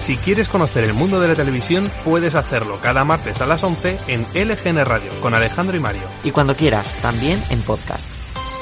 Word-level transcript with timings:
Si 0.00 0.16
quieres 0.16 0.48
conocer 0.48 0.84
el 0.84 0.94
mundo 0.94 1.20
de 1.20 1.28
la 1.28 1.34
televisión, 1.34 1.92
puedes 2.04 2.34
hacerlo 2.34 2.80
cada 2.80 3.04
martes 3.04 3.38
a 3.42 3.46
las 3.46 3.62
11 3.62 3.98
en 4.08 4.22
LGN 4.34 4.82
Radio 4.86 5.10
con 5.20 5.34
Alejandro 5.34 5.76
y 5.76 5.80
Mario. 5.80 6.04
Y 6.24 6.30
cuando 6.30 6.56
quieras, 6.56 6.90
también 7.02 7.40
en 7.50 7.60
podcast. 7.60 8.08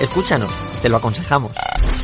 Escúchanos, 0.00 0.50
te 0.82 0.88
lo 0.88 0.96
aconsejamos. 0.96 1.52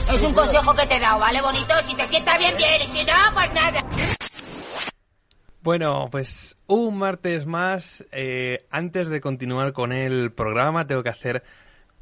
Es 0.09 0.23
un 0.23 0.33
consejo 0.33 0.73
que 0.75 0.87
te 0.87 0.97
he 0.97 1.01
dado, 1.01 1.19
¿vale, 1.19 1.43
bonito? 1.43 1.75
Si 1.85 1.97
te 1.97 2.07
sienta 2.07 2.39
bien, 2.39 2.57
bien, 2.57 2.81
y 2.81 2.87
si 2.87 3.05
no, 3.05 3.12
pues 3.35 3.53
nada. 3.53 3.85
Bueno, 5.62 6.08
pues 6.12 6.56
un 6.69 6.96
martes 6.96 7.44
más. 7.44 8.04
Eh, 8.12 8.66
antes 8.71 9.08
de 9.08 9.21
continuar 9.21 9.72
con 9.72 9.92
el 9.92 10.30
programa, 10.30 10.87
tengo 10.87 11.03
que 11.03 11.08
hacer 11.08 11.42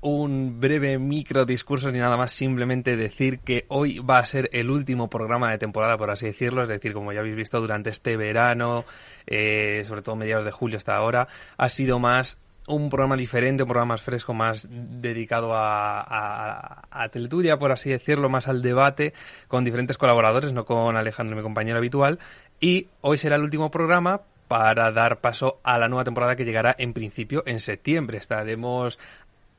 un 0.02 0.60
breve 0.60 0.98
micro 0.98 1.46
discurso 1.46 1.90
ni 1.90 1.98
nada 1.98 2.16
más, 2.16 2.32
simplemente 2.32 2.96
decir 2.96 3.38
que 3.38 3.64
hoy 3.68 4.00
va 4.00 4.18
a 4.18 4.26
ser 4.26 4.50
el 4.52 4.68
último 4.68 5.08
programa 5.08 5.50
de 5.50 5.58
temporada, 5.58 5.96
por 5.96 6.10
así 6.10 6.26
decirlo, 6.26 6.62
es 6.62 6.68
decir, 6.68 6.92
como 6.92 7.12
ya 7.12 7.20
habéis 7.20 7.36
visto 7.36 7.60
durante 7.60 7.90
este 7.90 8.16
verano, 8.16 8.84
eh, 9.26 9.82
sobre 9.86 10.02
todo 10.02 10.16
mediados 10.16 10.44
de 10.44 10.50
julio 10.50 10.76
hasta 10.76 10.96
ahora, 10.96 11.28
ha 11.56 11.68
sido 11.68 12.00
más 12.00 12.36
un 12.66 12.90
programa 12.90 13.16
diferente, 13.16 13.62
un 13.62 13.68
programa 13.68 13.94
más 13.94 14.02
fresco, 14.02 14.34
más 14.34 14.68
dedicado 14.70 15.54
a, 15.54 16.82
a, 16.90 17.58
por 17.58 17.72
así 17.72 17.90
decirlo, 17.90 18.28
más 18.28 18.48
al 18.48 18.60
debate, 18.60 19.14
con 19.46 19.64
diferentes 19.64 19.98
colaboradores, 19.98 20.52
no 20.52 20.64
con 20.64 20.96
Alejandro, 20.96 21.36
mi 21.36 21.42
compañero 21.42 21.78
habitual. 21.78 22.18
Y 22.60 22.88
hoy 23.00 23.18
será 23.18 23.36
el 23.36 23.42
último 23.42 23.70
programa 23.70 24.22
para 24.52 24.92
dar 24.92 25.22
paso 25.22 25.60
a 25.64 25.78
la 25.78 25.88
nueva 25.88 26.04
temporada 26.04 26.36
que 26.36 26.44
llegará 26.44 26.76
en 26.78 26.92
principio 26.92 27.42
en 27.46 27.58
septiembre. 27.58 28.18
Estaremos 28.18 28.98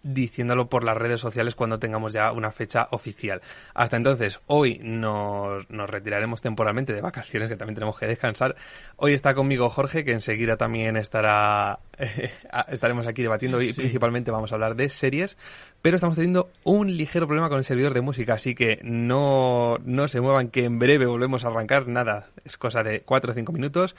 diciéndolo 0.04 0.68
por 0.68 0.84
las 0.84 0.98
redes 0.98 1.22
sociales 1.22 1.56
cuando 1.56 1.80
tengamos 1.80 2.14
ya 2.14 2.32
una 2.32 2.52
fecha 2.52 2.88
oficial. 2.92 3.42
Hasta 3.74 3.98
entonces, 3.98 4.42
hoy 4.48 4.80
nos, 4.84 5.70
nos, 5.70 5.90
retiraremos 5.90 6.42
temporalmente 6.42 6.94
de 6.94 7.02
vacaciones, 7.02 7.50
que 7.50 7.56
también 7.56 7.76
tenemos 7.76 7.98
que 7.98 8.06
descansar. 8.06 8.56
Hoy 8.98 9.14
está 9.14 9.34
conmigo 9.34 9.70
Jorge, 9.70 10.04
que 10.04 10.12
enseguida 10.12 10.58
también 10.58 10.98
estará 10.98 11.80
estaremos 12.68 13.08
aquí 13.08 13.22
debatiendo 13.22 13.62
y 13.62 13.68
sí. 13.68 13.82
principalmente 13.82 14.32
vamos 14.32 14.52
a 14.52 14.56
hablar 14.56 14.76
de 14.76 14.90
series, 14.90 15.38
pero 15.82 15.96
estamos 15.96 16.16
teniendo 16.16 16.50
un 16.64 16.96
ligero 16.96 17.28
problema 17.28 17.50
con 17.50 17.58
el 17.58 17.64
servidor 17.64 17.94
de 17.94 18.02
música, 18.02 18.34
así 18.34 18.56
que 18.56 18.80
no, 18.84 19.78
no 19.86 20.08
se 20.08 20.22
muevan, 20.22 20.50
que 20.50 20.66
en 20.66 20.80
breve 20.80 21.06
volvemos 21.06 21.46
a 21.46 21.48
arrancar. 21.48 21.88
Nada, 21.88 22.28
es 22.44 22.58
cosa 22.58 22.84
de 22.84 23.02
4 23.02 23.32
o 23.32 23.34
5 23.34 23.52
minutos 23.52 23.96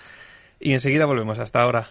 y 0.61 0.73
enseguida 0.73 1.07
volvemos. 1.07 1.39
Hasta 1.39 1.63
ahora. 1.63 1.91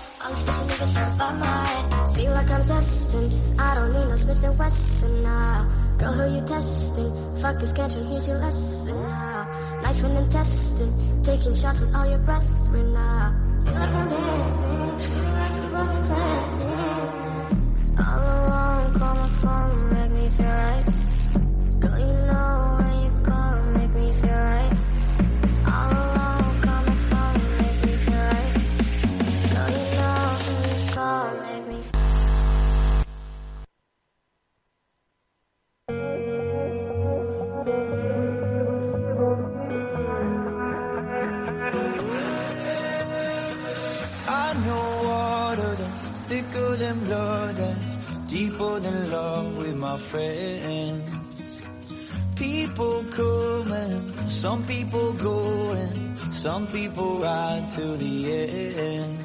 I'm 0.23 0.35
to 0.35 0.65
make 0.67 0.79
yourself 0.79 1.21
on 1.21 1.39
mine. 1.39 2.15
Feel 2.15 2.31
like 2.31 2.49
I'm 2.51 2.67
destined. 2.67 3.59
I 3.59 3.73
don't 3.75 3.91
need 3.91 4.07
no 4.07 4.15
Smith 4.15 4.43
and 4.43 4.59
Wesson 4.59 5.23
now. 5.23 5.69
Girl, 5.97 6.13
who 6.13 6.35
you 6.35 6.45
testing? 6.45 7.41
Fuck 7.41 7.61
is 7.63 7.73
catching, 7.73 8.03
here's 8.03 8.27
your 8.27 8.37
lesson 8.37 9.01
now. 9.01 9.79
Knife 9.81 10.03
and 10.03 10.17
intestine. 10.17 11.23
Taking 11.23 11.55
shots 11.55 11.79
with 11.79 11.95
all 11.95 12.07
your 12.07 12.19
brethren 12.19 12.93
now. 12.93 13.35
Feel 13.65 13.73
like 13.73 13.93
I'm 13.93 14.09
dead. 14.09 15.30
To 57.75 57.95
the 57.95 58.33
end. 58.33 59.17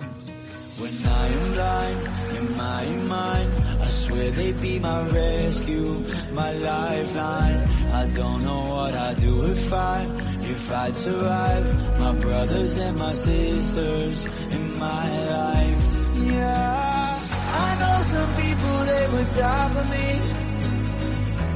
When 0.78 0.94
I 1.04 1.26
am 1.36 1.52
blind 1.54 1.98
in 2.38 2.56
my 2.56 2.84
mind, 3.16 3.50
I 3.82 3.86
swear 3.86 4.30
they 4.30 4.52
be 4.52 4.78
my 4.78 5.08
rescue, 5.08 6.04
my 6.32 6.52
lifeline. 6.52 7.58
I 8.00 8.08
don't 8.12 8.44
know 8.44 8.62
what 8.74 8.94
I'd 8.94 9.16
do 9.16 9.50
if 9.50 9.72
I, 9.72 10.06
if 10.42 10.70
I'd 10.70 10.94
survive. 10.94 11.98
My 11.98 12.14
brothers 12.14 12.78
and 12.78 12.96
my 12.96 13.12
sisters 13.14 14.26
in 14.56 14.78
my 14.78 15.08
life. 15.36 15.82
Yeah, 16.30 17.20
I 17.64 17.68
know 17.80 17.96
some 18.14 18.30
people 18.42 18.76
they 18.90 19.06
would 19.12 19.30
die 19.34 19.68
for 19.74 19.86
me. 19.94 20.08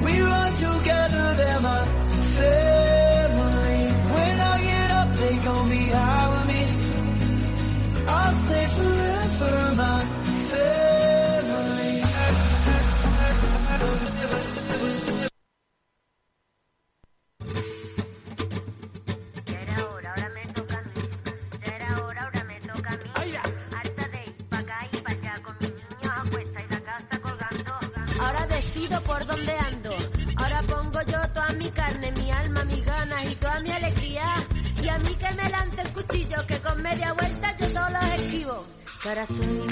We 0.06 0.20
run 0.22 0.52
together, 0.54 1.34
they're 1.36 1.60
my 1.60 1.99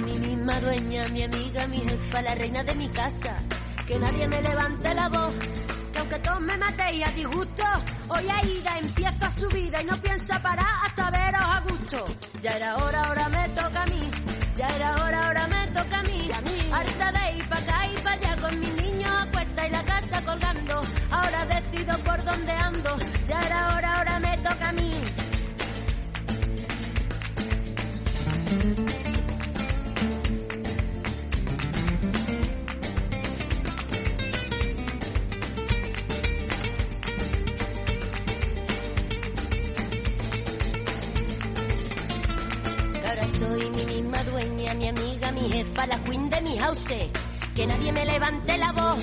mi 0.09 0.19
misma 0.29 0.61
dueña, 0.61 1.09
mi 1.09 1.23
amiga, 1.23 1.67
mi 1.67 1.79
jefa, 1.79 2.23
la 2.23 2.35
reina 2.35 2.63
de 2.65 2.75
mi 2.75 2.89
casa. 2.89 3.35
Que 3.87 3.99
nadie 3.99 4.29
me 4.29 4.43
levante 4.43 4.95
la 4.95 5.09
voz. 5.09 5.35
Que 5.93 5.99
aunque 5.99 6.19
todos 6.21 6.41
me 6.41 6.57
matéis 6.57 7.07
a 7.07 7.11
disgusto, 7.13 7.65
hoy 8.09 8.29
Aida 8.29 8.79
empieza 8.79 9.31
su 9.31 9.49
vida 9.49 9.83
y 9.83 9.85
no 9.85 9.97
piensa 10.01 10.41
parar 10.43 10.67
hasta 10.85 11.11
veros 11.11 11.43
a 11.43 11.61
gusto. 11.61 12.05
Ya 12.43 12.51
era 12.53 12.77
hora, 12.77 13.05
ahora 13.05 13.29
me 13.29 13.49
toca 13.51 13.83
a 13.83 13.87
mí. 13.87 14.11
Ya 14.57 14.69
era 14.77 15.05
hora, 15.05 15.27
ahora 15.27 15.47
me 15.47 15.67
toca 15.69 15.99
a 15.99 16.03
mí. 16.03 16.31
Harta 16.73 17.13
de 17.13 17.37
ir 17.39 17.49
pa' 17.49 17.59
acá 17.59 17.87
y 17.87 18.03
pa' 18.03 18.13
allá 18.13 18.37
con 18.37 18.61
mis 18.61 18.75
niños 18.75 19.11
a 19.11 19.31
cuesta 19.31 19.67
y 19.67 19.71
la 19.71 19.83
casa 19.85 20.23
colgando. 20.25 20.81
Ahora 21.11 21.47
decido 21.47 21.99
por 21.99 22.25
dónde 22.25 22.53
ando. 22.53 22.99
Ya 23.27 23.41
era 23.41 23.75
hora, 23.75 23.97
ahora 23.99 24.21
me 24.21 24.39
toca 24.39 24.69
a 24.69 24.73
mí. 24.73 24.93
Mi 45.41 45.47
amiga, 45.47 45.49
mi 45.49 45.53
jefa, 45.53 45.87
la 45.87 45.99
queen 46.05 46.31
de 46.31 46.41
mi 46.43 46.59
house. 46.59 46.87
Que 47.55 47.67
nadie 47.67 47.93
me 47.93 48.05
levante 48.05 48.57
la 48.57 48.73
voz, 48.73 49.03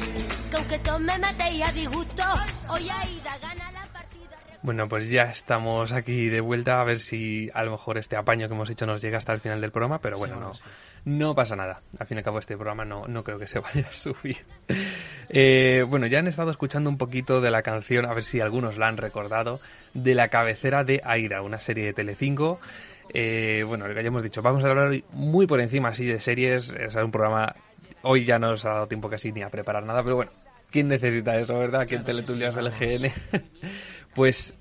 que 0.50 0.58
aunque 0.58 0.80
todos 0.80 1.02
me 1.02 1.18
matéis 1.20 1.64
a 1.68 1.72
disgusto, 1.74 2.24
hoy 2.70 2.90
Aida 2.90 3.38
gana 3.42 3.72
la 3.72 3.86
partida. 3.92 4.38
Bueno, 4.62 4.88
pues 4.88 5.10
ya 5.10 5.24
estamos 5.24 5.92
aquí 5.92 6.30
de 6.30 6.40
vuelta 6.40 6.80
a 6.80 6.86
ver 6.86 7.00
si 7.00 7.50
a 7.54 7.64
lo 7.64 7.72
mejor 7.72 7.98
este 7.98 8.16
apaño 8.16 8.48
que 8.48 8.54
hemos 8.54 8.70
hecho 8.70 8.86
nos 8.86 9.02
llega 9.02 9.18
hasta 9.18 9.34
el 9.34 9.42
final 9.42 9.60
del 9.60 9.72
programa, 9.72 10.00
pero 10.00 10.18
bueno, 10.18 10.40
no, 10.40 10.54
no 11.04 11.36
pasa 11.36 11.58
nada. 11.58 11.82
Al 12.00 12.08
fin 12.08 12.18
y 12.18 12.20
al 12.20 12.24
cabo 12.24 12.40
este 12.40 12.56
programa 12.56 12.86
no, 12.86 13.08
no 13.08 13.24
creo 13.24 13.38
que 13.38 13.48
se 13.48 13.60
vaya 13.76 13.88
a 13.90 13.94
subir. 13.94 14.38
Eh, 15.28 15.84
bueno, 15.86 16.08
ya 16.08 16.20
han 16.20 16.28
estado 16.28 16.50
escuchando 16.50 16.90
un 16.90 16.98
poquito 16.98 17.42
de 17.42 17.52
la 17.52 17.62
canción, 17.62 18.06
a 18.06 18.14
ver 18.14 18.24
si 18.24 18.40
algunos 18.40 18.78
la 18.78 18.88
han 18.88 18.96
recordado, 18.96 19.60
de 19.94 20.16
la 20.16 20.30
cabecera 20.30 20.86
de 20.86 21.02
Aida, 21.04 21.42
una 21.42 21.60
serie 21.60 21.84
de 21.84 21.94
Telecinco. 21.94 22.60
Eh, 23.10 23.64
bueno, 23.66 23.88
lo 23.88 23.94
que 23.94 24.02
ya 24.02 24.08
hemos 24.08 24.24
dicho, 24.24 24.42
vamos 24.42 24.64
a 24.64 24.70
hablar 24.70 24.88
hoy 24.88 25.04
muy 25.12 25.48
por 25.48 25.62
encima 25.62 25.90
así 25.90 26.06
de 26.06 26.20
series, 26.20 26.72
es 26.72 26.96
un 26.96 27.12
programa, 27.12 27.56
hoy 28.02 28.26
ya 28.26 28.40
no 28.40 28.50
nos 28.50 28.66
ha 28.66 28.74
dado 28.74 28.88
tiempo 28.88 29.10
casi 29.10 29.32
ni 29.32 29.42
a 29.42 29.50
preparar 29.50 29.84
nada, 29.84 30.04
pero 30.04 30.18
bueno, 30.18 30.32
¿quién 30.72 30.88
necesita 30.88 31.40
eso, 31.40 31.58
verdad? 31.58 31.88
¿Quién 31.88 32.04
Claro 32.04 32.24
teletulias 32.24 32.56
vamos. 32.56 32.80
GN? 32.80 33.12
Pues 34.14 34.56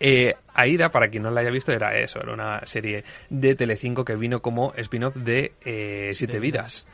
eh, 0.00 0.34
Aida, 0.54 0.90
para 0.90 1.08
quien 1.08 1.22
no 1.22 1.30
la 1.30 1.40
haya 1.40 1.50
visto, 1.50 1.72
era 1.72 1.98
eso, 1.98 2.20
era 2.22 2.32
una 2.32 2.64
serie 2.64 3.04
de 3.28 3.54
Telecinco 3.54 4.04
que 4.04 4.16
vino 4.16 4.40
como 4.40 4.72
spin-off 4.76 5.16
de 5.16 5.52
eh, 5.64 6.12
Siete 6.14 6.40
Vidas. 6.40 6.86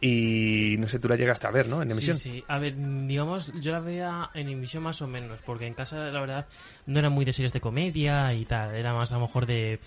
Y 0.00 0.76
no 0.78 0.88
sé, 0.88 0.98
tú 0.98 1.08
la 1.08 1.16
llegaste 1.16 1.46
a 1.46 1.50
ver, 1.50 1.68
¿no? 1.68 1.82
En 1.82 1.90
emisión. 1.90 2.16
Sí, 2.16 2.30
sí. 2.30 2.44
A 2.48 2.58
ver, 2.58 2.74
digamos, 3.06 3.52
yo 3.60 3.72
la 3.72 3.80
veía 3.80 4.30
en 4.34 4.48
emisión 4.48 4.82
más 4.82 5.00
o 5.00 5.06
menos, 5.06 5.40
porque 5.44 5.66
en 5.66 5.74
casa, 5.74 5.96
la 6.10 6.20
verdad, 6.20 6.46
no 6.86 6.98
era 6.98 7.08
muy 7.08 7.24
de 7.24 7.32
series 7.32 7.52
de 7.52 7.60
comedia 7.60 8.32
y 8.34 8.44
tal. 8.44 8.74
Era 8.74 8.92
más 8.92 9.12
a 9.12 9.14
lo 9.14 9.22
mejor 9.22 9.46
de, 9.46 9.80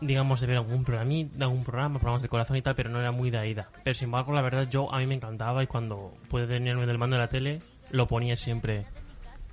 digamos, 0.00 0.40
de 0.40 0.46
ver 0.46 0.56
algún 0.58 0.84
programa, 0.84 1.12
algún 1.40 1.64
programa, 1.64 1.98
programas 1.98 2.22
de 2.22 2.28
corazón 2.28 2.56
y 2.56 2.62
tal, 2.62 2.76
pero 2.76 2.90
no 2.90 3.00
era 3.00 3.10
muy 3.10 3.30
de 3.30 3.38
Aida. 3.38 3.68
Pero 3.82 3.94
sin 3.94 4.06
embargo, 4.06 4.32
la 4.32 4.42
verdad, 4.42 4.68
yo 4.68 4.92
a 4.92 4.98
mí 4.98 5.06
me 5.06 5.16
encantaba 5.16 5.62
y 5.62 5.66
cuando 5.66 6.14
pude 6.28 6.46
tenerme 6.46 6.86
del 6.86 6.98
mando 6.98 7.16
de 7.16 7.22
la 7.22 7.28
tele, 7.28 7.60
lo 7.90 8.06
ponía 8.06 8.36
siempre. 8.36 8.84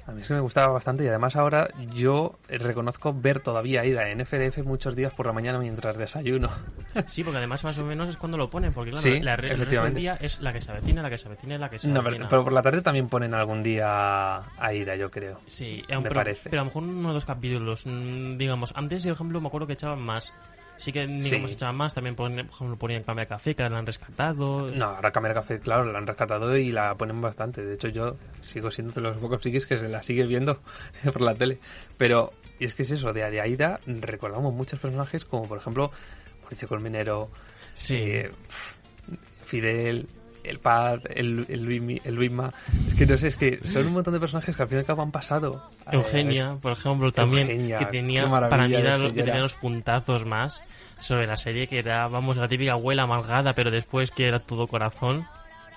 A 0.05 0.11
mí 0.11 0.19
es 0.19 0.27
que 0.27 0.33
me 0.33 0.41
gustaba 0.41 0.67
bastante 0.73 1.05
y 1.05 1.07
además 1.07 1.35
ahora 1.37 1.69
yo 1.95 2.37
reconozco 2.49 3.13
ver 3.13 3.39
todavía 3.39 3.81
Aida 3.81 4.09
en 4.09 4.19
FDF 4.25 4.57
muchos 4.65 4.95
días 4.97 5.13
por 5.13 5.25
la 5.27 5.31
mañana 5.33 5.59
mientras 5.59 5.97
desayuno. 5.97 6.49
Sí, 7.07 7.23
porque 7.23 7.37
además 7.39 7.63
más 7.63 7.79
o 7.79 7.85
menos 7.85 8.07
es 8.09 8.17
cuando 8.17 8.37
lo 8.37 8.51
ponen, 8.51 8.71
porque 8.71 8.91
claro, 8.91 9.01
Sí, 9.01 9.19
la, 9.19 9.31
el 9.33 9.37
resto 9.39 9.47
del 9.53 9.61
efectivamente. 9.61 9.99
día 9.99 10.17
es 10.21 10.39
la 10.41 10.53
que 10.53 10.61
se 10.61 10.71
avecina, 10.71 11.01
la 11.01 11.09
que 11.09 11.17
se 11.17 11.27
avecina 11.27 11.55
y 11.55 11.57
la 11.57 11.69
que 11.69 11.79
se 11.79 11.87
No, 11.87 12.03
pero, 12.03 12.27
pero 12.29 12.43
por 12.43 12.53
la 12.53 12.61
tarde 12.61 12.81
también 12.83 13.09
ponen 13.09 13.33
algún 13.33 13.63
día 13.63 14.37
Aida, 14.59 14.95
yo 14.95 15.09
creo. 15.09 15.39
Sí, 15.47 15.83
me 15.89 15.95
aun- 15.95 16.03
pero, 16.03 16.13
parece. 16.15 16.49
pero 16.51 16.61
a 16.61 16.65
lo 16.65 16.69
mejor 16.69 16.83
uno 16.83 17.09
o 17.09 17.13
dos 17.13 17.25
capítulos, 17.25 17.85
mm, 17.87 18.37
digamos. 18.37 18.73
Antes, 18.75 19.03
por 19.03 19.13
ejemplo, 19.13 19.41
me 19.41 19.47
acuerdo 19.47 19.65
que 19.65 19.73
echaban 19.73 20.01
más. 20.01 20.33
Sí 20.77 20.91
que, 20.91 21.05
digamos, 21.07 21.49
Sí. 21.51 21.55
echaban 21.55 21.75
más. 21.75 21.93
También, 21.93 22.15
ponen- 22.15 22.45
por 22.47 22.55
ejemplo, 22.55 22.77
ponían 22.77 23.03
Cambia 23.03 23.25
Café, 23.25 23.55
que 23.55 23.67
la 23.69 23.77
han 23.77 23.85
rescatado. 23.85 24.69
No, 24.71 24.85
ahora 24.85 25.11
Cámara 25.11 25.33
Café, 25.33 25.59
claro, 25.59 25.85
la 25.91 25.97
han 25.99 26.07
rescatado 26.07 26.57
y 26.57 26.71
la 26.71 26.95
ponen 26.95 27.21
bastante. 27.21 27.63
De 27.63 27.75
hecho, 27.75 27.87
yo 27.89 28.17
sigo 28.41 28.69
siendo 28.71 28.93
de 28.93 29.01
los 29.01 29.17
pocos 29.17 29.41
frikis 29.41 29.65
que 29.65 29.77
se 29.77 29.87
la 29.87 30.03
sigue 30.03 30.25
viendo 30.25 30.59
por 31.13 31.21
la 31.21 31.35
tele. 31.35 31.59
Pero, 31.97 32.31
y 32.59 32.65
es 32.65 32.75
que 32.75 32.81
es 32.83 32.91
eso, 32.91 33.13
de, 33.13 33.29
de 33.29 33.39
Aida 33.41 33.79
recordamos 33.85 34.53
muchos 34.53 34.79
personajes 34.79 35.23
como, 35.25 35.43
por 35.47 35.57
ejemplo, 35.59 35.91
Mauricio 36.41 36.67
Colmenero, 36.67 37.29
Sí. 37.73 37.95
eh, 37.97 38.31
Fidel, 39.45 40.07
el 40.43 40.59
Paz, 40.59 41.01
el, 41.09 41.45
el, 41.49 42.01
el 42.03 42.15
Luisma. 42.15 42.53
Es 42.87 42.95
que 42.95 43.05
no 43.05 43.17
sé, 43.17 43.27
es 43.27 43.37
que 43.37 43.59
son 43.63 43.87
un 43.87 43.93
montón 43.93 44.13
de 44.13 44.19
personajes 44.19 44.55
que 44.55 44.63
al 44.63 44.69
fin 44.69 44.77
y 44.77 44.79
al 44.79 44.85
cabo 44.85 45.01
han 45.01 45.11
pasado. 45.11 45.67
Eugenia, 45.91 46.57
por 46.61 46.73
ejemplo, 46.73 47.11
también, 47.11 47.49
Eugenia, 47.49 47.77
que 47.79 47.85
tenía, 47.85 48.29
para 48.29 48.67
mí 48.67 48.75
era 48.75 48.97
que 48.99 49.23
tenía 49.23 49.39
los 49.39 49.53
puntazos 49.53 50.25
más 50.25 50.63
sobre 50.99 51.27
la 51.27 51.37
serie, 51.37 51.67
que 51.67 51.79
era, 51.79 52.07
vamos, 52.07 52.37
la 52.37 52.47
típica 52.47 52.73
abuela 52.73 53.03
amargada, 53.03 53.53
pero 53.53 53.71
después 53.71 54.11
que 54.11 54.27
era 54.27 54.39
todo 54.39 54.67
corazón. 54.67 55.25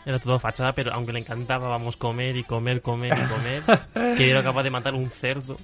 Era 0.04 0.20
todo 0.20 0.38
fachada, 0.38 0.72
pero 0.72 0.92
aunque 0.92 1.12
le 1.12 1.18
encantaba, 1.18 1.68
vamos, 1.68 1.96
comer 1.96 2.36
y 2.36 2.44
comer, 2.44 2.80
comer 2.80 3.12
y 3.12 3.26
comer, 3.26 4.16
que 4.16 4.30
era 4.30 4.40
capaz 4.40 4.62
de 4.62 4.70
matar 4.70 4.94
un 4.94 5.10
cerdo. 5.10 5.56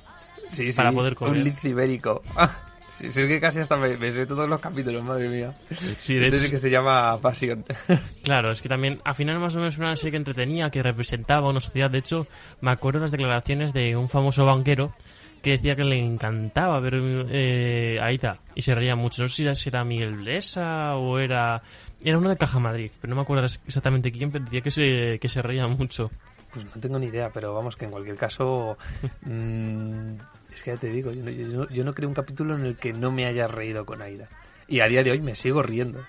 sí, 0.50 0.66
sí, 0.72 0.76
para 0.76 0.90
poder 0.90 1.14
comer. 1.14 1.34
Un 1.34 1.44
lince 1.44 1.68
ibérico. 1.68 2.22
Sí, 3.10 3.20
es 3.20 3.26
que 3.26 3.40
casi 3.40 3.58
hasta 3.58 3.76
me, 3.76 3.96
me 3.96 4.12
sé 4.12 4.26
todos 4.26 4.48
los 4.48 4.60
capítulos, 4.60 5.02
madre 5.02 5.28
mía. 5.28 5.52
Sí, 5.98 6.14
de 6.14 6.24
Entonces 6.24 6.46
hecho, 6.46 6.52
que 6.52 6.58
se 6.58 6.70
llama 6.70 7.18
Pasión. 7.20 7.64
Claro, 8.22 8.52
es 8.52 8.62
que 8.62 8.68
también 8.68 9.00
al 9.04 9.14
final 9.14 9.40
más 9.40 9.56
o 9.56 9.58
menos 9.58 9.76
una 9.78 9.96
serie 9.96 10.12
que 10.12 10.16
entretenía, 10.18 10.70
que 10.70 10.82
representaba 10.82 11.50
una 11.50 11.60
sociedad. 11.60 11.90
De 11.90 11.98
hecho, 11.98 12.26
me 12.60 12.70
acuerdo 12.70 13.00
las 13.00 13.10
declaraciones 13.10 13.72
de 13.72 13.96
un 13.96 14.08
famoso 14.08 14.44
banquero 14.44 14.94
que 15.42 15.50
decía 15.50 15.74
que 15.74 15.82
le 15.82 15.98
encantaba 15.98 16.78
ver 16.78 16.94
eh, 17.30 17.98
a 18.00 18.06
Aida 18.06 18.38
y 18.54 18.62
se 18.62 18.74
reía 18.74 18.94
mucho. 18.94 19.22
No 19.22 19.28
sé 19.28 19.54
si 19.56 19.68
era, 19.68 19.84
Miguel 19.84 20.14
Blesa 20.14 20.94
o 20.96 21.18
era... 21.18 21.62
Era 22.04 22.18
uno 22.18 22.30
de 22.30 22.36
Caja 22.36 22.58
Madrid, 22.58 22.90
pero 23.00 23.10
no 23.10 23.16
me 23.16 23.22
acuerdo 23.22 23.44
exactamente 23.44 24.10
quién, 24.10 24.30
pero 24.30 24.44
decía 24.44 24.60
que 24.60 24.70
se, 24.70 25.18
que 25.20 25.28
se 25.28 25.42
reía 25.42 25.66
mucho. 25.66 26.10
Pues 26.52 26.64
no 26.64 26.80
tengo 26.80 26.98
ni 26.98 27.06
idea, 27.06 27.30
pero 27.32 27.54
vamos, 27.54 27.76
que 27.76 27.84
en 27.86 27.90
cualquier 27.90 28.16
caso. 28.16 28.76
mm, 29.22 30.14
es 30.54 30.62
que 30.62 30.72
ya 30.72 30.76
te 30.76 30.88
digo, 30.88 31.12
yo 31.12 31.22
no, 31.22 31.30
yo 31.30 31.46
no- 31.48 31.68
yo 31.68 31.84
no 31.84 31.94
creo 31.94 32.08
un 32.08 32.14
capítulo 32.14 32.54
en 32.54 32.64
el 32.64 32.76
que 32.76 32.92
no 32.92 33.10
me 33.10 33.26
haya 33.26 33.48
reído 33.48 33.84
con 33.86 34.02
Aida. 34.02 34.28
Y 34.68 34.80
a 34.80 34.86
día 34.86 35.02
de 35.02 35.10
hoy 35.10 35.20
me 35.20 35.34
sigo 35.36 35.62
riendo. 35.62 36.04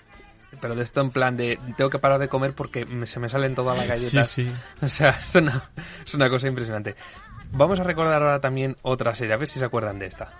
Pero 0.60 0.76
de 0.76 0.82
esto 0.84 1.00
en 1.00 1.10
plan 1.10 1.36
de 1.36 1.58
tengo 1.76 1.90
que 1.90 1.98
parar 1.98 2.20
de 2.20 2.28
comer 2.28 2.52
porque 2.52 2.86
se 3.06 3.18
me 3.18 3.28
salen 3.28 3.54
todas 3.56 3.76
las 3.76 3.88
galletas. 3.88 4.28
Sí, 4.30 4.44
sí. 4.44 4.52
O 4.82 4.88
sea, 4.88 5.10
es 5.10 5.34
una, 5.34 5.70
es 6.06 6.14
una 6.14 6.30
cosa 6.30 6.46
impresionante. 6.46 6.94
Vamos 7.52 7.80
a 7.80 7.84
recordar 7.84 8.22
ahora 8.22 8.40
también 8.40 8.76
otra 8.82 9.14
serie, 9.14 9.34
a 9.34 9.36
ver 9.36 9.48
si 9.48 9.58
se 9.58 9.64
acuerdan 9.64 9.98
de 9.98 10.06
esta. 10.06 10.30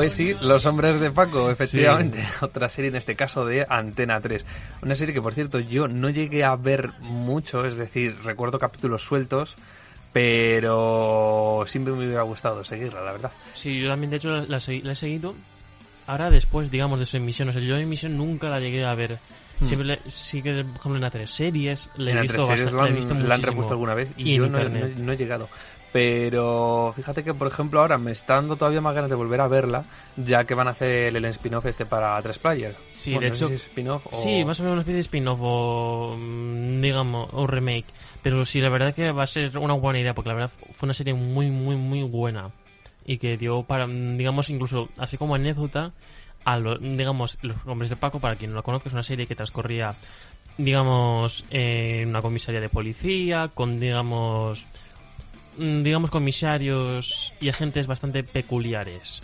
Pues 0.00 0.12
sí, 0.14 0.34
Los 0.40 0.64
Hombres 0.66 0.98
de 1.00 1.10
Paco, 1.10 1.50
efectivamente. 1.50 2.24
Otra 2.40 2.68
serie, 2.68 2.88
en 2.88 2.96
este 2.96 3.14
caso, 3.16 3.44
de 3.44 3.66
Antena 3.68 4.20
3. 4.20 4.46
Una 4.82 4.94
serie 4.94 5.12
que, 5.14 5.20
por 5.20 5.34
cierto, 5.34 5.58
yo 5.60 5.88
no 5.88 6.08
llegué 6.10 6.42
a 6.44 6.56
ver 6.56 6.92
mucho, 7.00 7.64
es 7.66 7.76
decir, 7.76 8.16
recuerdo 8.24 8.58
capítulos 8.58 9.02
sueltos, 9.04 9.56
pero 10.12 11.64
siempre 11.66 11.92
me 11.94 12.06
hubiera 12.06 12.22
gustado 12.22 12.64
seguirla, 12.64 13.02
la 13.02 13.12
verdad. 13.12 13.32
Sí, 13.54 13.80
yo 13.80 13.88
también, 13.88 14.10
de 14.10 14.16
hecho, 14.16 14.30
la, 14.30 14.42
la 14.46 14.56
segui- 14.58 14.82
la 14.82 14.92
he 14.92 14.96
seguido 14.96 15.34
ahora 16.06 16.30
después, 16.30 16.70
digamos, 16.70 16.98
de 16.98 17.06
su 17.06 17.16
emisión. 17.16 17.48
O 17.48 17.52
sea, 17.52 17.60
yo 17.60 17.76
en 17.76 17.82
emisión 17.82 18.16
nunca 18.16 18.48
la 18.48 18.60
llegué 18.60 18.84
a 18.84 18.94
ver. 18.94 19.18
Siempre 19.62 19.86
le- 19.86 20.00
sí 20.10 20.40
que, 20.40 20.64
por 20.64 20.76
ejemplo, 20.76 20.94
en 20.96 21.00
las 21.02 21.12
tres 21.12 21.30
series 21.30 21.90
le 21.96 22.12
he 22.12 22.14
Hmm. 22.14 22.22
visto 22.22 22.46
bastante- 22.46 22.72
la 22.72 22.86
he 22.88 23.20
han, 23.22 23.28
la 23.28 23.36
repuesto 23.36 23.74
alguna 23.74 23.94
vez 23.94 24.08
y, 24.16 24.36
yo 24.36 24.48
no 24.48 25.12
he 25.12 25.16
llegado. 25.16 25.48
Pero 25.92 26.92
fíjate 26.94 27.24
que, 27.24 27.34
por 27.34 27.48
ejemplo, 27.48 27.80
ahora 27.80 27.98
me 27.98 28.12
está 28.12 28.34
dando 28.36 28.56
todavía 28.56 28.80
más 28.80 28.94
ganas 28.94 29.10
de 29.10 29.16
volver 29.16 29.40
a 29.40 29.48
verla, 29.48 29.84
ya 30.16 30.44
que 30.44 30.54
van 30.54 30.68
a 30.68 30.70
hacer 30.70 31.16
el 31.16 31.24
spin-off 31.24 31.66
este 31.66 31.84
para 31.84 32.20
3 32.22 32.38
Player. 32.38 32.76
Sí, 32.92 33.10
Bueno, 33.12 33.24
de 33.24 33.28
no 33.30 33.34
sé 33.34 33.44
hecho- 33.44 33.48
si 33.48 33.54
es 33.54 33.62
spin-off 33.62 34.06
o... 34.06 34.12
Sí, 34.12 34.44
más 34.44 34.60
o 34.60 34.62
menos 34.62 34.74
una 34.74 34.80
especie 34.82 34.94
de 34.94 35.00
spin-off 35.00 35.38
o, 35.42 36.16
mm, 36.16 36.80
digamos, 36.80 37.28
o 37.32 37.46
remake. 37.46 37.86
Pero 38.22 38.44
sí, 38.44 38.60
la 38.60 38.68
verdad 38.68 38.94
que 38.94 39.10
va 39.10 39.24
a 39.24 39.26
ser 39.26 39.58
una 39.58 39.74
buena 39.74 39.98
idea, 39.98 40.14
porque 40.14 40.28
la 40.28 40.34
verdad 40.34 40.50
fue 40.72 40.86
una 40.86 40.94
serie 40.94 41.14
muy, 41.14 41.50
muy, 41.50 41.74
muy 41.76 42.02
buena. 42.04 42.50
Y 43.04 43.18
que 43.18 43.36
dio 43.36 43.64
para, 43.64 43.86
mm, 43.88 44.16
digamos, 44.16 44.48
incluso, 44.50 44.90
así 44.96 45.16
como 45.16 45.34
anécdota, 45.34 45.92
a 46.44 46.56
los, 46.58 46.80
digamos, 46.80 47.36
Los 47.42 47.56
Hombres 47.66 47.90
de 47.90 47.96
Paco, 47.96 48.20
para 48.20 48.36
quien 48.36 48.50
no 48.50 48.56
la 48.56 48.62
conozca, 48.62 48.88
es 48.88 48.92
una 48.94 49.02
serie 49.02 49.26
que 49.26 49.34
transcurría, 49.34 49.94
digamos, 50.56 51.44
en 51.50 52.08
una 52.10 52.22
comisaría 52.22 52.60
de 52.60 52.68
policía, 52.68 53.50
con, 53.52 53.80
digamos, 53.80 54.64
digamos, 55.58 56.10
comisarios 56.10 57.34
y 57.40 57.48
agentes 57.48 57.86
bastante 57.86 58.22
peculiares. 58.24 59.22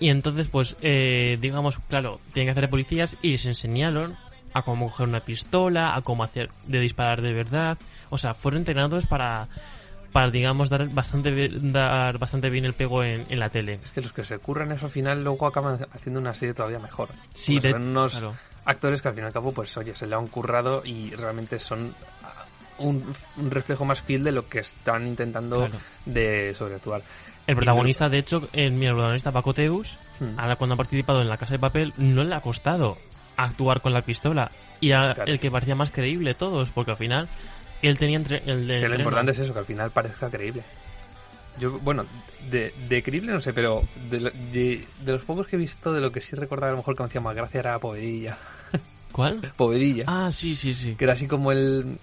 Y 0.00 0.08
entonces, 0.08 0.48
pues, 0.48 0.76
eh, 0.82 1.36
digamos, 1.40 1.78
claro, 1.88 2.18
tienen 2.32 2.46
que 2.48 2.50
hacer 2.52 2.64
de 2.64 2.68
policías 2.68 3.16
y 3.22 3.32
les 3.32 3.46
enseñaron 3.46 4.16
a 4.52 4.62
cómo 4.62 4.86
coger 4.90 5.06
una 5.06 5.20
pistola, 5.20 5.94
a 5.94 6.02
cómo 6.02 6.24
hacer 6.24 6.50
de 6.66 6.80
disparar 6.80 7.20
de 7.20 7.32
verdad. 7.32 7.78
O 8.08 8.18
sea, 8.18 8.34
fueron 8.34 8.60
entrenados 8.60 9.06
para, 9.06 9.48
para 10.12 10.30
digamos, 10.30 10.70
dar 10.70 10.88
bastante, 10.88 11.48
dar 11.52 12.18
bastante 12.18 12.50
bien 12.50 12.64
el 12.64 12.72
pego 12.72 13.04
en, 13.04 13.26
en 13.28 13.38
la 13.38 13.50
tele. 13.50 13.78
Es 13.84 13.90
que 13.92 14.00
los 14.00 14.12
que 14.12 14.24
se 14.24 14.38
curran 14.38 14.72
eso 14.72 14.86
al 14.86 14.92
final 14.92 15.22
luego 15.22 15.46
acaban 15.46 15.78
haciendo 15.92 16.18
una 16.20 16.34
serie 16.34 16.54
todavía 16.54 16.78
mejor. 16.80 17.10
Sí, 17.34 17.60
de- 17.60 17.74
unos 17.74 18.12
claro. 18.12 18.34
actores 18.64 19.02
que 19.02 19.08
al 19.08 19.14
fin 19.14 19.22
y 19.24 19.26
al 19.26 19.32
cabo, 19.32 19.52
pues 19.52 19.76
oye, 19.76 19.94
se 19.94 20.06
le 20.06 20.16
han 20.16 20.26
currado 20.26 20.82
y 20.84 21.10
realmente 21.10 21.60
son 21.60 21.94
un, 22.80 23.04
un 23.36 23.50
reflejo 23.50 23.84
más 23.84 24.02
fiel 24.02 24.24
de 24.24 24.32
lo 24.32 24.48
que 24.48 24.58
están 24.60 25.06
intentando 25.06 25.58
Claro. 25.68 25.78
de 26.06 26.52
sobreactuar. 26.54 27.02
El 27.46 27.56
protagonista, 27.56 28.08
de 28.08 28.18
hecho, 28.18 28.48
el, 28.52 28.72
mi 28.72 28.86
protagonista 28.86 29.32
Paco 29.32 29.54
Teus, 29.54 29.96
Hmm. 30.20 30.38
ahora 30.38 30.56
cuando 30.56 30.74
ha 30.74 30.76
participado 30.76 31.22
en 31.22 31.28
La 31.30 31.38
Casa 31.38 31.54
de 31.54 31.58
Papel, 31.58 31.94
no 31.96 32.22
le 32.24 32.34
ha 32.34 32.40
costado 32.42 32.98
actuar 33.38 33.80
con 33.80 33.94
la 33.94 34.02
pistola. 34.02 34.50
Y 34.78 34.90
era 34.90 35.14
Claro. 35.14 35.32
el 35.32 35.40
que 35.40 35.50
parecía 35.50 35.74
más 35.74 35.90
creíble 35.90 36.34
todos, 36.34 36.68
porque 36.70 36.90
al 36.90 36.96
final 36.98 37.26
él 37.80 37.98
tenía 37.98 38.18
entre, 38.18 38.42
el 38.44 38.66
de 38.66 38.74
Es 38.74 38.80
que 38.80 38.88
lo 38.88 38.96
importante 38.96 39.32
es 39.32 39.38
eso, 39.38 39.54
que 39.54 39.60
al 39.60 39.64
final 39.64 39.90
parezca 39.90 40.28
creíble. 40.28 40.62
Yo, 41.58 41.72
bueno, 41.80 42.04
de, 42.50 42.74
de 42.88 43.02
creíble 43.02 43.32
no 43.32 43.40
sé, 43.40 43.52
pero 43.54 43.82
de, 44.10 44.20
lo- 44.20 44.30
de, 44.30 44.84
de 45.00 45.12
los 45.12 45.24
pocos 45.24 45.46
que 45.46 45.56
he 45.56 45.58
visto, 45.58 45.90
de 45.92 46.00
lo 46.02 46.12
que 46.12 46.20
sí 46.20 46.36
recordaba 46.36 46.68
a 46.68 46.72
lo 46.72 46.78
mejor 46.78 46.94
que 46.96 47.02
me 47.02 47.06
hacía 47.08 47.20
más 47.22 47.34
gracia 47.34 47.60
era 47.60 47.78
Povedilla. 47.78 48.36
¿Cuál? 49.12 49.40
Povedilla. 49.56 50.04
Ah, 50.06 50.30
sí, 50.30 50.54
sí, 50.54 50.74
sí. 50.74 50.94
Que 50.96 51.04
era 51.04 51.14
así 51.14 51.26
como 51.26 51.50
el... 51.50 51.98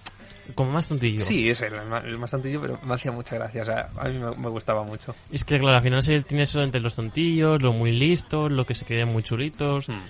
Como 0.54 0.72
más 0.72 0.88
tontillo. 0.88 1.18
Sí, 1.20 1.48
es 1.48 1.60
el, 1.60 1.74
el 1.74 2.18
más 2.18 2.30
tontillo, 2.30 2.60
pero 2.60 2.78
me 2.82 2.94
hacía 2.94 3.12
mucha 3.12 3.36
gracia. 3.36 3.62
O 3.62 3.64
sea, 3.64 3.88
a 3.98 4.08
mí 4.08 4.18
me, 4.18 4.30
me 4.36 4.48
gustaba 4.48 4.82
mucho. 4.82 5.14
Es 5.30 5.44
que, 5.44 5.58
claro, 5.58 5.76
al 5.76 5.82
final 5.82 6.02
se 6.02 6.22
tiene 6.22 6.44
eso 6.44 6.62
entre 6.62 6.80
los 6.80 6.94
tontillos, 6.94 7.62
los 7.62 7.74
muy 7.74 7.92
listos, 7.92 8.50
los 8.50 8.66
que 8.66 8.74
se 8.74 8.84
quedan 8.84 9.08
muy 9.08 9.22
chulitos. 9.22 9.88
Hmm. 9.88 10.00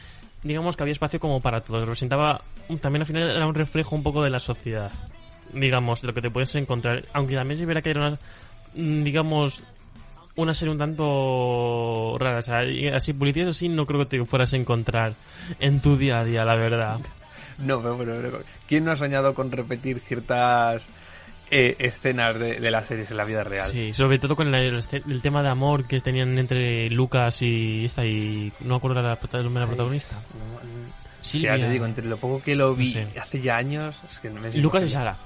Digamos 0.42 0.76
que 0.76 0.84
había 0.84 0.92
espacio 0.92 1.18
como 1.18 1.40
para 1.40 1.60
todo. 1.60 1.80
Representaba, 1.80 2.40
también 2.80 3.02
al 3.02 3.06
final 3.06 3.30
era 3.30 3.46
un 3.46 3.54
reflejo 3.54 3.96
un 3.96 4.02
poco 4.02 4.22
de 4.22 4.30
la 4.30 4.38
sociedad. 4.38 4.92
Digamos, 5.52 6.02
de 6.02 6.08
lo 6.08 6.14
que 6.14 6.22
te 6.22 6.30
puedes 6.30 6.54
encontrar. 6.54 7.04
Aunque 7.12 7.34
también 7.34 7.58
se 7.58 7.66
verá 7.66 7.82
que 7.82 7.90
era 7.90 8.06
una, 8.06 8.18
mm, 8.74 9.02
digamos, 9.02 9.62
una 10.36 10.54
serie 10.54 10.72
un 10.72 10.78
tanto 10.78 12.16
rara. 12.18 12.38
O 12.38 12.42
sea, 12.42 12.60
así, 12.94 13.12
policías 13.12 13.48
así 13.48 13.68
no 13.68 13.86
creo 13.86 14.00
que 14.00 14.06
te 14.06 14.24
fueras 14.24 14.52
a 14.52 14.56
encontrar 14.56 15.14
en 15.58 15.80
tu 15.80 15.96
día 15.96 16.20
a 16.20 16.24
día, 16.24 16.44
la 16.44 16.54
verdad. 16.54 17.00
No, 17.58 17.80
pero 17.80 17.96
bueno, 17.96 18.14
pero 18.22 18.42
¿quién 18.66 18.84
no 18.84 18.92
ha 18.92 18.96
soñado 18.96 19.34
con 19.34 19.50
repetir 19.50 20.00
ciertas 20.00 20.82
eh, 21.50 21.76
escenas 21.78 22.38
de, 22.38 22.60
de 22.60 22.70
las 22.70 22.86
series 22.86 23.10
en 23.10 23.16
la 23.16 23.24
vida 23.24 23.42
real? 23.44 23.70
Sí, 23.70 23.92
sobre 23.92 24.18
todo 24.18 24.36
con 24.36 24.54
el, 24.54 24.84
el 24.90 25.22
tema 25.22 25.42
de 25.42 25.48
amor 25.48 25.86
que 25.86 26.00
tenían 26.00 26.38
entre 26.38 26.88
Lucas 26.90 27.42
y 27.42 27.84
esta 27.84 28.04
y 28.04 28.52
no 28.60 28.76
acuerdo 28.76 29.02
la, 29.02 29.18
el 29.20 29.44
nombre 29.44 29.60
de 29.60 29.66
la 29.66 29.66
protagonista. 29.66 30.16
Silvia. 31.20 31.56
Ya 31.56 31.66
te 31.66 31.72
digo, 31.72 31.84
entre 31.84 32.06
lo 32.06 32.16
poco 32.16 32.40
que 32.42 32.54
lo 32.54 32.74
vi 32.74 32.86
No 32.86 32.92
sé. 33.12 33.18
hace 33.20 33.40
ya 33.40 33.56
años, 33.56 33.96
es 34.08 34.20
que 34.20 34.30
no 34.30 34.40
me 34.40 34.52
Lucas 34.52 34.84
y. 34.84 34.88
Sara. 34.88 35.16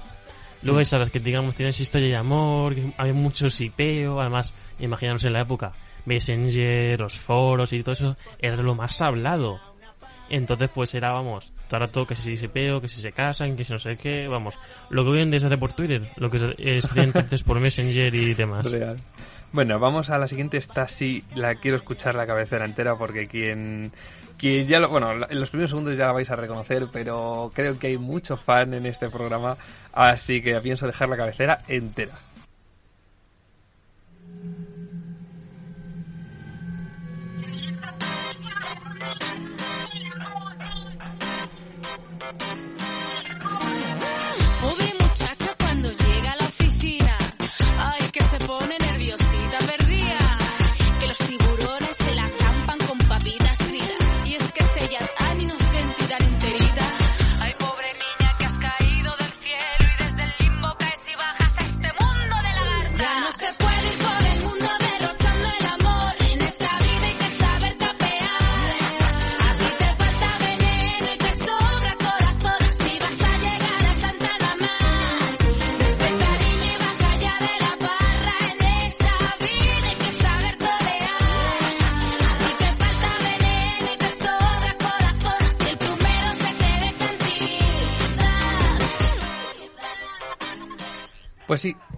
Lucas 0.63 0.81
y 0.81 0.85
Sara, 0.85 1.05
que 1.07 1.19
digamos 1.19 1.55
tienen 1.55 1.69
esa 1.69 1.83
historia 1.83 2.07
de 2.07 2.15
amor, 2.15 2.73
que 2.73 2.91
había 2.97 3.13
mucho 3.13 3.47
sipeo, 3.49 4.19
además, 4.19 4.53
imaginaos 4.79 5.23
en 5.25 5.33
la 5.33 5.41
época, 5.41 5.73
Messenger, 6.05 6.99
los 6.99 7.17
foros 7.17 7.73
y 7.73 7.83
todo 7.83 7.93
eso, 7.93 8.17
era 8.39 8.55
lo 8.55 8.73
más 8.73 9.01
hablado. 9.01 9.59
Entonces, 10.35 10.67
pues 10.73 10.95
era, 10.95 11.11
vamos, 11.11 11.53
todo 11.91 12.07
que 12.07 12.15
si 12.15 12.37
sipeo, 12.37 12.81
que 12.81 12.87
si 12.87 12.99
se 13.01 13.11
casan, 13.11 13.55
que 13.55 13.63
si 13.63 13.71
no 13.71 13.77
sé 13.77 13.97
qué, 13.97 14.27
vamos. 14.27 14.57
Lo 14.89 15.03
que 15.03 15.11
hoy 15.11 15.21
en 15.21 15.29
día 15.29 15.39
se 15.39 15.45
hace 15.45 15.59
por 15.59 15.73
Twitter, 15.73 16.09
lo 16.15 16.31
que 16.31 16.39
se- 16.39 16.55
es 16.57 16.89
entonces 16.95 17.43
por 17.43 17.59
Messenger 17.59 18.15
y 18.15 18.33
demás. 18.33 18.71
Real. 18.71 18.95
Bueno, 19.51 19.77
vamos 19.77 20.09
a 20.09 20.17
la 20.17 20.27
siguiente. 20.27 20.57
Esta 20.57 20.87
sí 20.87 21.23
la 21.35 21.53
quiero 21.53 21.77
escuchar 21.77 22.15
la 22.15 22.25
cabecera 22.25 22.65
entera 22.65 22.95
porque 22.95 23.27
quien, 23.27 23.91
quien 24.39 24.67
ya 24.67 24.79
lo, 24.79 24.89
bueno, 24.89 25.11
en 25.29 25.39
los 25.39 25.51
primeros 25.51 25.69
segundos 25.69 25.95
ya 25.95 26.07
la 26.07 26.13
vais 26.13 26.31
a 26.31 26.35
reconocer, 26.35 26.87
pero 26.91 27.51
creo 27.53 27.77
que 27.77 27.87
hay 27.87 27.99
mucho 27.99 28.35
fan 28.35 28.73
en 28.73 28.87
este 28.87 29.09
programa, 29.11 29.55
así 29.93 30.41
que 30.41 30.59
pienso 30.61 30.87
dejar 30.87 31.09
la 31.09 31.17
cabecera 31.17 31.59
entera. 31.67 32.13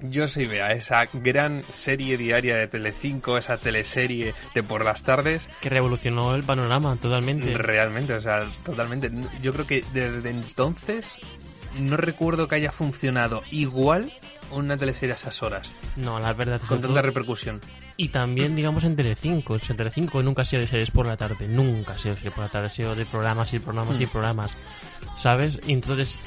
Sí, 0.05 0.11
yo 0.11 0.27
soy 0.27 0.45
Bea, 0.47 0.71
esa 0.71 1.05
gran 1.13 1.61
serie 1.71 2.17
diaria 2.17 2.55
de 2.55 2.67
Telecinco, 2.67 3.37
esa 3.37 3.57
teleserie 3.57 4.33
de 4.53 4.63
por 4.63 4.83
las 4.85 5.03
tardes, 5.03 5.47
Que 5.61 5.69
revolucionó 5.69 6.35
el 6.35 6.43
panorama 6.43 6.95
totalmente. 6.97 7.53
realmente, 7.57 8.13
o 8.13 8.21
sea, 8.21 8.41
totalmente. 8.63 9.11
Yo 9.41 9.53
creo 9.53 9.65
que 9.67 9.83
desde 9.93 10.29
entonces 10.29 11.15
no 11.77 11.97
recuerdo 11.97 12.47
que 12.47 12.55
haya 12.55 12.71
funcionado 12.71 13.41
igual 13.51 14.11
una 14.51 14.77
teleserie 14.77 15.13
a 15.13 15.15
esas 15.15 15.41
horas, 15.41 15.71
No, 15.95 16.19
la 16.19 16.31
verdad 16.33 16.61
con 16.67 16.79
tanta 16.79 17.01
repercusión. 17.01 17.59
Y 17.97 18.09
también, 18.09 18.55
digamos, 18.55 18.83
en 18.83 18.95
Telecinco. 18.95 19.55
En 19.55 19.77
Telecinco 19.77 20.21
nunca 20.21 20.41
ha 20.41 20.45
sido 20.45 20.61
de 20.61 20.67
series 20.67 20.91
por 20.91 21.05
la 21.07 21.15
tarde. 21.17 21.47
Nunca 21.47 21.93
ha 21.93 21.97
sido 21.97 22.13
de 22.13 22.17
series 22.21 22.33
por 22.35 22.43
la 22.43 22.49
tarde. 22.51 22.67
Ha 22.67 22.69
sido 22.69 22.93
de 22.93 23.05
programas 23.05 23.53
y 23.53 23.59
programas 23.59 24.01
y 24.01 24.05
programas. 24.05 24.57
¿Sabes? 25.15 25.59
Y 25.65 25.71
entonces 25.73 26.17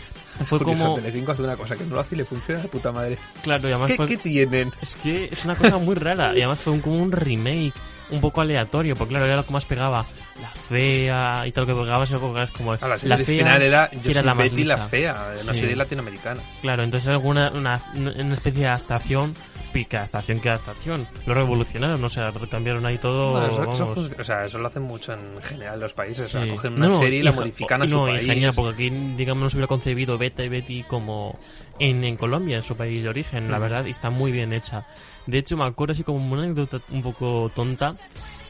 fue 0.45 0.59
Curioso, 0.59 0.83
como... 0.85 0.95
Telecinco 0.95 1.33
hace 1.33 1.43
una 1.43 1.57
cosa 1.57 1.75
que 1.77 1.85
no 1.85 1.95
lo 1.97 2.01
hace 2.01 2.15
y 2.15 2.19
le 2.19 2.25
funciona 2.25 2.61
de 2.61 2.69
puta 2.69 2.93
madre. 2.93 3.19
Claro, 3.43 3.69
y 3.69 3.73
además 3.73 3.91
¿Qué, 3.91 3.97
fue... 3.97 4.07
qué 4.07 4.17
tienen? 4.19 4.73
Es 4.81 4.95
que 4.97 5.29
es 5.31 5.45
una 5.45 5.55
cosa 5.57 5.79
muy 5.79 5.95
rara. 5.95 6.33
Y 6.35 6.39
además 6.39 6.61
fue 6.61 6.73
un- 6.73 6.81
como 6.81 6.97
un 6.97 7.13
remake 7.13 7.73
un 8.11 8.21
poco 8.21 8.41
aleatorio. 8.41 8.95
Porque 8.95 9.11
claro, 9.13 9.27
era 9.27 9.37
lo 9.37 9.45
que 9.47 9.53
más 9.53 9.65
pegaba. 9.65 10.07
La 10.41 10.51
fea 10.51 11.47
y 11.47 11.53
tal, 11.53 11.67
lo 11.67 11.75
que 11.75 11.81
pegaba 11.81 12.05
época 12.05 12.45
es 12.45 12.51
como... 12.53 12.73
A 12.73 12.79
la 12.81 12.89
la 12.89 12.97
serie 12.99 13.17
fea, 13.25 13.37
final 13.39 13.63
era 13.63 13.89
que 13.91 13.97
Yo 13.97 14.03
era 14.11 14.15
soy 14.21 14.25
la 14.27 14.35
más 14.35 14.45
Betty 14.45 14.65
la 14.65 14.75
lista. 14.75 14.89
fea, 14.89 15.33
una 15.43 15.55
Sí. 15.55 15.61
serie 15.61 15.77
latinoamericana. 15.77 16.43
Claro, 16.63 16.85
entonces 16.85 17.07
era 17.07 17.17
alguna 17.17 17.51
una, 17.53 17.83
una 17.97 18.35
especie 18.35 18.61
de 18.63 18.67
adaptación. 18.69 19.35
Y 19.75 19.85
que 19.85 19.97
adaptación, 19.97 20.41
que 20.41 20.49
adaptación. 20.49 21.07
Lo 21.27 21.35
revolucionaron, 21.35 22.03
o 22.03 22.09
sea, 22.09 22.33
cambiaron 22.51 22.85
ahí 22.87 22.99
todo. 22.99 23.33
Bueno, 23.33 23.49
eso, 23.73 23.95
o 24.19 24.25
sea, 24.25 24.45
eso 24.45 24.59
lo 24.59 24.67
hacen 24.67 24.83
mucho 24.83 25.13
en 25.13 25.41
general 25.43 25.79
los 25.81 25.93
países. 25.93 26.25
O 26.25 26.29
sea, 26.29 26.49
cogen 26.49 26.73
una 26.75 26.87
No, 26.89 26.99
serie 26.99 27.19
y 27.21 27.23
la 27.23 27.33
modifican 27.33 27.83
a 27.83 27.85
no, 27.85 28.07
su 28.07 28.09
y 28.09 28.13
país. 28.13 28.27
genial, 28.27 28.53
porque 28.57 28.73
aquí, 28.87 28.91
digamos, 29.17 29.43
no 29.45 29.51
se 29.51 29.57
hubiera 29.57 29.69
concebido 29.69 30.17
Beta 30.19 30.43
y 30.43 30.49
Betty 30.49 30.83
como 30.85 31.39
en, 31.79 32.03
en 32.03 32.17
Colombia, 32.17 32.57
en 32.57 32.63
su 32.63 32.77
país 32.77 33.03
de 33.03 33.09
origen, 33.09 33.51
la 33.51 33.59
Mm. 33.59 33.63
verdad, 33.63 33.85
y 33.85 33.91
está 33.91 34.11
muy 34.11 34.33
bien 34.33 34.53
hecha. 34.53 34.87
De 35.27 35.39
hecho, 35.39 35.57
me 35.57 35.65
acuerdo 35.65 35.93
así 35.93 36.03
como 36.03 36.19
una 36.33 36.43
anécdota 36.45 36.81
un 36.91 37.03
poco 37.03 37.51
tonta, 37.55 37.95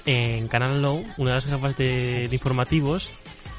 en 0.06 0.46
Canal 0.46 0.80
Low, 0.80 1.04
una 1.18 1.30
de 1.30 1.34
las 1.34 1.44
jefas 1.46 1.76
de, 1.76 2.28
de 2.28 2.34
informativos 2.34 3.12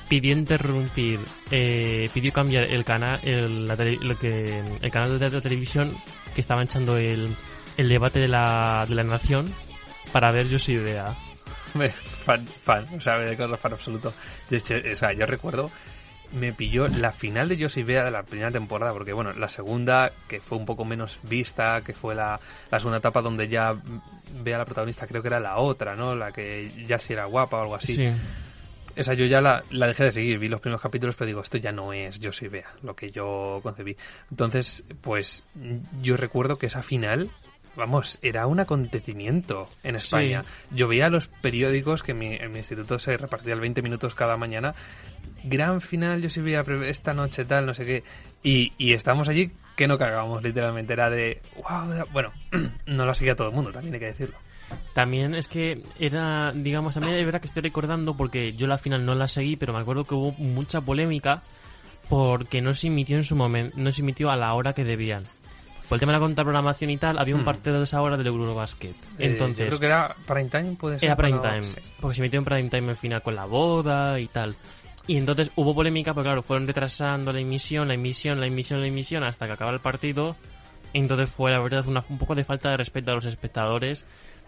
pidió 0.09 0.33
interrumpir, 0.33 1.19
eh, 1.51 2.09
pidió 2.13 2.33
cambiar 2.33 2.63
el 2.65 2.83
canal, 2.83 3.19
el, 3.23 3.65
la 3.65 3.75
tele- 3.77 3.99
lo 4.01 4.17
que, 4.17 4.63
el 4.81 4.91
canal 4.91 5.17
de 5.19 5.29
la 5.29 5.41
televisión 5.41 5.95
que 6.35 6.41
estaba 6.41 6.63
echando 6.63 6.97
el, 6.97 7.35
el 7.77 7.87
debate 7.89 8.19
de 8.19 8.27
la, 8.27 8.85
de 8.89 8.95
la 8.95 9.03
nación 9.03 9.53
para 10.11 10.31
ver 10.31 10.47
Yo 10.49 10.57
soy 10.59 10.75
idea. 10.75 11.15
Me- 11.75 11.89
fan, 11.89 12.45
fan, 12.63 12.85
o 12.97 12.99
sea, 13.01 13.17
de 13.19 13.37
Carlos 13.37 13.59
fan 13.59 13.73
absoluto. 13.73 14.13
De 14.49 14.57
hecho, 14.57 14.75
o 14.91 14.95
sea, 14.95 15.13
yo 15.13 15.25
recuerdo, 15.27 15.69
me 16.33 16.51
pilló 16.53 16.87
la 16.87 17.11
final 17.11 17.47
de 17.47 17.57
Yo 17.57 17.69
soy 17.69 17.83
Bea 17.83 18.03
de 18.03 18.11
la 18.11 18.23
primera 18.23 18.51
temporada, 18.51 18.93
porque 18.93 19.13
bueno, 19.13 19.33
la 19.33 19.49
segunda, 19.49 20.11
que 20.27 20.39
fue 20.41 20.57
un 20.57 20.65
poco 20.65 20.85
menos 20.85 21.19
vista, 21.23 21.81
que 21.85 21.93
fue 21.93 22.15
la, 22.15 22.39
la 22.71 22.79
segunda 22.79 22.97
etapa 22.97 23.21
donde 23.21 23.47
ya 23.47 23.75
Bea 24.43 24.57
la 24.57 24.65
protagonista, 24.65 25.05
creo 25.07 25.21
que 25.21 25.27
era 25.27 25.39
la 25.39 25.57
otra, 25.57 25.95
¿no? 25.95 26.15
La 26.15 26.31
que 26.31 26.71
ya 26.87 26.97
sí 26.97 27.13
era 27.13 27.25
guapa 27.25 27.57
o 27.57 27.61
algo 27.61 27.75
así. 27.75 27.95
sí. 27.95 28.11
Esa 28.95 29.13
yo 29.13 29.25
ya 29.25 29.41
la, 29.41 29.63
la 29.69 29.87
dejé 29.87 30.05
de 30.05 30.11
seguir, 30.11 30.39
vi 30.39 30.49
los 30.49 30.61
primeros 30.61 30.81
capítulos, 30.81 31.15
pero 31.15 31.27
digo, 31.27 31.41
esto 31.41 31.57
ya 31.57 31.71
no 31.71 31.93
es 31.93 32.19
Yo 32.19 32.31
soy 32.31 32.47
Bea, 32.47 32.73
lo 32.81 32.95
que 32.95 33.11
yo 33.11 33.59
concebí. 33.63 33.95
Entonces, 34.31 34.83
pues 35.01 35.43
yo 36.01 36.17
recuerdo 36.17 36.57
que 36.57 36.67
esa 36.67 36.83
final, 36.83 37.29
vamos, 37.75 38.19
era 38.21 38.47
un 38.47 38.59
acontecimiento 38.59 39.67
en 39.83 39.95
España. 39.95 40.43
Yo 40.71 40.87
veía 40.87 41.09
los 41.09 41.27
periódicos 41.27 42.03
que 42.03 42.11
en 42.11 42.19
mi, 42.19 42.35
en 42.35 42.51
mi 42.51 42.59
instituto 42.59 42.99
se 42.99 43.17
repartía 43.17 43.53
el 43.53 43.59
20 43.59 43.81
minutos 43.81 44.15
cada 44.15 44.37
mañana. 44.37 44.75
Gran 45.43 45.81
final, 45.81 46.21
yo 46.21 46.29
soy 46.29 46.43
Bea, 46.43 46.63
esta 46.85 47.13
noche 47.13 47.45
tal, 47.45 47.65
no 47.65 47.73
sé 47.73 47.85
qué. 47.85 48.03
Y, 48.43 48.73
y 48.77 48.93
estábamos 48.93 49.29
allí 49.29 49.51
que 49.75 49.87
no 49.87 49.97
cagábamos, 49.97 50.43
literalmente. 50.43 50.93
Era 50.93 51.09
de, 51.09 51.41
wow, 51.55 52.05
bueno, 52.11 52.33
no 52.85 53.05
lo 53.05 53.13
seguía 53.13 53.35
todo 53.35 53.47
el 53.47 53.55
mundo, 53.55 53.71
también 53.71 53.93
hay 53.93 53.99
que 54.01 54.07
decirlo. 54.07 54.37
También 54.93 55.35
es 55.35 55.47
que 55.47 55.81
era, 55.99 56.51
digamos, 56.53 56.93
también 56.95 57.15
es 57.15 57.25
verdad 57.25 57.41
que 57.41 57.47
estoy 57.47 57.61
recordando 57.63 58.15
porque 58.17 58.53
yo 58.53 58.67
la 58.67 58.77
final 58.77 59.05
no 59.05 59.15
la 59.15 59.27
seguí, 59.27 59.55
pero 59.55 59.73
me 59.73 59.79
acuerdo 59.79 60.03
que 60.03 60.15
hubo 60.15 60.31
mucha 60.33 60.81
polémica 60.81 61.41
porque 62.09 62.61
no 62.61 62.73
se 62.73 62.87
emitió 62.87 63.17
en 63.17 63.23
su 63.23 63.35
momento, 63.35 63.75
no 63.77 63.91
se 63.91 64.01
emitió 64.01 64.31
a 64.31 64.35
la 64.35 64.53
hora 64.53 64.73
que 64.73 64.83
debían. 64.83 65.23
Por 65.87 65.95
el 65.95 65.99
tema 66.01 66.11
de 66.11 66.19
la 66.19 66.23
contraprogramación 66.25 66.89
y 66.91 66.97
tal, 66.97 67.17
había 67.17 67.33
un 67.35 67.41
Hmm. 67.41 67.45
partido 67.45 67.77
de 67.77 67.83
esa 67.83 68.01
hora 68.01 68.15
del 68.17 68.27
Eurobasket. 68.27 68.91
Eh, 68.91 68.95
Entonces, 69.19 69.71
yo 69.71 69.77
creo 69.77 69.79
que 69.79 69.85
era 69.87 70.15
prime 70.27 70.49
time, 70.49 70.75
puede 70.75 70.99
ser. 70.99 71.07
era 71.07 71.15
prime 71.15 71.39
time, 71.39 71.63
sí. 71.63 71.77
porque 71.99 72.15
se 72.15 72.21
emitió 72.21 72.37
en 72.39 72.45
prime 72.45 72.69
time 72.69 72.89
al 72.89 72.95
final 72.97 73.21
con 73.23 73.35
la 73.35 73.45
boda 73.45 74.19
y 74.19 74.27
tal. 74.27 74.55
Y 75.07 75.17
entonces 75.17 75.49
hubo 75.55 75.73
polémica, 75.73 76.13
pero 76.13 76.23
claro, 76.25 76.43
fueron 76.43 76.67
retrasando 76.67 77.33
la 77.33 77.39
emisión, 77.39 77.87
la 77.87 77.95
emisión, 77.95 78.39
la 78.39 78.45
emisión, 78.45 78.81
la 78.81 78.87
emisión, 78.87 79.23
hasta 79.23 79.47
que 79.47 79.53
acaba 79.53 79.71
el 79.71 79.79
partido. 79.79 80.35
Entonces 80.93 81.29
fue, 81.29 81.49
la 81.51 81.59
verdad, 81.59 81.87
una, 81.87 82.03
un 82.09 82.19
poco 82.19 82.35
de 82.35 82.43
falta 82.43 82.69
de 82.69 82.77
respeto 82.77 83.11
a 83.11 83.15
los 83.15 83.25
espectadores 83.25 84.05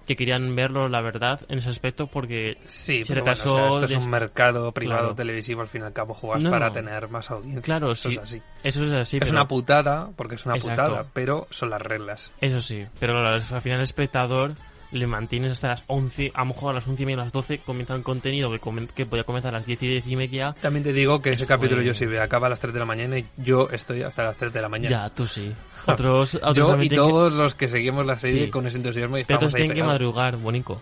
que 0.07 0.15
querían 0.15 0.55
verlo, 0.55 0.89
la 0.89 1.01
verdad, 1.01 1.39
en 1.47 1.59
ese 1.59 1.69
aspecto 1.69 2.07
porque 2.07 2.57
Sí, 2.65 3.03
se 3.03 3.13
pero 3.13 3.23
bueno, 3.23 3.33
retrasó. 3.35 3.55
o 3.55 3.71
sea, 3.71 3.81
esto 3.85 3.97
es 3.97 4.03
un 4.05 4.11
mercado 4.11 4.71
privado 4.71 4.99
Claro. 5.01 5.15
televisivo, 5.15 5.61
al 5.61 5.67
fin 5.67 5.81
y 5.81 5.85
al 5.85 5.93
cabo 5.93 6.13
jugas 6.13 6.41
No, 6.43 6.49
para 6.49 6.71
tener 6.71 7.07
más 7.09 7.29
audiencia. 7.31 7.61
Claro, 7.61 7.91
Eso 7.91 8.09
sí. 8.09 8.15
es 8.15 8.21
así. 8.23 8.41
Eso 8.63 8.83
es 8.85 8.91
así. 8.91 9.17
es 9.17 9.21
pero- 9.21 9.31
una 9.33 9.47
putada, 9.47 10.09
porque 10.15 10.35
es 10.35 10.45
una 10.45 10.55
Exacto. 10.55 10.83
putada, 10.83 11.05
pero 11.13 11.47
son 11.49 11.69
las 11.69 11.81
reglas. 11.81 12.31
Eso 12.41 12.59
sí, 12.59 12.85
pero 12.99 13.13
claro, 13.13 13.35
al 13.35 13.61
final 13.61 13.77
el 13.79 13.83
espectador 13.83 14.53
le 14.91 15.07
mantienes 15.07 15.51
hasta 15.51 15.69
las 15.69 15.83
11, 15.87 16.31
a 16.33 16.39
lo 16.39 16.45
mejor 16.47 16.71
a 16.71 16.73
las 16.73 16.87
11 16.87 17.03
y 17.03 17.05
media, 17.05 17.21
a 17.21 17.25
las 17.25 17.31
12 17.33 17.59
comienza 17.59 17.95
un 17.95 18.03
contenido 18.03 18.51
que, 18.51 18.59
comen- 18.59 18.87
que 18.87 19.05
podía 19.05 19.23
comenzar 19.23 19.53
a 19.55 19.57
las 19.59 19.65
10 19.65 19.81
y 19.83 19.87
10 19.87 20.07
y 20.07 20.15
media. 20.17 20.53
También 20.61 20.83
te 20.83 20.91
digo 20.93 21.21
que 21.21 21.31
ese 21.31 21.45
capítulo 21.47 21.81
yo 21.81 21.93
sí 21.93 22.05
veo, 22.05 22.21
acaba 22.21 22.47
a 22.47 22.49
las 22.49 22.59
3 22.59 22.73
de 22.73 22.79
la 22.79 22.85
mañana 22.85 23.17
y 23.17 23.25
yo 23.37 23.69
estoy 23.71 24.03
hasta 24.03 24.25
las 24.25 24.37
3 24.37 24.51
de 24.51 24.61
la 24.61 24.69
mañana. 24.69 24.89
Ya, 24.89 25.09
tú 25.09 25.25
sí. 25.25 25.53
Otros, 25.85 26.35
otros 26.43 26.55
yo 26.57 26.65
y 26.75 26.89
tienen 26.89 26.89
que- 26.89 26.95
todos 26.95 27.33
los 27.33 27.55
que 27.55 27.67
seguimos 27.69 28.05
la 28.05 28.19
serie 28.19 28.45
Sí. 28.45 28.49
con 28.51 28.67
ese 28.67 28.77
entusiasmo 28.77 29.17
y 29.17 29.23
pero 29.23 29.35
estamos 29.37 29.53
ahí 29.55 29.61
tienen 29.61 29.75
que 29.77 29.83
madrugar, 29.83 30.35
bonico. 30.37 30.81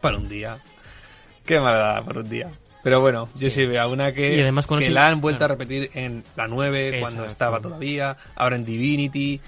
para 0.00 0.16
un 0.16 0.28
día. 0.28 0.58
Qué 1.44 1.60
maldad 1.60 2.04
por 2.04 2.18
un 2.18 2.28
día. 2.28 2.50
Pero 2.82 3.00
bueno, 3.00 3.28
yo 3.34 3.48
Sí. 3.48 3.50
sí 3.50 3.66
veo 3.66 3.82
a 3.82 3.86
una 3.86 4.12
que, 4.12 4.34
Y 4.36 4.40
además 4.40 4.66
con 4.66 4.78
que 4.78 4.84
ese- 4.86 4.92
la 4.94 5.08
han 5.08 5.20
vuelto 5.20 5.38
claro. 5.40 5.52
a 5.54 5.56
repetir 5.58 5.90
en 5.94 6.24
la 6.36 6.46
9 6.46 6.90
cuando 7.00 7.20
Exacto. 7.24 7.26
estaba 7.26 7.60
todavía, 7.60 8.16
ahora 8.36 8.56
en 8.56 8.64
Divinity. 8.64 9.40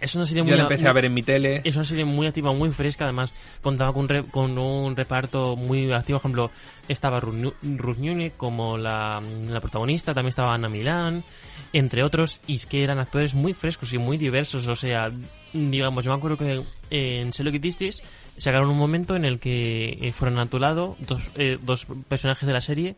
Es 0.00 0.14
una 0.14 0.26
serie 0.26 0.42
Yo 0.42 0.48
muy... 0.48 0.56
la 0.56 0.62
empecé 0.62 0.82
muy- 0.82 0.88
a 0.90 0.92
ver 0.92 1.04
en 1.06 1.14
mi 1.14 1.22
tele. 1.22 1.60
Es 1.64 1.74
una 1.74 1.84
serie 1.84 2.04
muy 2.04 2.26
activa, 2.26 2.52
muy 2.52 2.70
fresca, 2.70 3.04
además 3.04 3.34
contaba 3.62 3.92
con, 3.92 4.02
un 4.02 4.08
re- 4.08 4.24
con 4.24 4.56
un 4.56 4.94
reparto 4.96 5.56
muy 5.56 5.90
activo, 5.92 6.18
por 6.18 6.22
ejemplo, 6.30 6.50
estaba 6.88 7.18
Ruth 7.20 7.54
Nune 7.98 8.30
como 8.36 8.78
la, 8.78 9.20
la 9.48 9.60
protagonista, 9.60 10.14
también 10.14 10.30
estaba 10.30 10.54
Ana 10.54 10.68
Milán, 10.68 11.24
entre 11.72 12.02
otros, 12.04 12.40
y 12.46 12.54
es 12.56 12.66
que 12.66 12.84
eran 12.84 12.98
actores 12.98 13.34
muy 13.34 13.54
frescos 13.54 13.92
y 13.92 13.98
muy 13.98 14.18
diversos, 14.18 14.68
o 14.68 14.76
sea, 14.76 15.10
digamos, 15.52 16.04
yo 16.04 16.12
me 16.12 16.16
acuerdo 16.16 16.36
que 16.36 16.62
en 16.90 17.32
Selo 17.32 17.50
Kitistis 17.50 18.00
sacaron 18.36 18.70
un 18.70 18.78
momento 18.78 19.16
en 19.16 19.24
el 19.24 19.40
que 19.40 19.98
eh, 20.00 20.12
fueron 20.12 20.38
a 20.38 20.46
tu 20.46 20.58
lado 20.60 20.96
dos, 21.00 21.20
eh, 21.34 21.58
dos 21.60 21.86
personajes 22.08 22.46
de 22.46 22.52
la 22.52 22.60
serie 22.60 22.94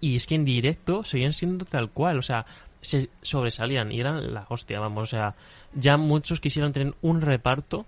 y 0.00 0.14
es 0.14 0.26
que 0.26 0.34
en 0.36 0.44
directo 0.44 1.02
seguían 1.04 1.32
siendo 1.32 1.64
tal 1.64 1.90
cual, 1.90 2.18
o 2.18 2.22
sea, 2.22 2.46
se 2.86 3.10
sobresalían 3.22 3.92
y 3.92 4.00
eran 4.00 4.32
la 4.34 4.46
hostia, 4.48 4.80
vamos, 4.80 5.02
o 5.02 5.06
sea, 5.06 5.34
ya 5.74 5.96
muchos 5.96 6.40
quisieron 6.40 6.72
tener 6.72 6.94
un 7.02 7.20
reparto 7.20 7.86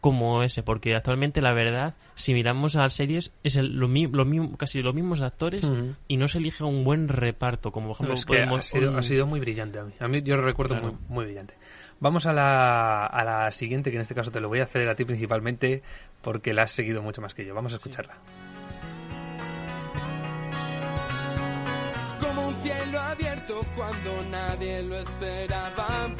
como 0.00 0.42
ese, 0.42 0.64
porque 0.64 0.96
actualmente 0.96 1.40
la 1.40 1.52
verdad, 1.52 1.94
si 2.16 2.34
miramos 2.34 2.74
a 2.74 2.80
las 2.80 2.92
series, 2.92 3.30
es 3.44 3.54
el- 3.54 3.76
lo, 3.76 3.86
mi- 3.86 4.08
lo 4.08 4.24
mismo, 4.24 4.56
casi 4.56 4.82
los 4.82 4.94
mismos 4.94 5.20
actores 5.20 5.70
y 6.08 6.16
no 6.16 6.26
se 6.26 6.38
elige 6.38 6.64
un 6.64 6.82
buen 6.82 7.06
reparto, 7.08 7.70
como 7.70 7.86
por 7.88 7.94
ejemplo 7.96 8.14
es 8.14 8.24
que 8.24 8.42
ha 8.42 8.62
sido, 8.62 8.90
un- 8.90 8.98
ha 8.98 9.02
sido 9.02 9.26
muy 9.26 9.38
brillante 9.38 9.78
a 9.78 9.84
mí. 9.84 9.92
A 10.00 10.08
mí 10.08 10.20
yo 10.22 10.34
lo 10.36 10.42
recuerdo 10.42 10.74
Claro. 10.74 10.88
muy, 10.92 10.98
muy 11.08 11.24
brillante. 11.26 11.54
Vamos 12.00 12.26
a 12.26 12.32
la, 12.32 13.06
a 13.06 13.22
la 13.22 13.50
siguiente, 13.52 13.90
que 13.92 13.96
en 13.96 14.02
este 14.02 14.16
caso 14.16 14.32
te 14.32 14.40
lo 14.40 14.48
voy 14.48 14.58
a 14.58 14.64
hacer 14.64 14.88
a 14.88 14.96
ti 14.96 15.04
principalmente, 15.04 15.82
porque 16.20 16.52
la 16.52 16.62
has 16.64 16.72
seguido 16.72 17.00
mucho 17.00 17.20
más 17.20 17.32
que 17.32 17.44
yo. 17.46 17.54
Vamos 17.54 17.72
a 17.72 17.76
escucharla. 17.76 18.14
Abierto 23.12 23.60
cuando 23.76 24.22
nadie 24.30 24.82
lo 24.82 24.98
esperaba. 24.98 26.10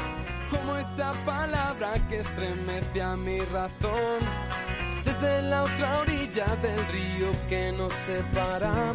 Como 0.50 0.76
esa 0.76 1.12
palabra 1.24 1.94
que 2.08 2.18
estremece 2.18 3.02
a 3.02 3.16
mi 3.16 3.38
razón. 3.40 4.20
Desde 5.04 5.42
la 5.42 5.62
otra 5.62 5.98
orilla 6.00 6.46
del 6.56 6.86
río 6.88 7.28
que 7.48 7.72
nos 7.72 7.92
separa. 7.94 8.94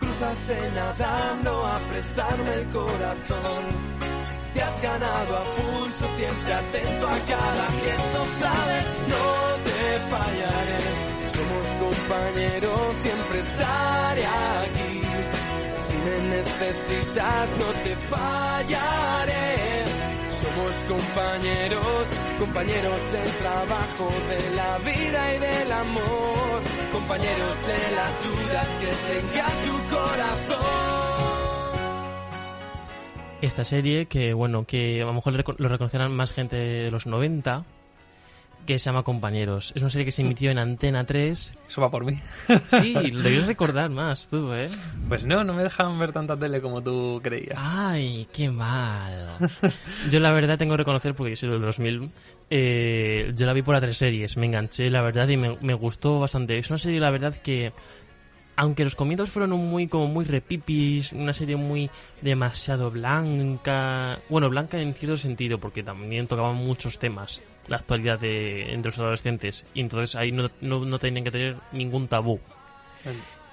Cruzaste 0.00 0.56
nadando 0.74 1.66
a 1.66 1.78
prestarme 1.90 2.54
el 2.54 2.68
corazón. 2.68 3.62
Te 4.54 4.62
has 4.62 4.80
ganado 4.80 5.36
a 5.36 5.44
pulso, 5.56 6.08
siempre 6.16 6.54
atento 6.54 7.06
a 7.06 7.18
cada 7.34 7.66
gesto, 7.84 8.18
sabes, 8.40 8.84
no 9.12 9.26
te 9.66 9.80
fallaré. 10.12 10.78
Somos 11.36 11.66
compañeros, 11.84 12.94
siempre 13.02 13.40
estaré 13.40 14.24
aquí. 14.24 14.85
Si 15.86 15.96
me 15.98 16.36
necesitas, 16.36 17.50
no 17.60 17.68
te 17.84 17.94
fallaré. 18.10 19.46
Somos 20.32 20.74
compañeros, 20.88 22.06
compañeros 22.38 23.00
del 23.12 23.30
trabajo, 23.42 24.08
de 24.30 24.56
la 24.56 24.78
vida 24.78 25.34
y 25.34 25.38
del 25.38 25.72
amor. 25.72 26.62
Compañeros 26.92 27.54
de 27.70 27.80
las 27.98 28.12
dudas 28.26 28.68
que 28.80 28.90
tenga 29.12 29.46
tu 29.64 29.94
corazón. 29.94 30.86
esta 33.42 33.64
serie 33.64 34.06
que, 34.06 34.34
bueno, 34.34 34.64
que 34.64 35.02
a 35.02 35.06
lo 35.06 35.12
mejor 35.12 35.32
lo 35.58 35.68
reconocerán 35.68 36.14
más 36.14 36.32
gente 36.32 36.56
de 36.56 36.90
los 36.90 37.06
90, 37.06 37.64
que 38.66 38.78
se 38.78 38.86
llama 38.86 39.02
Compañeros. 39.02 39.72
Es 39.74 39.82
una 39.82 39.90
serie 39.90 40.04
que 40.04 40.12
se 40.12 40.22
emitió 40.22 40.50
en 40.50 40.58
Antena 40.58 41.04
3. 41.04 41.58
Eso 41.68 41.80
va 41.80 41.90
por 41.90 42.04
mí. 42.04 42.20
Sí, 42.66 42.92
lo 42.92 43.22
debes 43.22 43.46
recordar 43.46 43.88
más 43.90 44.28
tú, 44.28 44.52
¿eh? 44.52 44.68
Pues 45.08 45.24
no, 45.24 45.44
no 45.44 45.54
me 45.54 45.62
dejan 45.62 45.98
ver 45.98 46.12
tanta 46.12 46.36
tele 46.36 46.60
como 46.60 46.82
tú 46.82 47.20
creías. 47.22 47.56
Ay, 47.56 48.26
qué 48.32 48.50
mal. 48.50 49.38
Yo 50.10 50.20
la 50.20 50.32
verdad 50.32 50.58
tengo 50.58 50.74
que 50.74 50.78
reconocer, 50.78 51.14
porque 51.14 51.30
yo 51.30 51.36
soy 51.36 51.50
del 51.50 51.62
2000, 51.62 52.10
eh, 52.50 53.32
yo 53.34 53.46
la 53.46 53.52
vi 53.52 53.62
por 53.62 53.74
las 53.74 53.82
tres 53.82 53.96
series, 53.96 54.36
me 54.36 54.46
enganché, 54.46 54.90
la 54.90 55.02
verdad, 55.02 55.28
y 55.28 55.36
me, 55.36 55.56
me 55.60 55.74
gustó 55.74 56.20
bastante. 56.20 56.58
Es 56.58 56.68
una 56.70 56.78
serie, 56.78 57.00
la 57.00 57.10
verdad, 57.10 57.34
que 57.34 57.72
aunque 58.56 58.84
los 58.84 58.96
comienzos 58.96 59.30
fueron 59.30 59.50
muy 59.52 59.86
como 59.86 60.06
muy 60.06 60.24
repipis, 60.24 61.12
una 61.12 61.32
serie 61.32 61.56
muy 61.56 61.90
demasiado 62.22 62.90
blanca, 62.90 64.18
bueno, 64.28 64.48
blanca 64.48 64.80
en 64.80 64.94
cierto 64.94 65.18
sentido, 65.18 65.58
porque 65.58 65.82
también 65.82 66.26
tocaban 66.26 66.56
muchos 66.56 66.98
temas, 66.98 67.42
la 67.68 67.76
actualidad 67.76 68.18
de 68.18 68.72
entre 68.72 68.90
los 68.90 68.98
adolescentes, 68.98 69.64
y 69.74 69.80
entonces 69.80 70.14
ahí 70.16 70.32
no, 70.32 70.50
no, 70.60 70.84
no 70.84 70.98
tenían 70.98 71.24
que 71.24 71.30
tener 71.30 71.56
ningún 71.72 72.08
tabú. 72.08 72.40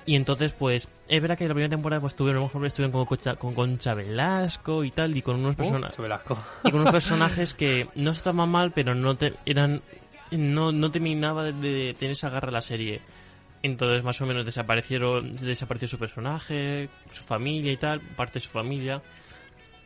Y 0.06 0.16
entonces, 0.16 0.52
pues, 0.52 0.90
es 1.08 1.22
verdad 1.22 1.38
que 1.38 1.48
la 1.48 1.54
primera 1.54 1.70
temporada 1.70 2.02
pues 2.02 2.16
tuvieron, 2.16 2.40
a 2.40 2.42
lo 2.42 2.48
mejor 2.48 2.66
estuvieron 2.66 2.92
con 2.92 3.06
Concha, 3.06 3.36
con 3.36 3.54
Concha 3.54 3.94
Velasco 3.94 4.84
y 4.84 4.92
tal, 4.92 5.16
y 5.16 5.22
con 5.22 5.38
unos 5.38 5.54
Uh, 5.54 5.58
personajes 5.58 5.98
y 6.64 6.72
con 6.72 6.82
unos 6.82 6.92
personajes 6.92 7.54
que 7.54 7.88
no 7.96 8.12
estaban 8.12 8.50
mal, 8.50 8.72
pero 8.72 8.96
no 8.96 9.16
te, 9.16 9.34
eran 9.46 9.82
no, 10.32 10.72
no 10.72 10.92
terminaba 10.92 11.44
de, 11.44 11.54
de 11.54 11.94
tener 11.94 12.14
esa 12.14 12.30
garra 12.30 12.52
la 12.52 12.62
serie. 12.62 13.02
Entonces, 13.62 14.04
más 14.04 14.20
o 14.20 14.26
menos 14.26 14.44
desaparecieron, 14.44 15.32
desapareció 15.32 15.88
su 15.88 15.98
personaje, 15.98 16.90
su 17.12 17.24
familia 17.24 17.72
y 17.72 17.78
tal, 17.78 18.02
parte 18.02 18.36
de 18.36 18.40
su 18.42 18.50
familia. 18.50 19.02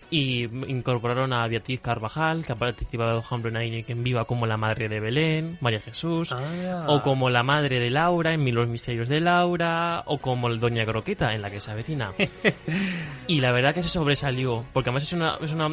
Y 0.10 0.44
incorporaron 0.44 1.34
a 1.34 1.46
Beatriz 1.50 1.82
Carvajal, 1.82 2.46
que 2.46 2.54
ha 2.54 2.56
participado, 2.56 3.16
por 3.18 3.26
ejemplo, 3.26 3.60
en 3.60 3.84
en 3.86 4.04
Viva 4.06 4.24
como 4.24 4.46
la 4.48 4.56
madre 4.56 4.88
de 4.88 5.02
Belén, 5.02 5.58
María 5.60 5.82
Jesús, 5.82 6.32
Ah. 6.32 6.86
o 6.88 7.02
como 7.02 7.30
la 7.30 7.44
madre 7.44 7.80
de 7.82 7.90
Laura 7.90 8.34
en 8.34 8.42
Mil 8.42 8.56
los 8.56 8.70
misterios 8.70 9.10
de 9.10 9.20
Laura, 9.20 10.04
o 10.06 10.18
como 10.20 10.48
el 10.48 10.62
Doña 10.62 10.86
Croqueta 10.86 11.34
en 11.34 11.42
la 11.42 11.52
que 11.52 11.60
se 11.60 11.72
avecina. 11.72 12.14
y 13.28 13.42
la 13.42 13.52
verdad 13.52 13.74
que 13.74 13.84
se 13.84 13.90
sobresalió, 13.90 14.64
porque 14.72 14.90
además 14.92 15.04
es 15.04 15.12
una, 15.14 15.38
es 15.42 15.52
una 15.52 15.70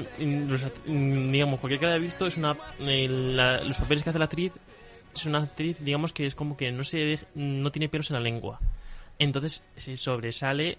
digamos, 0.87 1.61
cualquier 1.61 1.79
que 1.79 1.87
la 1.87 1.93
haya 1.95 2.03
visto, 2.03 2.27
es 2.27 2.37
una, 2.37 2.57
la- 2.81 3.61
los 3.63 3.77
papeles 3.79 4.03
que 4.03 4.11
hace 4.11 4.19
la 4.19 4.25
actriz, 4.25 4.53
es 5.15 5.27
una 5.27 5.43
actriz, 5.45 5.77
digamos 5.79 6.13
que 6.13 6.27
es 6.27 6.35
como 6.35 6.57
que 6.57 6.73
no 6.73 6.83
se 6.83 7.21
no 7.37 7.71
tiene 7.71 7.89
pelos 7.89 8.11
en 8.11 8.15
la 8.15 8.21
lengua. 8.21 8.59
Entonces 9.19 9.63
se 9.77 9.97
sobresale 9.97 10.77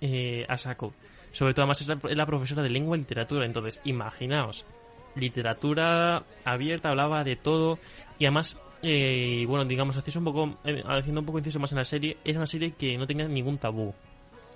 eh, 0.00 0.44
a 0.48 0.56
saco. 0.58 0.92
Sobre 1.38 1.54
todo, 1.54 1.62
además, 1.62 1.80
es 1.80 1.86
la, 1.86 2.00
es 2.10 2.16
la 2.16 2.26
profesora 2.26 2.64
de 2.64 2.68
lengua 2.68 2.96
y 2.96 3.00
literatura. 3.00 3.46
Entonces, 3.46 3.80
imaginaos, 3.84 4.66
literatura 5.14 6.24
abierta, 6.44 6.88
hablaba 6.88 7.22
de 7.22 7.36
todo. 7.36 7.78
Y 8.18 8.24
además, 8.24 8.58
eh, 8.82 9.44
bueno, 9.46 9.64
digamos, 9.64 9.96
haciendo 9.96 10.18
un 10.18 10.34
poco, 10.34 10.58
eh, 10.64 10.82
haciendo 10.84 11.20
un 11.20 11.26
poco 11.26 11.38
inciso 11.38 11.60
más 11.60 11.70
en 11.70 11.78
la 11.78 11.84
serie, 11.84 12.16
era 12.24 12.40
una 12.40 12.46
serie 12.48 12.72
que 12.72 12.98
no 12.98 13.06
tenía 13.06 13.28
ningún 13.28 13.56
tabú. 13.56 13.94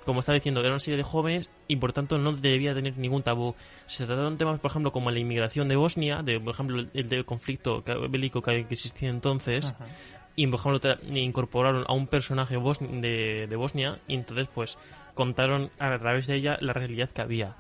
Como 0.05 0.19
estaba 0.19 0.35
diciendo, 0.35 0.59
era 0.59 0.71
una 0.71 0.81
serie 0.81 0.97
de 0.97 1.05
jóvenes 1.05 1.51
y 1.69 1.77
por 1.77 1.93
tanto 1.93 2.19
no 2.19 2.33
debía 2.33 2.75
tener 2.75 2.99
ningún 2.99 3.23
tabú. 3.23 3.55
Se 3.87 4.05
trataron 4.05 4.37
temas, 4.37 4.59
por 4.59 4.73
ejemplo, 4.73 4.91
como 4.91 5.13
la 5.13 5.21
inmigración 5.21 5.69
de 5.69 5.77
Bosnia, 5.77 6.25
de, 6.25 6.41
por 6.41 6.53
ejemplo, 6.53 6.85
el, 6.93 7.09
del 7.09 7.25
conflicto 7.25 7.85
bélico 8.11 8.43
que, 8.43 8.67
existía 8.69 9.09
entonces. 9.09 9.73
Y, 10.35 10.49
por 10.49 10.59
ejemplo, 10.59 11.17
incorporaron 11.17 11.85
a 11.87 11.93
un 11.93 12.09
personaje 12.09 12.57
de, 12.57 13.47
de 13.49 13.57
Bosnia 13.57 13.99
y 14.09 14.15
entonces, 14.15 14.49
pues, 14.53 14.77
contaron 15.15 15.71
a 15.79 15.99
través 15.99 16.27
de 16.27 16.37
ella 16.37 16.57
la 16.61 16.73
realidad 16.73 17.11
que 17.11 17.21
había. 17.23 17.55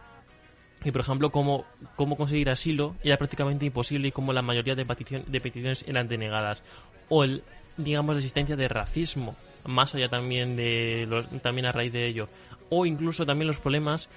Y, 0.84 0.90
por 0.90 1.00
ejemplo, 1.02 1.30
cómo, 1.30 1.64
cómo 1.96 2.16
conseguir 2.16 2.50
asilo 2.50 2.96
era 3.04 3.16
prácticamente 3.16 3.66
imposible 3.66 4.08
y 4.08 4.12
cómo 4.12 4.32
la 4.32 4.42
mayoría 4.42 4.74
de, 4.74 4.84
petición- 4.84 5.24
de 5.26 5.40
peticiones 5.40 5.84
eran 5.86 6.08
denegadas. 6.08 6.64
O, 7.08 7.22
el, 7.24 7.44
digamos, 7.76 8.14
la 8.14 8.18
existencia 8.18 8.56
de 8.56 8.66
racismo, 8.68 9.36
más 9.64 9.94
allá 9.94 10.08
también, 10.08 10.56
de 10.56 11.06
los- 11.08 11.28
también 11.42 11.66
a 11.66 11.72
raíz 11.72 11.92
de 11.92 12.06
ello. 12.06 12.28
O 12.68 12.84
incluso 12.84 13.24
también 13.24 13.46
los 13.46 13.60
problemas 13.60 14.08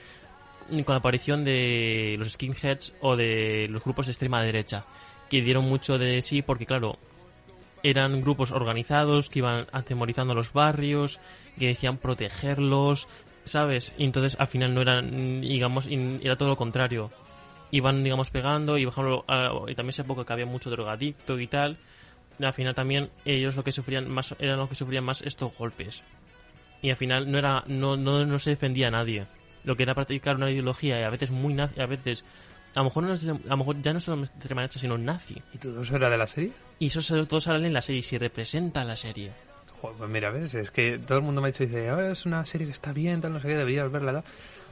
con 0.69 0.93
la 0.93 0.95
aparición 0.97 1.43
de 1.45 2.15
los 2.17 2.31
skinheads 2.33 2.93
o 3.01 3.15
de 3.15 3.67
los 3.69 3.83
grupos 3.83 4.07
de 4.07 4.13
extrema 4.13 4.41
derecha, 4.41 4.85
que 5.29 5.41
dieron 5.43 5.65
mucho 5.65 5.99
de 5.99 6.23
sí 6.23 6.41
porque, 6.41 6.65
claro, 6.65 6.93
eran 7.89 8.21
grupos 8.21 8.51
organizados 8.51 9.29
que 9.29 9.39
iban 9.39 9.67
atemorizando 9.71 10.33
los 10.33 10.53
barrios, 10.53 11.19
que 11.59 11.67
decían 11.67 11.97
protegerlos, 11.97 13.07
¿sabes? 13.43 13.93
Y 13.97 14.05
entonces 14.05 14.35
al 14.39 14.47
final 14.47 14.73
no 14.73 14.81
eran, 14.81 15.41
digamos, 15.41 15.87
era 15.87 16.35
todo 16.35 16.49
lo 16.49 16.55
contrario. 16.57 17.11
iban, 17.71 18.03
digamos, 18.03 18.29
pegando 18.29 18.77
y, 18.77 18.85
a- 18.85 19.51
y 19.67 19.75
también 19.75 19.89
esa 19.89 20.03
época 20.03 20.23
que 20.23 20.33
había 20.33 20.45
mucho 20.45 20.69
drogadicto 20.69 21.39
y 21.39 21.47
tal, 21.47 21.77
al 22.41 22.53
final 22.53 22.73
también 22.75 23.09
ellos 23.25 23.55
lo 23.55 23.63
que 23.63 23.71
sufrían 23.71 24.09
más 24.09 24.35
eran 24.39 24.57
los 24.57 24.69
que 24.69 24.75
sufrían 24.75 25.03
más 25.03 25.21
estos 25.21 25.55
golpes. 25.57 26.03
Y 26.81 26.89
al 26.91 26.95
final 26.95 27.29
no 27.31 27.37
era 27.37 27.63
no, 27.67 27.97
no, 27.97 28.25
no 28.25 28.39
se 28.39 28.51
defendía 28.51 28.87
a 28.87 28.91
nadie. 28.91 29.25
Lo 29.63 29.75
que 29.75 29.83
era 29.83 29.95
practicar 29.95 30.35
una 30.35 30.49
ideología 30.51 30.99
y 30.99 31.03
a 31.03 31.09
veces 31.09 31.31
muy 31.31 31.53
nazi, 31.53 31.81
a 31.81 31.85
veces 31.87 32.23
a 32.75 32.79
lo 32.79 32.83
mejor 32.85 33.03
no 33.03 33.13
es- 33.13 33.23
a 33.27 33.33
lo 33.49 33.57
mejor 33.57 33.81
ya 33.81 33.93
no 33.93 33.99
solo 33.99 34.23
extrema 34.23 34.61
derecha, 34.61 34.79
sino 34.79 34.97
nazi. 34.97 35.41
¿Y 35.53 35.57
todo 35.57 35.81
eso 35.81 35.95
era 35.95 36.09
de 36.09 36.17
la 36.17 36.27
serie? 36.27 36.51
Y 36.79 36.87
eso 36.87 37.01
sobre 37.01 37.25
todo 37.25 37.41
sale 37.41 37.65
en 37.65 37.73
la 37.73 37.81
serie 37.81 37.99
y 37.99 38.03
se 38.03 38.19
representa 38.19 38.81
en 38.81 38.87
la 38.89 38.95
serie. 38.95 39.31
Joder, 39.81 39.97
pues 39.97 40.09
mira, 40.09 40.29
ves, 40.31 40.53
es 40.55 40.71
que 40.71 40.97
todo 40.99 41.17
el 41.17 41.23
mundo 41.23 41.41
me 41.41 41.47
ha 41.47 41.51
dicho, 41.51 41.63
dice, 41.63 41.89
"Ah, 41.89 42.11
es 42.11 42.25
una 42.25 42.45
serie 42.45 42.67
que 42.67 42.73
está 42.73 42.91
bien, 42.93 43.21
tal, 43.21 43.33
no 43.33 43.39
sé 43.39 43.47
qué, 43.47 43.55
deberías 43.57 43.91
verla. 43.91 44.13
tal". 44.13 44.23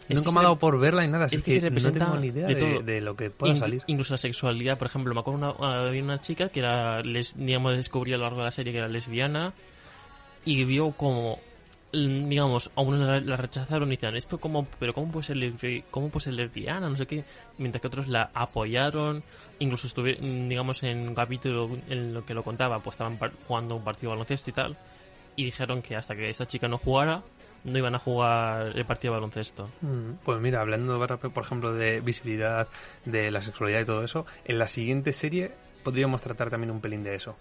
Es 0.10 0.18
Nunca 0.18 0.32
me 0.34 0.40
ha 0.40 0.44
dado 0.44 0.58
por 0.60 0.78
verla 0.80 1.06
y 1.06 1.08
nada, 1.08 1.26
así 1.26 1.38
es 1.38 1.44
que 1.44 1.52
que, 1.54 1.60
se 1.62 1.70
representa 1.70 2.00
no 2.00 2.12
tengo 2.12 2.22
ni 2.22 2.28
idea 2.28 2.48
de 2.48 2.56
de, 2.56 2.60
todo. 2.60 2.80
de 2.82 3.00
lo 3.02 3.16
que 3.16 3.30
pueda 3.30 3.54
In- 3.54 3.60
salir. 3.60 3.82
Incluso 3.88 4.14
la 4.14 4.18
sexualidad, 4.18 4.78
por 4.78 4.88
ejemplo, 4.88 5.14
me 5.14 5.20
acuerdo 5.22 5.56
una, 5.58 5.86
había 5.88 6.04
una 6.04 6.20
chica 6.20 6.50
que 6.50 6.60
era, 6.60 7.02
les, 7.02 7.34
digamos, 7.38 7.78
descubrí 7.78 8.12
a 8.14 8.18
lo 8.18 8.24
largo 8.24 8.40
de 8.40 8.46
la 8.46 8.52
serie 8.52 8.74
que 8.74 8.80
era 8.80 8.90
lesbiana 8.90 9.54
y 10.46 10.66
vio 10.66 10.92
como, 10.92 11.40
digamos, 11.94 12.72
a 12.76 12.82
unos 12.82 13.00
la, 13.08 13.20
la 13.20 13.38
rechazaron 13.38 13.88
y 13.90 13.96
decían, 13.96 14.16
esto 14.16 14.40
cómo, 14.40 14.66
pero 14.80 14.94
cómo 14.94 15.12
puede 15.12 15.26
ser 15.26 15.38
cómo 15.92 16.10
puede 16.10 16.24
ser 16.24 16.34
lesbiana, 16.34 16.90
no 16.90 16.98
sé 16.98 17.06
qué, 17.06 17.24
mientras 17.60 17.82
que 17.82 17.88
otros 17.88 18.08
la 18.08 18.32
apoyaron, 18.34 19.24
incluso 19.60 19.86
estuvieron, 19.88 20.50
digamos, 20.50 20.82
en 20.84 21.08
un 21.08 21.16
capítulo 21.16 21.70
en 21.88 22.14
lo 22.14 22.26
que 22.26 22.34
lo 22.34 22.42
contaba, 22.44 22.80
pues 22.80 22.96
estaban 22.96 23.20
jugando 23.48 23.76
un 23.76 23.84
partido 23.84 24.10
de 24.10 24.16
baloncesto 24.16 24.50
y 24.50 24.54
tal, 24.54 24.78
y 25.36 25.46
dijeron 25.46 25.84
que 25.84 25.96
hasta 25.96 26.16
que 26.16 26.30
esta 26.30 26.48
chica 26.48 26.68
no 26.68 26.80
jugara, 26.80 27.22
no 27.64 27.78
iban 27.78 27.96
a 27.96 28.00
jugar 28.00 28.76
el 28.76 28.86
partido 28.86 29.14
de 29.14 29.20
baloncesto. 29.20 29.70
Mm, 29.82 30.14
Pues 30.26 30.42
mira, 30.42 30.62
hablando, 30.62 31.00
por 31.34 31.44
ejemplo, 31.44 31.74
de 31.74 32.02
visibilidad, 32.02 32.68
de 33.06 33.30
la 33.30 33.42
sexualidad 33.44 33.82
y 33.82 33.86
todo 33.86 34.04
eso, 34.04 34.26
en 34.46 34.58
la 34.58 34.68
siguiente 34.68 35.14
serie 35.14 35.52
podríamos 35.84 36.22
tratar 36.22 36.50
también 36.50 36.72
un 36.72 36.82
pelín 36.82 37.04
de 37.04 37.16
eso. 37.16 37.38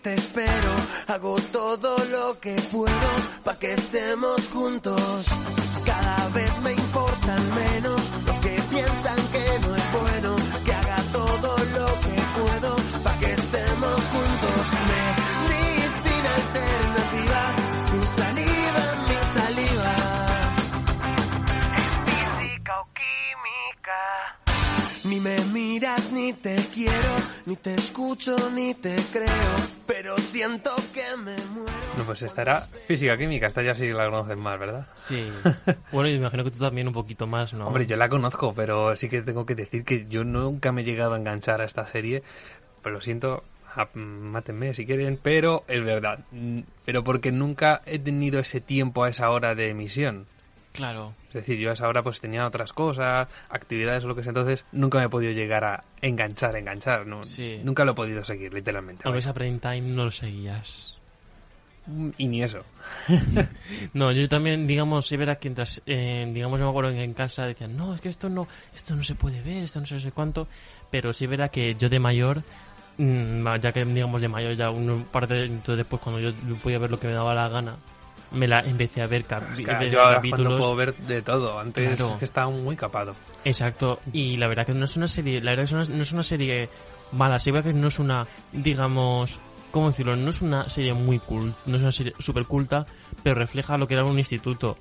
Te 0.00 0.14
espero. 0.14 0.74
Hago 1.08 1.36
todo 1.52 1.96
lo 2.10 2.38
que 2.40 2.54
puedo 2.72 3.10
pa' 3.44 3.58
que 3.58 3.74
estemos 3.74 4.40
juntos. 4.52 5.26
Cada 5.84 6.28
vez 6.30 6.52
me 6.62 6.72
importan 6.72 7.54
menos 7.54 7.93
quiero, 26.74 27.14
ni 27.46 27.54
te 27.54 27.74
escucho, 27.74 28.36
ni 28.50 28.74
te 28.74 28.96
creo, 29.12 29.54
pero 29.86 30.18
siento 30.18 30.74
que 30.92 31.16
me 31.16 31.36
muero. 31.54 31.72
No, 31.96 32.04
pues 32.04 32.22
esta 32.22 32.42
era 32.42 32.60
física 32.62 33.16
química, 33.16 33.46
esta 33.46 33.62
ya 33.62 33.74
sí 33.74 33.88
la 33.92 34.10
conocen 34.10 34.40
más, 34.40 34.58
¿verdad? 34.58 34.88
Sí. 34.96 35.30
bueno, 35.92 36.08
y 36.08 36.12
me 36.12 36.18
imagino 36.18 36.42
que 36.42 36.50
tú 36.50 36.58
también 36.58 36.88
un 36.88 36.94
poquito 36.94 37.28
más, 37.28 37.54
¿no? 37.54 37.68
Hombre, 37.68 37.86
yo 37.86 37.96
la 37.96 38.08
conozco, 38.08 38.52
pero 38.52 38.96
sí 38.96 39.08
que 39.08 39.22
tengo 39.22 39.46
que 39.46 39.54
decir 39.54 39.84
que 39.84 40.06
yo 40.08 40.24
nunca 40.24 40.72
me 40.72 40.82
he 40.82 40.84
llegado 40.84 41.14
a 41.14 41.16
enganchar 41.16 41.60
a 41.60 41.64
esta 41.64 41.86
serie. 41.86 42.24
Pero 42.82 42.96
lo 42.96 43.00
siento, 43.00 43.44
ah, 43.76 43.88
mátenme 43.94 44.74
si 44.74 44.84
quieren, 44.84 45.18
pero 45.22 45.64
es 45.68 45.82
verdad. 45.84 46.18
Pero 46.84 47.04
porque 47.04 47.30
nunca 47.30 47.82
he 47.86 47.98
tenido 48.00 48.40
ese 48.40 48.60
tiempo 48.60 49.04
a 49.04 49.08
esa 49.08 49.30
hora 49.30 49.54
de 49.54 49.70
emisión. 49.70 50.26
Claro. 50.74 51.14
Es 51.28 51.34
decir, 51.34 51.56
yo 51.60 51.70
a 51.70 51.74
esa 51.74 51.86
hora 51.86 52.02
pues 52.02 52.20
tenía 52.20 52.44
otras 52.44 52.72
cosas, 52.72 53.28
actividades 53.48 54.02
o 54.04 54.08
lo 54.08 54.16
que 54.16 54.24
sea, 54.24 54.30
entonces 54.30 54.64
nunca 54.72 54.98
me 54.98 55.04
he 55.04 55.08
podido 55.08 55.30
llegar 55.30 55.62
a 55.64 55.84
enganchar, 56.02 56.56
enganchar. 56.56 57.06
No, 57.06 57.24
Sí. 57.24 57.60
Nunca 57.62 57.84
lo 57.84 57.92
he 57.92 57.94
podido 57.94 58.24
seguir, 58.24 58.52
literalmente. 58.52 59.02
Aunque 59.04 59.18
vaya. 59.18 59.30
esa 59.30 59.34
prime 59.34 59.60
time 59.60 59.82
no 59.82 60.06
lo 60.06 60.10
seguías. 60.10 60.98
Mm, 61.86 62.08
Y 62.18 62.26
ni 62.26 62.42
eso. 62.42 62.64
No, 63.94 64.10
yo 64.10 64.28
también, 64.28 64.66
digamos, 64.66 65.06
sí 65.06 65.16
verás 65.16 65.38
que 65.38 65.48
mientras, 65.48 65.80
eh, 65.86 66.28
digamos, 66.34 66.58
yo 66.58 66.66
me 66.66 66.70
acuerdo 66.70 66.90
que 66.90 67.04
en 67.04 67.14
casa 67.14 67.46
decían, 67.46 67.76
no, 67.76 67.94
es 67.94 68.00
que 68.00 68.08
esto 68.08 68.28
no, 68.28 68.48
esto 68.74 68.96
no 68.96 69.04
se 69.04 69.14
puede 69.14 69.42
ver, 69.42 69.62
esto 69.62 69.78
no 69.78 69.86
sé 69.86 70.10
cuánto, 70.10 70.48
pero 70.90 71.12
sí 71.12 71.26
verá 71.28 71.50
que 71.50 71.76
yo 71.76 71.88
de 71.88 72.00
mayor, 72.00 72.42
mm, 72.98 73.46
ya 73.60 73.70
que 73.70 73.84
digamos 73.84 74.20
de 74.20 74.28
mayor, 74.28 74.54
ya 74.56 74.70
un 74.70 75.04
par 75.04 75.28
de 75.28 75.44
entonces 75.44 75.76
después 75.76 76.02
cuando 76.02 76.20
yo 76.20 76.32
podía 76.62 76.80
ver 76.80 76.90
lo 76.90 76.98
que 76.98 77.06
me 77.06 77.12
daba 77.14 77.32
la 77.32 77.48
gana, 77.48 77.76
me 78.34 78.46
la 78.48 78.60
empecé 78.60 79.00
a 79.02 79.06
ver, 79.06 79.24
cap- 79.24 79.44
Es 79.52 79.60
que 79.60 79.90
yo 79.90 80.02
ahora 80.02 80.16
capítulos. 80.16 80.58
puedo 80.60 80.76
ver 80.76 80.94
de 80.94 81.22
todo. 81.22 81.58
Antes 81.58 81.96
Claro. 81.98 82.18
que 82.18 82.24
estaba 82.24 82.50
muy 82.50 82.76
capado. 82.76 83.14
Exacto, 83.44 84.00
y 84.12 84.36
la 84.36 84.46
verdad 84.48 84.66
que 84.66 84.74
no 84.74 84.84
es 84.84 84.96
una 84.96 85.08
serie, 85.08 85.40
la 85.40 85.52
verdad 85.52 85.66
que 85.86 85.92
no 85.92 86.02
es 86.02 86.12
una 86.12 86.22
serie 86.22 86.68
mala, 87.12 87.38
sí 87.38 87.50
verdad 87.50 87.72
que 87.72 87.78
no 87.78 87.88
es 87.88 87.98
una, 87.98 88.26
digamos, 88.52 89.38
¿cómo 89.70 89.90
decirlo? 89.90 90.16
No 90.16 90.30
es 90.30 90.40
una 90.40 90.68
serie 90.68 90.94
muy 90.94 91.18
cool, 91.18 91.54
no 91.66 91.76
es 91.76 91.82
una 91.82 91.92
serie 91.92 92.14
súper 92.18 92.46
culta, 92.46 92.86
pero 93.22 93.34
refleja 93.36 93.76
lo 93.78 93.86
que 93.86 93.94
era 93.94 94.04
un 94.04 94.18
instituto. 94.18 94.76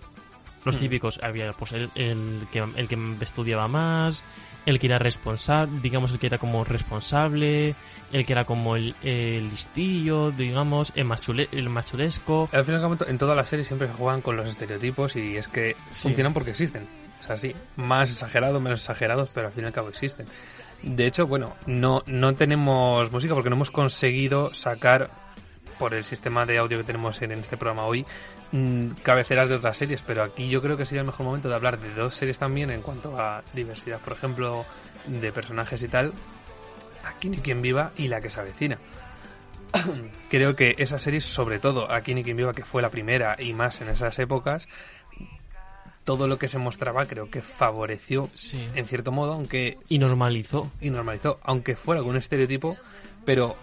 Los 0.65 0.77
Mm. 0.77 0.79
típicos, 0.79 1.19
había 1.21 1.51
pues 1.53 1.73
el, 1.73 1.89
el 1.95 2.47
que, 2.51 2.59
el 2.77 2.87
que 2.87 2.97
estudiaba 3.21 3.67
más, 3.67 4.23
el 4.65 4.79
que 4.79 4.87
era 4.87 4.97
responsable, 4.99 5.79
digamos 5.81 6.11
el 6.11 6.19
que 6.19 6.27
era 6.27 6.37
como 6.37 6.63
responsable, 6.63 7.75
el 8.11 8.25
que 8.25 8.33
era 8.33 8.45
como 8.45 8.75
el, 8.75 8.95
el 9.03 9.49
listillo, 9.49 10.31
digamos, 10.31 10.91
el 10.95 11.05
más, 11.05 11.21
chule- 11.27 11.49
el 11.51 11.69
más 11.69 11.85
chulesco. 11.85 12.49
Al 12.51 12.63
fin 12.63 12.73
y 12.73 12.77
al 12.77 12.81
cabo, 12.81 12.97
en 13.07 13.17
todas 13.17 13.35
las 13.35 13.47
series 13.49 13.67
siempre 13.67 13.87
se 13.87 13.93
juegan 13.93 14.21
con 14.21 14.37
los 14.37 14.47
estereotipos 14.47 15.15
y 15.15 15.37
es 15.37 15.47
que 15.47 15.75
Sí. 15.91 16.03
funcionan 16.03 16.33
porque 16.33 16.51
existen. 16.51 16.87
O 17.21 17.25
sea, 17.25 17.37
sí, 17.37 17.55
más 17.77 18.11
exagerados, 18.11 18.61
menos 18.61 18.81
exagerados, 18.81 19.29
pero 19.33 19.47
al 19.47 19.53
fin 19.53 19.63
y 19.63 19.67
al 19.67 19.73
cabo 19.73 19.89
existen. 19.89 20.25
De 20.81 21.05
hecho, 21.07 21.25
bueno, 21.27 21.55
no, 21.65 22.03
no 22.05 22.35
tenemos 22.35 23.09
música 23.11 23.33
porque 23.33 23.49
no 23.49 23.55
hemos 23.55 23.71
conseguido 23.71 24.53
sacar, 24.53 25.09
por 25.79 25.93
el 25.93 26.03
sistema 26.03 26.45
de 26.45 26.57
audio 26.57 26.77
que 26.77 26.83
tenemos 26.83 27.21
en 27.21 27.31
este 27.33 27.57
programa 27.57 27.85
hoy, 27.85 28.05
mm, 28.51 28.89
cabeceras 29.03 29.49
de 29.49 29.55
otras 29.55 29.77
series, 29.77 30.01
pero 30.01 30.23
aquí 30.23 30.49
yo 30.49 30.61
creo 30.61 30.77
que 30.77 30.85
sería 30.85 31.01
el 31.01 31.07
mejor 31.07 31.25
momento 31.25 31.49
de 31.49 31.55
hablar 31.55 31.79
de 31.79 31.93
dos 31.93 32.15
series 32.15 32.39
también 32.39 32.69
en 32.71 32.81
cuanto 32.81 33.19
a 33.19 33.43
diversidad, 33.53 33.99
por 33.99 34.13
ejemplo, 34.13 34.65
de 35.07 35.31
personajes 35.31 35.81
y 35.83 35.87
tal. 35.87 36.13
Aquí 37.05 37.29
ni 37.29 37.37
quien 37.37 37.61
viva 37.61 37.91
y 37.97 38.07
la 38.07 38.21
que 38.21 38.29
se 38.29 38.39
avecina. 38.39 38.77
creo 40.29 40.55
que 40.55 40.75
esa 40.77 40.99
serie, 40.99 41.19
sobre 41.21 41.59
todo 41.59 41.91
aquí 41.91 42.13
ni 42.13 42.23
quien 42.23 42.37
viva, 42.37 42.53
que 42.53 42.63
fue 42.63 42.81
la 42.81 42.89
primera 42.89 43.35
y 43.39 43.53
más 43.53 43.81
en 43.81 43.89
esas 43.89 44.17
épocas, 44.19 44.67
todo 46.03 46.27
lo 46.27 46.37
que 46.37 46.47
se 46.47 46.57
mostraba 46.59 47.05
creo 47.05 47.29
que 47.29 47.41
favoreció 47.41 48.29
Sí. 48.33 48.67
en 48.75 48.85
cierto 48.85 49.11
modo, 49.11 49.33
aunque 49.33 49.77
Y 49.87 49.99
normalizó. 49.99 50.69
y 50.81 50.89
normalizó, 50.89 51.39
aunque 51.43 51.75
fuera 51.75 51.99
algún 51.99 52.17
estereotipo, 52.17 52.75
pero 53.25 53.55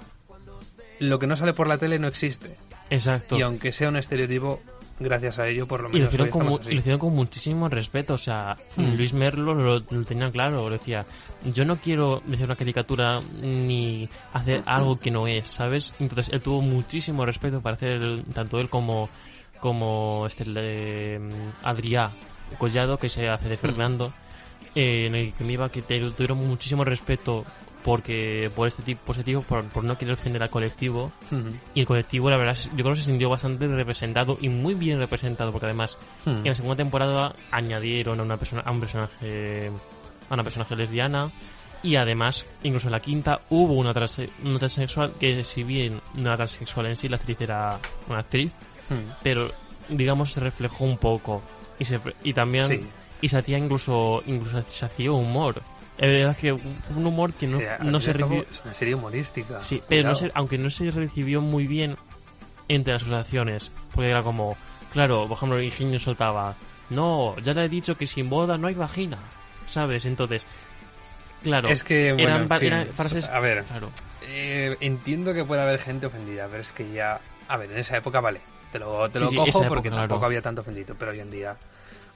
lo 1.01 1.19
que 1.19 1.27
no 1.27 1.35
sale 1.37 1.53
por 1.53 1.67
la 1.67 1.77
tele 1.79 1.99
no 1.99 2.07
existe. 2.09 2.57
Exacto. 2.89 3.37
Y 3.39 3.43
aunque 3.43 3.73
sea 3.73 3.89
un 3.89 3.97
estereotipo, 3.97 4.61
gracias 4.99 5.39
a 5.39 5.49
ello 5.49 5.67
por 5.67 5.81
lo 5.83 5.89
Y 5.89 5.93
lo, 5.93 5.99
menos 5.99 6.09
hicieron 6.13 6.29
con, 6.31 6.47
lo 6.47 6.73
hicieron 6.79 6.99
con 7.01 7.15
muchísimo 7.15 7.69
respeto. 7.69 8.15
O 8.15 8.19
sea, 8.19 8.57
Mm. 8.77 8.95
Luis 8.97 9.13
Merlo 9.13 9.55
lo, 9.55 9.79
lo 9.81 10.05
tenía 10.05 10.31
claro. 10.31 10.69
Lo 10.69 10.71
decía, 10.71 11.05
yo 11.45 11.65
no 11.65 11.77
quiero 11.77 12.23
decir 12.27 12.45
una 12.47 12.57
caricatura 12.57 13.21
ni 13.43 14.09
hacer 14.33 14.63
algo 14.67 14.99
que 15.01 15.11
no 15.11 15.27
es, 15.27 15.49
¿sabes? 15.49 15.93
Entonces 15.99 16.29
él 16.33 16.41
tuvo 16.43 16.61
muchísimo 16.63 17.25
respeto 17.27 17.61
para 17.61 17.75
hacer 17.77 17.93
el- 17.93 18.25
tanto 18.35 18.59
él 18.61 18.69
como, 18.69 19.09
como 19.61 20.27
este 20.27 21.19
mm, 21.19 21.65
Adrià 21.65 22.11
Collado, 22.59 22.99
que 22.99 23.09
se 23.09 23.29
hace 23.29 23.49
de 23.49 23.57
Fernando, 23.57 24.13
eh, 24.75 25.07
en 25.07 25.15
el 25.15 25.33
que 25.33 25.45
me 25.45 25.53
iba 25.55 25.69
que 25.71 25.83
tuvieron 25.83 26.39
muchísimo 26.39 26.85
respeto 26.85 27.45
porque 27.85 28.51
por 28.55 28.69
este 28.69 28.83
tipo, 28.83 29.01
por, 29.05 29.15
este 29.17 29.25
tipo 29.25 29.43
por, 29.43 29.65
por 29.65 29.85
no 29.85 29.97
querer 29.97 30.15
ofender 30.15 30.43
al 30.43 30.51
colectivo. 30.51 31.11
Y 31.75 31.81
el 31.81 31.87
colectivo, 31.87 32.29
la 32.31 32.37
verdad, 32.37 32.57
yo 32.77 32.83
creo 32.85 32.91
que 32.95 33.01
se 33.01 33.07
sintió 33.07 33.29
bastante 33.29 33.67
representado 33.67 34.37
y 34.41 34.49
muy 34.49 34.75
bien 34.75 34.99
representado, 34.99 35.53
porque 35.53 35.67
además 35.67 35.99
en 36.27 36.45
la 36.45 36.55
segunda 36.55 36.77
temporada 36.77 37.35
añadieron 37.51 38.21
a 38.21 38.23
una 38.23 38.37
persona, 38.37 38.63
a 38.63 38.71
un 38.71 38.81
personaje, 38.81 39.71
a 40.29 40.35
una 40.35 40.43
personaje 40.43 40.77
lesbiana. 40.77 41.31
Y 41.83 41.97
además, 41.97 42.45
incluso 42.63 42.89
en 42.89 42.93
la 42.93 43.01
quinta 43.01 43.41
hubo 43.49 43.73
una, 43.73 43.95
trans- 43.95 44.21
una 44.45 44.59
transexual 44.59 45.15
que 45.19 45.43
si 45.45 45.63
bien 45.63 45.99
no 46.15 46.27
era 46.27 46.37
transexual 46.37 46.85
en 46.87 46.97
sí, 46.97 47.09
la 47.09 47.17
actriz 47.17 47.41
era 47.41 47.79
una 48.07 48.19
actriz, 48.19 48.53
pero 49.23 49.51
digamos 49.89 50.33
se 50.33 50.41
reflejó 50.41 50.85
un 50.85 50.99
poco. 50.99 51.41
Y 51.79 51.87
se 51.87 51.99
y 52.23 52.35
también 52.35 52.69
Sí. 52.69 52.81
y 53.23 53.29
se 53.31 53.39
hacía 53.39 53.57
incluso 53.57 54.23
incluso 54.27 54.61
se 54.61 54.85
hacía 54.85 55.11
humor 55.13 55.63
Es 56.01 56.07
verdad 56.09 56.35
que 56.37 56.53
un 56.53 57.07
humor 57.07 57.35
que 57.35 57.47
no, 57.47 57.61
no 57.81 58.01
se 58.01 58.15
recibió... 58.15 58.43
Es 58.51 58.63
una 58.65 58.73
serie 58.73 58.95
humorística. 58.95 59.61
Sí, 59.61 59.83
pero 59.87 60.09
no 60.09 60.15
se- 60.15 60.31
aunque 60.35 60.57
no 60.57 60.71
se 60.71 60.91
recibió 60.91 61.43
muy 61.43 61.67
bien 61.67 61.97
entre 62.69 62.95
las 62.95 63.03
asociaciones, 63.03 63.71
porque 63.95 64.09
era 64.09 64.23
como, 64.23 64.57
claro, 64.95 65.27
por 65.29 65.37
ejemplo, 65.37 65.59
el 65.59 65.65
ingenio 65.67 66.01
soltaba, 66.01 66.57
no, 66.89 67.37
ya 67.41 67.53
te 67.53 67.65
he 67.65 67.69
dicho 67.69 67.99
que 67.99 68.07
sin 68.07 68.31
boda 68.31 68.57
no 68.57 68.69
hay 68.69 68.75
vagina, 68.75 69.19
¿sabes? 69.67 70.07
Entonces, 70.07 70.47
claro, 71.43 71.69
Es 71.69 71.83
que, 71.83 72.13
bueno, 72.13 72.29
eran, 72.29 72.43
en 72.45 72.49
va- 72.51 72.59
fin, 72.59 72.69
eran 72.69 72.87
frases, 72.89 73.29
a 73.29 73.39
ver, 73.41 73.65
claro, 73.65 73.91
eh, 74.23 74.79
entiendo 74.81 75.35
que 75.35 75.45
puede 75.45 75.61
haber 75.61 75.81
gente 75.81 76.07
ofendida, 76.07 76.49
pero 76.49 76.63
es 76.63 76.73
que 76.73 76.91
ya, 76.93 77.21
a 77.47 77.57
ver, 77.59 77.71
en 77.73 77.79
esa 77.79 77.99
época 77.99 78.21
vale, 78.21 78.41
te 78.73 78.79
lo, 78.79 79.11
te 79.11 79.19
Sí, 79.19 79.25
lo 79.25 79.31
sí, 79.31 79.37
cojo 79.37 79.49
época, 79.49 79.69
porque 79.69 79.89
claro. 79.91 80.03
tampoco 80.09 80.25
había 80.25 80.41
tanto 80.41 80.63
ofendido, 80.63 80.95
pero 80.99 81.11
hoy 81.11 81.21
en 81.21 81.31
día, 81.31 81.57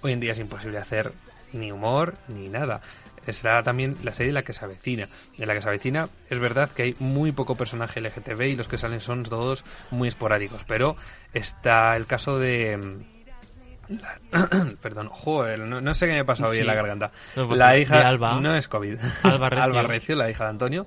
hoy 0.01 0.12
en 0.12 0.20
día 0.20 0.33
es 0.33 0.38
imposible 0.38 0.79
hacer 0.79 1.12
ni 1.53 1.70
humor 1.70 2.14
ni 2.29 2.49
nada. 2.49 2.81
Está 3.27 3.63
también 3.63 3.97
la 4.03 4.13
serie 4.13 4.33
La 4.33 4.43
que 4.43 4.53
se 4.53 4.65
avecina. 4.65 5.09
En 5.39 5.47
La 5.49 5.55
que 5.55 5.61
se 5.63 5.69
avecina 5.69 6.09
es 6.31 6.39
verdad 6.39 6.71
que 6.71 6.83
hay 6.83 6.97
muy 6.99 7.33
poco 7.33 7.57
personaje 7.57 8.01
LGTB 8.01 8.43
y 8.43 8.57
los 8.57 8.69
que 8.69 8.79
salen 8.79 9.01
son 9.01 9.23
todos 9.23 9.65
muy 9.91 10.09
esporádicos, 10.09 10.63
pero 10.67 10.97
está 11.33 11.97
el 11.97 12.07
caso 12.07 12.39
de... 12.39 12.77
mm, 12.77 13.95
la- 14.33 14.75
Perdón, 14.83 15.09
joder, 15.11 15.59
no, 15.61 15.81
no 15.81 15.95
sé 15.95 16.07
qué 16.07 16.13
me 16.13 16.21
ha 16.21 16.25
pasado 16.25 16.51
hoy 16.51 16.59
en 16.59 16.67
la 16.67 16.75
garganta. 16.75 17.13
No 17.37 17.49
pasa 17.49 17.67
la 17.67 17.79
hija 17.79 17.99
De 17.99 18.05
Alba. 18.05 18.41
no 18.41 18.55
es 18.55 18.69
COVID. 18.69 18.99
Alba 19.23 19.51
Recio. 19.51 19.83
Recio, 19.87 20.17
la 20.17 20.31
hija 20.31 20.45
de 20.45 20.51
Antonio, 20.51 20.87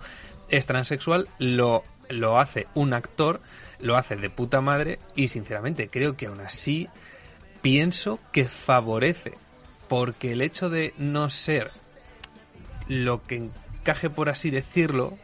es 0.50 0.66
transexual, 0.66 1.28
lo, 1.40 1.84
lo 2.10 2.40
hace 2.40 2.68
un 2.74 2.94
actor, 2.94 3.40
lo 3.80 3.98
hace 3.98 4.16
de 4.16 4.30
puta 4.30 4.62
madre 4.62 5.00
y 5.16 5.28
sinceramente 5.28 5.90
creo 5.90 6.16
que 6.18 6.28
aún 6.28 6.40
así 6.40 6.88
pienso 7.62 8.20
que 8.32 8.46
favorece 8.46 9.34
porque 9.88 10.34
el 10.34 10.42
hecho 10.42 10.70
de 10.70 10.94
no 10.98 11.30
ser 11.30 11.72
lo 12.88 13.24
que 13.24 13.36
encaje 13.82 14.10
por 14.10 14.30
así 14.30 14.50
decirlo 14.50 15.18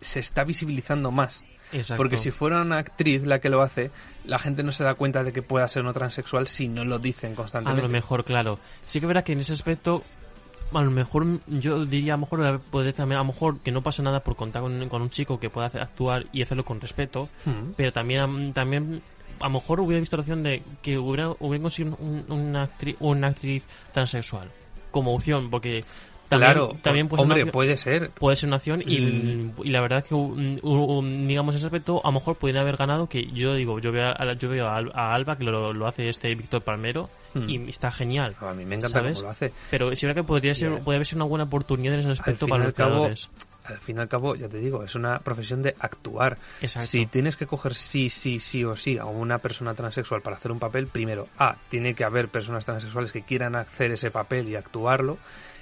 se 0.00 0.20
está 0.20 0.44
visibilizando 0.44 1.10
más. 1.10 1.44
exacto. 1.72 2.00
Porque 2.00 2.18
si 2.18 2.30
fuera 2.30 2.62
una 2.62 2.78
actriz 2.78 3.24
la 3.24 3.40
que 3.40 3.48
lo 3.48 3.62
hace, 3.62 3.90
la 4.24 4.38
gente 4.38 4.62
no 4.62 4.72
se 4.72 4.84
da 4.84 4.94
cuenta 4.94 5.24
de 5.24 5.32
que 5.32 5.42
pueda 5.42 5.66
ser 5.68 5.84
no 5.84 5.92
transexual 5.92 6.46
si 6.46 6.68
no 6.68 6.84
lo 6.84 6.98
dicen 6.98 7.32
a 7.32 7.36
constantemente. 7.36 7.82
lo 7.82 7.88
mejor, 7.88 8.24
claro, 8.24 8.58
sí 8.86 9.00
que 9.00 9.06
verá 9.06 9.22
que 9.24 9.32
en 9.32 9.40
ese 9.40 9.52
aspecto, 9.54 10.02
a 10.72 10.82
lo 10.82 10.90
mejor, 10.90 11.26
yo 11.48 11.84
diría, 11.84 12.14
a 12.14 12.16
lo 12.16 12.20
mejor, 12.22 12.60
puede 12.60 12.92
también, 12.92 13.16
a 13.18 13.22
lo 13.24 13.32
mejor 13.32 13.58
que 13.60 13.72
no 13.72 13.82
pasa 13.82 14.02
nada 14.02 14.20
por 14.20 14.36
contar 14.36 14.62
con, 14.62 14.88
con 14.88 15.02
un 15.02 15.10
chico 15.10 15.40
que 15.40 15.50
pueda 15.50 15.66
hacer- 15.66 15.82
actuar 15.82 16.26
y 16.32 16.42
hacerlo 16.42 16.64
con 16.64 16.80
respeto, 16.80 17.28
Mm. 17.44 17.72
pero 17.76 17.92
también 17.92 18.20
am- 18.20 18.52
también 18.52 19.02
a 19.40 19.44
lo 19.44 19.50
mejor 19.50 19.80
hubiera 19.80 20.00
visto 20.00 20.16
la 20.16 20.20
opción 20.22 20.42
de 20.42 20.62
que 20.82 20.96
hubiera, 20.98 21.30
hubiera 21.40 21.62
conseguido 21.62 21.96
un- 22.00 22.24
una, 22.28 22.62
actriz, 22.64 22.96
una 23.00 23.28
actriz 23.28 23.62
transexual 23.92 24.50
como 24.90 25.14
opción 25.14 25.50
porque 25.50 25.84
también, 26.28 26.52
claro, 26.52 26.76
también 26.82 27.08
puede 27.08 27.20
ser 27.20 27.24
una 27.26 27.32
hombre, 27.34 27.42
opción- 27.42 27.52
puede 27.52 27.76
ser. 27.76 28.10
puede 28.10 28.36
ser 28.36 28.46
una 28.48 28.56
opción 28.56 28.82
y, 28.86 29.00
Mm. 29.00 29.52
y 29.64 29.70
la 29.70 29.80
verdad 29.80 30.04
que 30.04 30.14
un- 30.14 30.60
un- 30.62 31.26
digamos 31.28 31.54
en 31.54 31.58
ese 31.58 31.66
aspecto 31.66 32.00
a 32.04 32.08
lo 32.08 32.12
mejor 32.12 32.36
podrían 32.36 32.62
haber 32.62 32.76
ganado 32.76 33.08
que 33.08 33.26
yo 33.32 33.54
digo 33.54 33.78
yo 33.80 33.92
veo 33.92 34.08
a, 34.08 34.32
yo 34.34 34.48
veo 34.48 34.66
a, 34.68 34.76
Al- 34.76 34.92
a 34.94 35.14
Alba 35.14 35.36
que 35.36 35.44
lo, 35.44 35.72
lo 35.72 35.86
hace 35.86 36.08
este 36.08 36.34
Víctor 36.34 36.62
Palmero 36.62 37.08
Mm. 37.34 37.48
y 37.48 37.70
está 37.70 37.90
genial 37.90 38.34
A 38.40 38.52
mí 38.54 38.64
me 38.64 38.76
encanta 38.76 38.98
¿sabes? 39.00 39.14
cómo 39.18 39.24
lo 39.26 39.30
hace. 39.30 39.52
pero 39.70 39.94
sí 39.94 40.06
verdad 40.06 40.22
que 40.22 40.26
podría 40.26 40.54
ser 40.54 40.70
Yeah. 40.70 40.84
puede 40.84 40.96
haber 40.96 41.06
sido 41.06 41.18
una 41.18 41.26
buena 41.28 41.44
oportunidad 41.44 41.94
en 41.94 42.00
ese 42.00 42.10
aspecto 42.10 42.46
para 42.48 42.62
al 42.62 42.68
los 42.68 42.74
cabo, 42.76 42.90
creadores 42.90 43.28
Al 43.64 43.76
fin 43.80 43.98
y 43.98 44.00
al 44.00 44.08
cabo, 44.08 44.34
ya 44.34 44.48
te 44.48 44.58
digo, 44.60 44.82
es 44.82 44.94
una 44.94 45.18
profesión 45.18 45.60
de 45.62 45.74
actuar. 45.78 46.38
Exacto. 46.62 46.88
Si 46.88 47.04
tienes 47.04 47.36
que 47.36 47.46
coger 47.46 47.74
sí, 47.74 48.08
sí, 48.08 48.40
sí 48.40 48.64
o 48.64 48.74
sí 48.76 48.96
a 48.96 49.04
una 49.04 49.36
persona 49.40 49.74
transexual 49.74 50.22
para 50.22 50.36
hacer 50.36 50.50
un 50.52 50.58
papel, 50.58 50.86
primero, 50.86 51.28
A, 51.38 51.54
tiene 51.68 51.92
que 51.92 52.02
haber 52.02 52.28
personas 52.28 52.64
transexuales 52.64 53.12
que 53.12 53.20
quieran 53.24 53.54
hacer 53.56 53.90
ese 53.90 54.10
papel 54.10 54.48
y 54.48 54.56
actuarlo. 54.56 55.18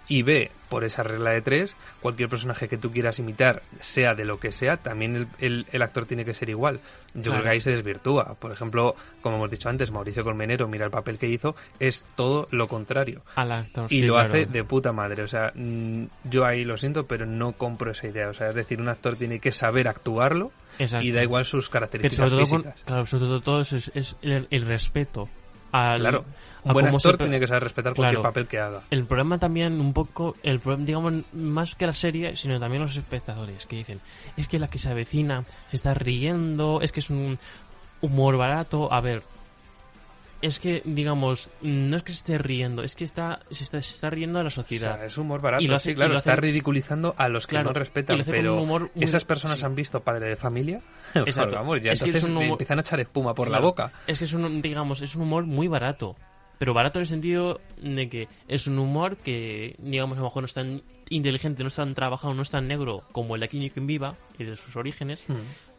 Y 0.09 0.23
B, 0.23 0.53
por 0.69 0.85
esa 0.85 1.03
regla 1.03 1.31
de 1.31 1.43
tres, 1.43 1.75
cualquier 2.01 2.29
personaje 2.29 2.69
que 2.69 2.77
tú 2.79 2.93
quieras 2.93 3.19
imitar, 3.19 3.63
sea 3.81 4.15
de 4.15 4.25
lo 4.25 4.39
que 4.39 4.53
sea, 4.53 4.77
también 4.77 5.17
el, 5.17 5.27
el- 5.41 5.67
el 5.73 5.83
actor 5.83 6.07
tiene 6.07 6.25
que 6.25 6.33
ser 6.35 6.49
igual. 6.49 6.81
Yo 7.15 7.23
Claro. 7.23 7.33
creo 7.39 7.43
que 7.43 7.49
ahí 7.51 7.61
se 7.61 7.71
desvirtúa. 7.71 8.35
Por 8.39 8.53
ejemplo, 8.53 8.95
como 9.23 9.37
hemos 9.37 9.51
dicho 9.51 9.69
antes, 9.69 9.91
Mauricio 9.91 10.23
Colmenero, 10.23 10.69
mira 10.69 10.85
el 10.85 10.91
papel 10.93 11.19
que 11.19 11.29
hizo, 11.29 11.57
es 11.81 12.05
todo 12.15 12.47
lo 12.53 12.69
contrario. 12.69 13.23
al 13.35 13.51
actor 13.51 13.87
Y 13.93 14.01
sí, 14.01 14.03
lo 14.07 14.15
claro. 14.15 14.29
hace 14.29 14.47
de 14.47 14.65
puta 14.65 14.93
madre. 14.93 15.23
O 15.25 15.29
sea, 15.29 15.51
mm, 15.55 16.05
yo 16.25 16.45
ahí 16.45 16.65
lo 16.65 16.77
siento, 16.77 17.07
pero 17.07 17.27
no 17.27 17.53
compro 17.53 17.91
esa 17.91 18.07
idea. 18.07 18.29
O 18.29 18.35
sea, 18.35 18.51
es 18.51 18.55
decir, 18.55 18.81
un 18.81 18.89
actor 18.89 19.17
tiene 19.17 19.41
que 19.41 19.51
saber 19.51 19.89
actuarlo 19.89 20.53
Exacto. 20.79 21.05
y 21.07 21.11
da 21.11 21.23
igual 21.23 21.45
sus 21.45 21.67
Pero 21.69 21.73
características 21.73 22.31
sobre 22.31 22.45
todo, 22.45 22.63
con- 22.63 22.73
claro, 22.85 23.07
sobre 23.07 23.25
todo, 23.27 23.41
todo 23.41 23.61
eso 23.63 23.77
es, 23.77 23.91
es 23.95 24.17
el, 24.23 24.47
el 24.51 24.67
respeto 24.67 25.29
al, 25.73 26.01
Claro. 26.01 26.25
Un 26.65 26.73
buen 26.73 26.87
actor 26.87 27.13
se- 27.13 27.19
tiene 27.19 27.39
que 27.39 27.47
saber 27.47 27.63
respetar 27.63 27.95
cualquier 27.95 28.21
Claro. 28.21 28.23
papel 28.23 28.47
que 28.49 28.59
haga. 28.59 28.83
El 28.91 29.05
problema 29.05 29.39
también 29.39 29.81
un 29.81 29.93
poco, 29.93 30.35
el 30.43 30.59
problema, 30.59 30.85
digamos, 30.85 31.13
más 31.33 31.77
que 31.77 31.87
la 31.87 31.93
serie, 31.93 32.37
sino 32.37 32.59
también 32.59 32.83
los 32.83 32.97
espectadores 32.97 33.67
que 33.67 33.77
dicen, 33.77 34.01
es 34.37 34.49
que 34.49 34.59
la 34.59 34.69
que 34.69 34.81
se 34.81 34.91
avecina 34.91 35.45
se 35.71 35.77
está 35.77 35.95
riendo, 35.95 36.81
es 36.83 36.91
que 36.91 36.99
es 37.01 37.11
un 37.11 37.39
humor 38.01 38.37
barato. 38.37 38.93
A 38.93 39.01
ver, 39.01 39.23
es 40.47 40.59
que, 40.61 40.83
digamos, 40.85 41.51
no 41.63 41.97
es 41.97 42.03
que 42.03 42.13
se 42.13 42.17
esté 42.19 42.39
riendo, 42.39 42.83
es 42.83 42.95
que 42.97 43.05
está, 43.05 43.41
se, 43.51 43.65
está, 43.65 43.83
se 43.83 43.95
está 43.95 44.11
riendo 44.11 44.39
a 44.39 44.43
la 44.43 44.49
O 44.49 44.51
sociedad. 44.51 44.97
sea, 44.97 45.07
es 45.07 45.19
humor 45.19 45.41
barato. 45.41 45.63
Y 45.63 45.67
lo 45.67 45.77
hace- 45.77 45.91
sí, 45.91 45.95
claro, 45.95 46.11
y 46.11 46.13
lo 46.13 46.19
está 46.19 46.37
ridiculizando 46.37 47.15
a 47.19 47.29
los 47.29 47.47
que 47.47 47.51
Claro, 47.53 47.71
no 47.71 47.73
respetan. 47.75 48.23
Pero 48.25 48.55
un 48.57 48.63
humor 48.63 48.91
muy- 48.95 49.05
esas 49.05 49.25
personas 49.25 49.59
sí. 49.61 49.67
han 49.67 49.75
visto 49.75 50.01
Padre 50.01 50.29
de 50.29 50.37
Familia. 50.37 50.81
Exacto. 51.15 51.57
vamos, 51.57 51.81
ya 51.81 51.93
Es 51.93 52.03
que 52.03 52.11
es 52.11 52.17
entonces 52.17 52.31
un 52.31 52.37
humor- 52.37 52.51
empiezan 52.53 52.79
a 52.79 52.81
echar 52.83 53.01
espuma 53.01 53.35
por 53.35 53.51
la 53.51 53.59
boca. 53.61 53.93
Es 54.07 54.19
que 54.19 54.25
es 54.25 54.33
un, 54.33 54.63
digamos, 54.63 55.01
es 55.03 55.15
un 55.17 55.23
humor 55.23 55.45
muy 55.47 55.69
barato. 55.69 56.17
Pero 56.59 56.73
barato 56.73 56.99
en 56.99 57.03
el 57.03 57.07
sentido 57.07 57.61
de 57.83 58.09
que 58.09 58.29
es 58.49 58.67
un 58.67 58.79
humor 58.79 59.19
que, 59.19 59.77
digamos, 59.79 60.17
a 60.17 60.21
lo 60.23 60.29
mejor 60.29 60.43
no 60.43 60.47
es 60.47 60.55
tan 60.55 60.83
inteligente, 61.11 61.63
no 61.63 61.69
es 61.69 61.75
tan 61.75 61.95
trabajado, 61.95 62.33
no 62.33 62.41
es 62.41 62.49
tan 62.49 62.67
negro 62.67 63.03
como 63.13 63.35
el 63.35 63.41
de 63.41 63.45
Aquí 63.47 63.71
en 63.77 63.87
Viva 63.87 64.17
y 64.39 64.45
de 64.45 64.57
sus 64.57 64.75
orígenes. 64.75 65.23
Hmm. 65.29 65.35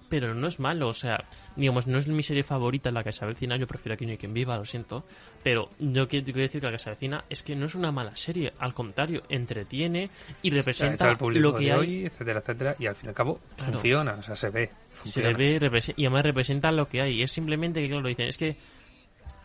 Pero 0.10 0.34
no 0.34 0.48
es 0.48 0.60
malo, 0.60 0.88
o 0.88 0.94
sea, 0.94 1.26
digamos, 1.56 1.86
no 1.86 1.98
es 1.98 2.08
mi 2.08 2.24
serie 2.24 2.44
favorita 2.44 2.92
la 2.92 3.04
que 3.04 3.12
se 3.12 3.26
avecina, 3.26 3.58
yo 3.58 3.68
prefiero 3.68 3.94
Aquí 3.96 4.06
no 4.06 4.12
hay 4.12 4.18
quien 4.18 4.34
viva, 4.34 4.58
lo 4.58 4.66
siento. 4.66 5.04
Pero 5.44 5.70
yo 5.80 6.08
quiero, 6.08 6.26
decir 6.26 6.62
que 6.62 6.68
la 6.68 6.72
que 6.72 6.80
se 6.80 6.90
avecina 6.90 7.24
es 7.30 7.44
que 7.44 7.56
no 7.56 7.66
es 7.66 7.76
una 7.76 7.92
mala 7.92 8.16
serie, 8.16 8.54
al 8.60 8.74
contrario, 8.74 9.24
entretiene 9.30 10.10
y 10.42 10.50
representa 10.50 11.18
lo 11.20 11.56
que 11.56 11.72
hay. 11.72 11.80
hoy, 11.80 12.06
etcétera, 12.06 12.40
etcétera. 12.40 12.76
Y 12.80 12.86
al 12.86 12.96
fin 12.96 13.08
y 13.08 13.10
al 13.10 13.16
cabo 13.16 13.40
Claro. 13.56 13.74
funciona, 13.74 14.14
o 14.14 14.24
sea, 14.24 14.36
se 14.36 14.50
ve. 14.50 14.68
se 14.68 14.96
funciona. 14.96 15.32
le 15.32 15.70
ve 15.70 15.82
y 15.96 16.06
además 16.06 16.24
representa 16.24 16.72
lo 16.72 16.88
que 16.88 17.02
hay. 17.02 17.22
Es 17.22 17.32
simplemente 17.32 17.82
que, 17.82 17.88
claro, 17.88 18.08
dicen, 18.08 18.28
es 18.28 18.38
que, 18.38 18.56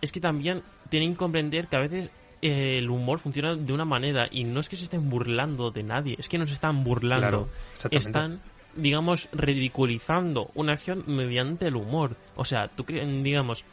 es 0.00 0.12
que 0.12 0.20
también 0.20 0.62
tienen 0.88 1.12
que 1.12 1.18
comprender 1.18 1.68
que 1.68 1.76
a 1.76 1.80
veces 1.80 2.10
eh, 2.44 2.78
el 2.78 2.90
humor 2.90 3.20
funciona 3.20 3.54
de 3.54 3.72
una 3.72 3.84
manera 3.84 4.26
y 4.28 4.42
no 4.42 4.58
es 4.58 4.68
que 4.68 4.74
se 4.74 4.84
estén 4.84 5.08
burlando 5.08 5.70
de 5.70 5.84
nadie, 5.84 6.16
es 6.18 6.28
que 6.28 6.38
no 6.38 6.46
se 6.46 6.54
están 6.54 6.82
burlando. 6.82 7.20
Claro, 7.20 7.48
están, 7.92 8.40
digamos, 8.76 9.28
ridiculizando 9.32 10.50
una 10.54 10.72
acción 10.72 11.04
mediante 11.06 11.66
el 11.66 11.76
humor. 11.76 12.16
O 12.36 12.44
sea, 12.44 12.68
tú 12.68 12.84
digamos 12.84 13.64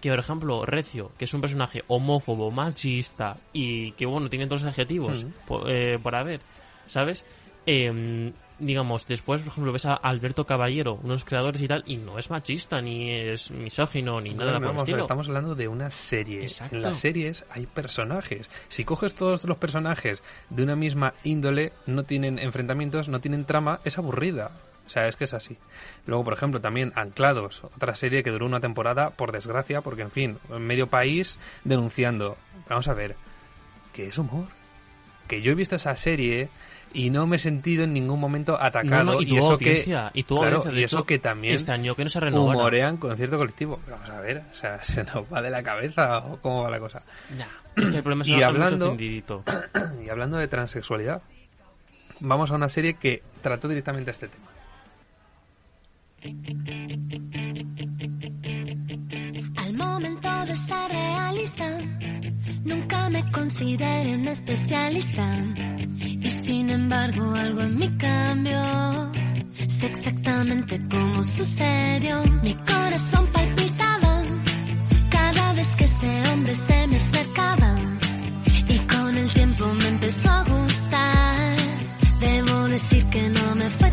que, 0.00 0.10
por 0.10 0.18
ejemplo, 0.18 0.66
Recio, 0.66 1.12
que 1.16 1.26
es 1.26 1.34
un 1.34 1.40
personaje 1.40 1.84
homófobo, 1.86 2.50
machista 2.50 3.36
y 3.52 3.92
que, 3.92 4.04
bueno, 4.06 4.28
tiene 4.28 4.46
todos 4.46 4.62
los 4.62 4.70
adjetivos 4.70 5.24
Mm. 5.24 5.28
por, 5.46 5.70
eh, 5.70 5.98
por 6.02 6.14
haber, 6.16 6.40
¿sabes? 6.86 7.24
Eh, 7.66 8.32
digamos, 8.58 9.06
después, 9.06 9.40
por 9.42 9.52
ejemplo, 9.52 9.72
ves 9.72 9.86
a 9.86 9.94
Alberto 9.94 10.44
Caballero, 10.46 10.98
unos 11.02 11.24
creadores 11.24 11.60
y 11.62 11.68
tal, 11.68 11.82
y 11.86 11.96
no 11.96 12.18
es 12.18 12.30
machista, 12.30 12.80
ni 12.80 13.10
es 13.10 13.50
misógino, 13.50 14.20
ni 14.20 14.30
nada 14.30 14.44
Claro, 14.44 14.58
por 14.58 14.62
el 14.62 14.68
vamos, 14.68 14.82
estilo. 14.82 15.00
estamos 15.00 15.28
hablando 15.28 15.54
de 15.54 15.68
una 15.68 15.90
serie. 15.90 16.42
Exacto. 16.42 16.76
En 16.76 16.82
las 16.82 16.98
series 16.98 17.44
hay 17.50 17.66
personajes. 17.66 18.50
Si 18.68 18.84
coges 18.84 19.14
todos 19.14 19.44
los 19.44 19.56
personajes 19.58 20.22
de 20.50 20.62
una 20.62 20.76
misma 20.76 21.14
índole, 21.24 21.72
no 21.86 22.04
tienen 22.04 22.38
enfrentamientos, 22.38 23.08
no 23.08 23.20
tienen 23.20 23.44
trama, 23.44 23.80
es 23.84 23.98
aburrida. 23.98 24.50
O 24.84 24.90
sea, 24.90 25.06
es 25.06 25.16
que 25.16 25.24
es 25.24 25.32
así. 25.32 25.56
Luego, 26.06 26.24
por 26.24 26.32
ejemplo, 26.34 26.60
también 26.60 26.92
Anclados, 26.96 27.62
otra 27.64 27.94
serie 27.94 28.22
que 28.22 28.30
duró 28.30 28.46
una 28.46 28.60
temporada, 28.60 29.10
por 29.10 29.30
desgracia, 29.32 29.80
porque, 29.80 30.02
en 30.02 30.10
fin, 30.10 30.38
medio 30.58 30.88
país 30.88 31.38
denunciando. 31.64 32.36
Vamos 32.68 32.88
a 32.88 32.94
ver, 32.94 33.16
que 33.92 34.08
es 34.08 34.18
humor. 34.18 34.46
Que 35.28 35.40
yo 35.40 35.52
he 35.52 35.54
visto 35.54 35.76
esa 35.76 35.94
serie 35.96 36.48
y 36.94 37.10
no 37.10 37.26
me 37.26 37.36
he 37.36 37.38
sentido 37.38 37.84
en 37.84 37.92
ningún 37.92 38.20
momento 38.20 38.60
atacado. 38.60 39.04
No, 39.04 39.12
no, 39.14 39.20
y 39.20 39.26
tu 39.26 39.36
eso 39.38 39.52
audiencia, 39.52 40.10
que, 40.12 40.20
y 40.20 40.22
tu 40.24 40.36
claro, 40.36 40.58
audiencia, 40.58 40.72
de 40.72 40.80
y 40.80 40.84
eso 40.84 40.98
hecho, 40.98 41.06
que 41.06 41.18
también 41.18 41.54
extrañó 41.54 41.94
que 41.94 42.04
no 42.04 42.10
se 42.10 42.20
renovara. 42.20 42.58
humorean 42.58 42.96
con 42.96 43.16
cierto 43.16 43.38
colectivo. 43.38 43.80
Vamos 43.88 44.10
a 44.10 44.20
ver, 44.20 44.42
o 44.50 44.54
sea, 44.54 44.82
¿se 44.84 45.04
nos 45.04 45.24
va 45.32 45.42
de 45.42 45.50
la 45.50 45.62
cabeza 45.62 46.18
o 46.18 46.38
cómo 46.38 46.62
va 46.62 46.70
la 46.70 46.80
cosa? 46.80 47.02
Ya, 47.36 47.48
es 47.76 47.90
que 47.90 47.96
el 47.96 48.02
problema 48.02 48.22
es 48.22 48.28
Y 48.38 48.42
hablando-. 48.42 48.96
Y 50.04 50.08
hablando 50.08 50.36
de 50.36 50.48
transexualidad, 50.48 51.22
vamos 52.20 52.50
a 52.50 52.54
una 52.54 52.68
serie 52.68 52.94
que 52.94 53.22
trató 53.40 53.68
directamente 53.68 54.10
este 54.10 54.28
tema. 54.28 54.46
Al 59.56 59.72
momento 59.74 60.46
de 60.46 60.56
ser 60.56 60.90
realista, 60.90 61.78
nunca 62.64 63.08
me 63.10 63.30
consideré 63.32 64.14
un 64.14 64.28
especialista. 64.28 65.38
Sin 66.44 66.70
embargo, 66.70 67.34
algo 67.34 67.60
en 67.60 67.78
mí 67.78 67.88
cambió. 67.98 69.12
Sé 69.68 69.86
exactamente 69.86 70.80
cómo 70.90 71.22
sucedió. 71.22 72.22
Mi 72.42 72.54
corazón 72.54 73.26
palpitaba 73.32 74.22
cada 75.10 75.52
vez 75.52 75.76
que 75.76 75.84
ese 75.84 76.22
hombre 76.30 76.54
se 76.54 76.86
me 76.88 76.96
acercaba. 76.96 77.78
Y 78.68 78.78
con 78.80 79.16
el 79.16 79.28
tiempo 79.32 79.72
me 79.74 79.88
empezó 79.88 80.30
a 80.30 80.44
gustar. 80.44 81.22
decir 82.72 83.04
que 83.10 83.28
no 83.28 83.54
me 83.54 83.68
fue 83.68 83.91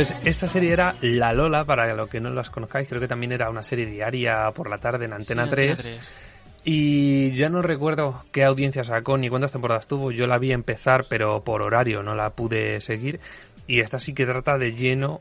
Pues 0.00 0.14
esta 0.24 0.46
serie 0.46 0.72
era 0.72 0.94
La 1.02 1.34
Lola, 1.34 1.66
para 1.66 1.94
los 1.94 2.08
que 2.08 2.20
no 2.20 2.30
las 2.30 2.48
conozcáis, 2.48 2.88
creo 2.88 3.02
que 3.02 3.06
también 3.06 3.32
era 3.32 3.50
una 3.50 3.62
serie 3.62 3.84
diaria 3.84 4.50
por 4.54 4.70
la 4.70 4.78
tarde 4.78 5.04
en 5.04 5.12
Antena 5.12 5.44
Sí, 5.44 5.50
3. 5.50 5.70
Antena 5.72 5.98
3. 5.98 6.08
Y 6.64 7.32
ya 7.32 7.50
no 7.50 7.60
recuerdo 7.60 8.24
qué 8.32 8.44
audiencia 8.44 8.82
sacó 8.82 9.18
ni 9.18 9.28
cuántas 9.28 9.52
temporadas 9.52 9.86
tuvo. 9.86 10.10
Yo 10.10 10.26
la 10.26 10.38
vi 10.38 10.52
empezar, 10.52 11.04
pero 11.06 11.44
por 11.44 11.60
horario 11.60 12.02
no 12.02 12.14
la 12.14 12.30
pude 12.30 12.80
seguir. 12.80 13.20
Y 13.66 13.80
esta 13.80 13.98
sí 13.98 14.14
que 14.14 14.24
trata 14.24 14.56
de 14.56 14.72
lleno, 14.72 15.20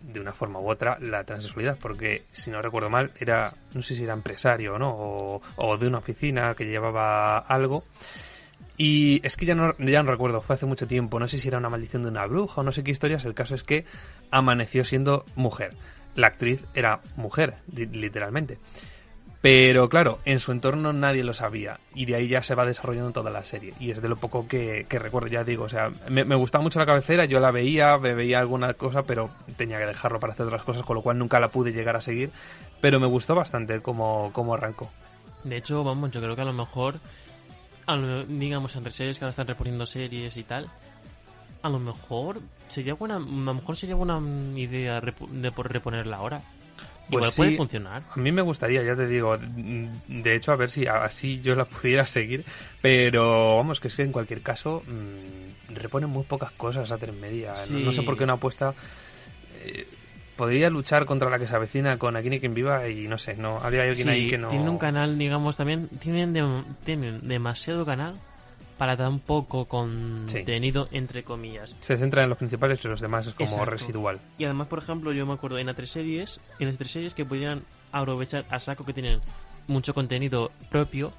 de 0.00 0.20
una 0.20 0.32
forma 0.32 0.58
u 0.58 0.70
otra, 0.70 0.96
la 0.98 1.24
transexualidad. 1.24 1.76
Porque, 1.78 2.22
si 2.32 2.50
no 2.50 2.62
recuerdo 2.62 2.88
mal, 2.88 3.10
era, 3.20 3.52
no 3.74 3.82
sé 3.82 3.94
si 3.94 4.04
era 4.04 4.14
empresario 4.14 4.76
o 4.76 4.78
no, 4.78 4.88
o, 4.88 5.42
o 5.56 5.76
de 5.76 5.86
una 5.86 5.98
oficina 5.98 6.54
que 6.54 6.64
llevaba 6.64 7.40
algo. 7.40 7.84
Y 8.76 9.20
es 9.24 9.36
que 9.36 9.46
ya 9.46 9.54
no, 9.54 9.76
ya 9.78 10.02
no 10.02 10.10
recuerdo, 10.10 10.40
fue 10.40 10.54
hace 10.54 10.66
mucho 10.66 10.86
tiempo. 10.86 11.20
No 11.20 11.28
sé 11.28 11.38
si 11.38 11.48
era 11.48 11.58
una 11.58 11.68
maldición 11.68 12.02
de 12.02 12.08
una 12.08 12.26
bruja 12.26 12.60
o 12.60 12.64
no 12.64 12.72
sé 12.72 12.82
qué 12.82 12.90
historias. 12.90 13.24
El 13.24 13.34
caso 13.34 13.54
es 13.54 13.62
que 13.62 13.84
amaneció 14.30 14.84
siendo 14.84 15.24
mujer. 15.36 15.74
La 16.14 16.28
actriz 16.28 16.66
era 16.74 17.00
mujer, 17.16 17.56
literalmente. 17.74 18.58
Pero 19.42 19.88
claro, 19.88 20.20
en 20.24 20.38
su 20.38 20.52
entorno 20.52 20.92
nadie 20.92 21.24
lo 21.24 21.34
sabía 21.34 21.80
y 21.94 22.06
de 22.06 22.14
ahí 22.14 22.28
ya 22.28 22.44
se 22.44 22.54
va 22.54 22.64
desarrollando 22.64 23.10
toda 23.10 23.30
la 23.30 23.42
serie. 23.42 23.74
Y 23.80 23.90
es 23.90 24.00
de 24.00 24.08
lo 24.08 24.14
poco 24.14 24.46
que, 24.46 24.86
recuerdo, 24.88 25.26
ya 25.26 25.42
digo, 25.42 25.64
o 25.64 25.68
sea, 25.68 25.90
me, 26.08 26.24
me 26.24 26.36
gustaba 26.36 26.62
mucho 26.62 26.78
la 26.78 26.86
cabecera, 26.86 27.24
yo 27.24 27.40
la 27.40 27.50
veía, 27.50 27.98
me 27.98 28.14
veía 28.14 28.38
alguna 28.38 28.72
cosa, 28.74 29.02
pero 29.02 29.30
tenía 29.56 29.80
que 29.80 29.86
dejarlo 29.86 30.20
para 30.20 30.32
hacer 30.32 30.46
otras 30.46 30.62
cosas, 30.62 30.84
con 30.84 30.94
lo 30.94 31.02
cual 31.02 31.18
nunca 31.18 31.40
la 31.40 31.48
pude 31.48 31.72
llegar 31.72 31.96
a 31.96 32.00
seguir. 32.00 32.30
Pero 32.80 33.00
me 33.00 33.08
gustó 33.08 33.34
bastante 33.34 33.80
cómo, 33.80 34.30
cómo 34.32 34.54
arrancó. 34.54 34.88
De 35.42 35.56
hecho, 35.56 35.82
vamos, 35.82 36.12
yo 36.12 36.20
creo 36.20 36.36
que 36.36 36.42
a 36.42 36.44
lo 36.44 36.52
mejor, 36.52 37.00
lo- 37.96 38.24
digamos, 38.24 38.74
entre 38.76 38.92
series 38.92 39.18
que 39.18 39.24
ahora 39.24 39.30
están 39.30 39.46
reponiendo 39.46 39.86
series 39.86 40.36
y 40.36 40.42
tal, 40.44 40.68
a 41.62 41.68
lo 41.68 41.78
mejor 41.78 42.40
sería 42.68 42.94
buena, 42.94 43.16
a 43.16 43.20
lo 43.20 43.54
mejor 43.54 43.76
sería 43.76 43.94
buena 43.94 44.20
idea 44.58 45.00
de 45.00 45.50
reponerla 45.50 46.16
ahora. 46.16 46.40
Igual 47.08 47.22
Pues 47.24 47.34
puede 47.34 47.50
sí, 47.50 47.56
funcionar. 47.56 48.02
A 48.14 48.16
mí 48.18 48.32
me 48.32 48.42
gustaría, 48.42 48.82
ya 48.82 48.96
te 48.96 49.06
digo, 49.06 49.36
de 49.36 50.34
hecho, 50.34 50.52
a 50.52 50.56
ver 50.56 50.70
si 50.70 50.86
así 50.86 51.40
yo 51.42 51.54
la 51.54 51.64
pudiera 51.66 52.06
seguir, 52.06 52.44
pero 52.80 53.56
vamos, 53.56 53.80
que 53.80 53.88
es 53.88 53.94
que 53.96 54.02
en 54.02 54.12
cualquier 54.12 54.40
caso 54.40 54.82
mm, 54.86 55.74
reponen 55.74 56.08
muy 56.08 56.22
pocas 56.22 56.52
cosas 56.52 56.90
a 56.90 56.98
tres 56.98 57.14
media. 57.14 57.52
No-. 57.70 57.78
No, 57.80 57.92
sé 57.92 58.02
por 58.02 58.16
qué 58.16 58.24
una 58.24 58.34
apuesta 58.34 58.74
eh, 59.64 59.86
podría 60.36 60.70
luchar 60.70 61.04
contra 61.06 61.28
la 61.30 61.38
que 61.38 61.46
se 61.46 61.54
avecina 61.56 61.98
con 61.98 62.16
Aquí 62.16 62.30
ni 62.30 62.40
quien 62.40 62.54
viva 62.54 62.88
y 62.88 63.06
no 63.08 63.18
sé, 63.18 63.36
no 63.36 63.58
había 63.62 63.82
alguien 63.82 63.96
Sí, 63.96 64.08
ahí 64.08 64.30
que 64.30 64.38
no. 64.38 64.48
tienen 64.48 64.68
un 64.68 64.78
canal, 64.78 65.18
digamos, 65.18 65.56
también, 65.56 65.88
tienen, 66.00 66.34
dem- 66.34 66.64
tienen 66.84 67.26
demasiado 67.28 67.84
canal 67.84 68.14
para 68.78 68.96
tan 68.96 69.20
poco 69.20 69.66
contenido, 69.66 70.88
entre 70.90 71.22
comillas. 71.22 71.76
Se 71.80 71.96
centra 71.96 72.22
en 72.24 72.28
los 72.30 72.38
principales 72.38 72.84
y 72.84 72.88
los 72.88 73.00
demás 73.00 73.26
es 73.28 73.34
como 73.34 73.48
Exacto. 73.50 73.70
residual. 73.70 74.18
Y 74.38 74.44
además, 74.44 74.66
por 74.68 74.78
ejemplo, 74.80 75.12
yo 75.12 75.24
me 75.26 75.34
acuerdo 75.34 75.58
en 75.58 75.66
las 75.66 75.76
tres 75.76 75.90
series, 75.90 76.40
en 76.58 76.68
las 76.68 76.76
tres 76.76 76.90
series 76.90 77.14
que 77.14 77.24
podían 77.24 77.62
aprovechar 77.92 78.44
a 78.50 78.58
saco 78.58 78.84
que 78.84 78.92
tienen 78.92 79.20
mucho 79.68 79.94
contenido 79.94 80.50
propio 80.70 81.12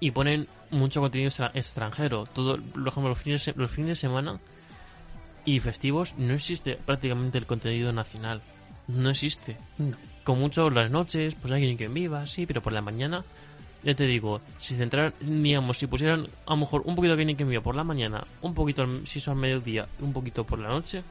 y 0.00 0.10
ponen 0.10 0.48
mucho 0.70 1.00
contenido 1.00 1.28
extra- 1.28 1.52
extranjero. 1.54 2.24
Todo, 2.26 2.56
por 2.60 2.88
ejemplo, 2.88 3.10
los 3.10 3.18
fines, 3.18 3.52
los 3.54 3.70
fines 3.70 3.88
de 3.90 3.94
semana 3.94 4.40
y 5.44 5.60
festivos 5.60 6.14
no 6.18 6.34
existe 6.34 6.76
prácticamente 6.84 7.38
el 7.38 7.46
contenido 7.46 7.92
nacional. 7.92 8.40
No 8.88 9.10
existe. 9.10 9.56
No. 9.78 9.96
Con 10.24 10.38
mucho 10.38 10.70
las 10.70 10.90
noches, 10.90 11.34
pues 11.34 11.52
alguien 11.52 11.76
que 11.76 11.88
viva, 11.88 12.26
sí, 12.26 12.46
pero 12.46 12.62
por 12.62 12.72
la 12.72 12.80
mañana, 12.80 13.24
ya 13.82 13.94
te 13.94 14.04
digo, 14.04 14.40
si 14.58 14.74
centraran, 14.76 15.12
digamos, 15.20 15.78
si 15.78 15.86
pusieran 15.86 16.26
a 16.46 16.50
lo 16.50 16.56
mejor 16.56 16.82
un 16.86 16.94
poquito 16.94 17.14
de 17.14 17.22
alguien 17.22 17.36
que 17.36 17.44
viva 17.44 17.62
por 17.62 17.76
la 17.76 17.84
mañana, 17.84 18.24
un 18.42 18.54
poquito, 18.54 18.82
al- 18.82 19.06
si 19.06 19.18
eso 19.18 19.30
al 19.32 19.36
mediodía, 19.36 19.86
un 20.00 20.12
poquito 20.12 20.44
por 20.44 20.58
la 20.58 20.68
noche, 20.68 21.02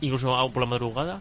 incluso 0.00 0.28
por 0.52 0.62
la 0.62 0.68
madrugada, 0.68 1.20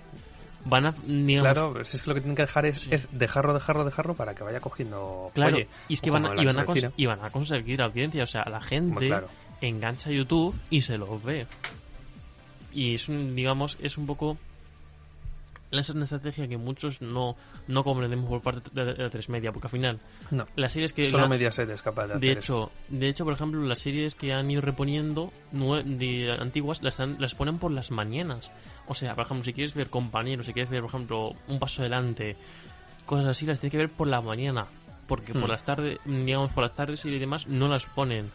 van 0.65 0.85
a, 0.85 0.95
digamos, 1.05 1.51
Claro, 1.53 1.85
si 1.85 1.97
es 1.97 2.03
que 2.03 2.09
lo 2.09 2.15
que 2.15 2.21
tienen 2.21 2.35
que 2.37 2.43
dejar 2.43 2.65
es, 2.65 2.87
es 2.89 3.09
dejarlo, 3.11 3.53
dejarlo, 3.53 3.83
dejarlo 3.83 4.13
para 4.15 4.33
que 4.33 4.43
vaya 4.45 4.61
cogiendo. 4.61 5.29
Claro, 5.33 5.55
Oye, 5.57 5.67
y 5.89 5.93
es 5.95 6.01
que 6.01 6.09
van 6.09 6.25
a, 6.25 6.41
y 6.41 6.45
van 6.45 6.57
a, 6.59 6.65
cons- 6.65 6.69
avecina. 6.71 6.91
y 6.95 7.05
van 7.05 7.19
a 7.23 7.29
conseguir 7.29 7.81
audiencia, 7.81 8.23
o 8.23 8.27
sea, 8.27 8.45
la 8.49 8.61
gente 8.61 9.07
claro. 9.07 9.27
engancha 9.59 10.09
a 10.09 10.13
YouTube 10.13 10.55
y 10.69 10.81
se 10.83 10.97
los 10.97 11.21
ve. 11.21 11.47
Y 12.71 12.95
es 12.95 13.09
un, 13.09 13.35
digamos, 13.35 13.77
es 13.81 13.97
un 13.97 14.05
poco 14.05 14.37
es 15.81 15.89
una 15.89 16.03
estrategia 16.03 16.47
que 16.47 16.57
muchos 16.57 17.01
no, 17.01 17.35
no 17.67 17.83
comprendemos 17.83 18.29
por 18.29 18.41
parte 18.41 18.69
de, 18.73 18.93
de 18.93 19.09
tres 19.09 19.29
media, 19.29 19.51
porque 19.51 19.67
al 19.67 19.71
final 19.71 19.99
No. 20.31 20.45
las 20.55 20.71
series 20.71 20.93
que 20.93 21.05
Solo 21.05 21.23
la- 21.23 21.29
Mediaset 21.29 21.69
es 21.69 21.81
capaz 21.81 22.07
de 22.07 22.13
hacer 22.13 22.21
de 22.21 22.31
eso. 22.31 22.39
hecho, 22.39 22.71
de 22.89 23.09
hecho, 23.09 23.23
por 23.23 23.33
ejemplo, 23.33 23.61
las 23.63 23.79
series 23.79 24.15
que 24.15 24.33
han 24.33 24.49
ido 24.51 24.61
reponiendo 24.61 25.31
de 25.51 26.35
antiguas 26.39 26.81
las, 26.83 26.99
han- 26.99 27.17
las 27.19 27.35
ponen 27.35 27.57
por 27.57 27.71
las 27.71 27.91
mañanas. 27.91 28.51
O 28.87 28.95
sea, 28.95 29.15
por 29.15 29.25
ejemplo, 29.25 29.43
si 29.45 29.53
quieres 29.53 29.73
ver 29.73 29.89
compañeros, 29.89 30.45
si 30.45 30.53
quieres 30.53 30.69
ver, 30.69 30.81
por 30.81 30.89
ejemplo, 30.89 31.33
un 31.47 31.59
paso 31.59 31.81
adelante, 31.81 32.35
cosas 33.05 33.27
así, 33.27 33.45
las 33.45 33.59
tienes 33.59 33.71
que 33.71 33.77
ver 33.77 33.89
por 33.89 34.07
la 34.07 34.21
mañana. 34.21 34.65
Porque 35.07 35.33
por 35.33 35.43
Hmm. 35.45 35.51
las 35.51 35.63
tardes, 35.65 35.97
digamos, 36.05 36.51
por 36.51 36.63
las 36.63 36.73
tardes 36.75 37.03
y 37.05 37.19
demás, 37.19 37.47
no 37.47 37.67
las 37.67 37.85
ponen. 37.85 38.31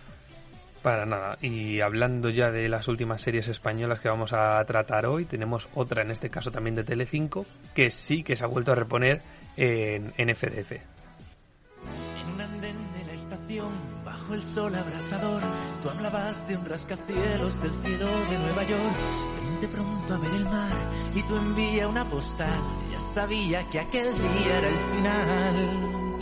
Para 0.82 1.06
nada. 1.06 1.38
Y 1.42 1.80
hablando 1.80 2.30
ya 2.30 2.50
de 2.50 2.68
las 2.68 2.88
últimas 2.88 3.20
series 3.20 3.48
españolas 3.48 4.00
que 4.00 4.08
vamos 4.08 4.32
a 4.32 4.64
tratar 4.64 5.06
hoy, 5.06 5.24
tenemos 5.24 5.68
otra, 5.74 6.02
en 6.02 6.10
este 6.10 6.30
caso 6.30 6.50
también 6.50 6.74
de 6.76 6.84
Telecinco, 6.84 7.46
que 7.74 7.90
sí 7.90 8.22
que 8.22 8.36
se 8.36 8.44
ha 8.44 8.46
vuelto 8.46 8.72
a 8.72 8.74
reponer 8.74 9.22
en, 9.56 10.12
en 10.16 10.34
FDF. 10.34 10.72
En 10.72 12.34
un 12.34 12.40
andén 12.40 12.92
de 12.92 13.04
la 13.04 13.12
estación, 13.12 13.72
bajo 14.04 14.34
el 14.34 14.42
sol 14.42 14.74
abrasador, 14.74 15.42
tú 15.82 15.90
hablabas 15.90 16.46
de 16.48 16.56
un 16.56 16.64
rascacielos 16.64 17.60
del 17.60 17.72
cielo 17.72 18.06
de 18.06 18.38
Nueva 18.38 18.62
York. 18.64 18.94
Ven 19.36 19.60
de 19.60 19.68
pronto 19.68 20.14
a 20.14 20.18
ver 20.18 20.34
el 20.34 20.44
mar 20.44 20.76
y 21.14 21.22
tú 21.22 21.36
envía 21.36 21.88
una 21.88 22.04
postal. 22.04 22.60
Ya 22.92 23.00
sabía 23.00 23.68
que 23.70 23.80
aquel 23.80 24.14
día 24.14 24.58
era 24.58 24.68
el 24.68 24.78
final. 24.78 26.18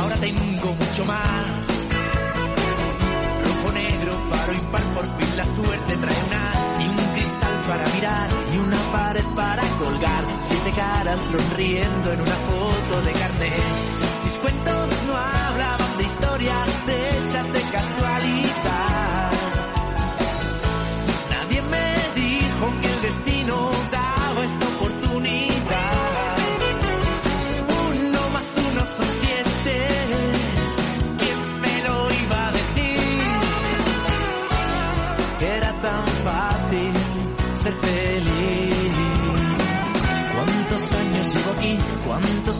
Ahora 0.00 0.16
tengo 0.16 0.74
mucho 0.74 1.04
más. 1.06 1.79
Negro, 3.72 4.12
paro, 4.30 4.52
impar, 4.52 4.82
por 4.94 5.04
fin 5.16 5.36
la 5.36 5.44
suerte 5.44 5.96
trae 5.96 6.24
una 6.24 6.52
así 6.52 6.84
un 6.88 7.12
cristal 7.14 7.62
para 7.68 7.86
mirar 7.94 8.30
y 8.52 8.58
una 8.58 8.76
pared 8.92 9.24
para 9.36 9.62
colgar. 9.78 10.24
Siete 10.42 10.72
caras 10.72 11.20
sonriendo 11.20 12.12
en 12.12 12.20
una 12.20 12.36
foto 12.48 13.02
de 13.02 13.12
carnet. 13.12 14.00
Mis 14.24 14.36
cuentos 14.38 14.90
no 15.06 15.16
hablaban 15.16 15.98
de 15.98 16.04
historias 16.04 16.88
hechas 16.88 17.29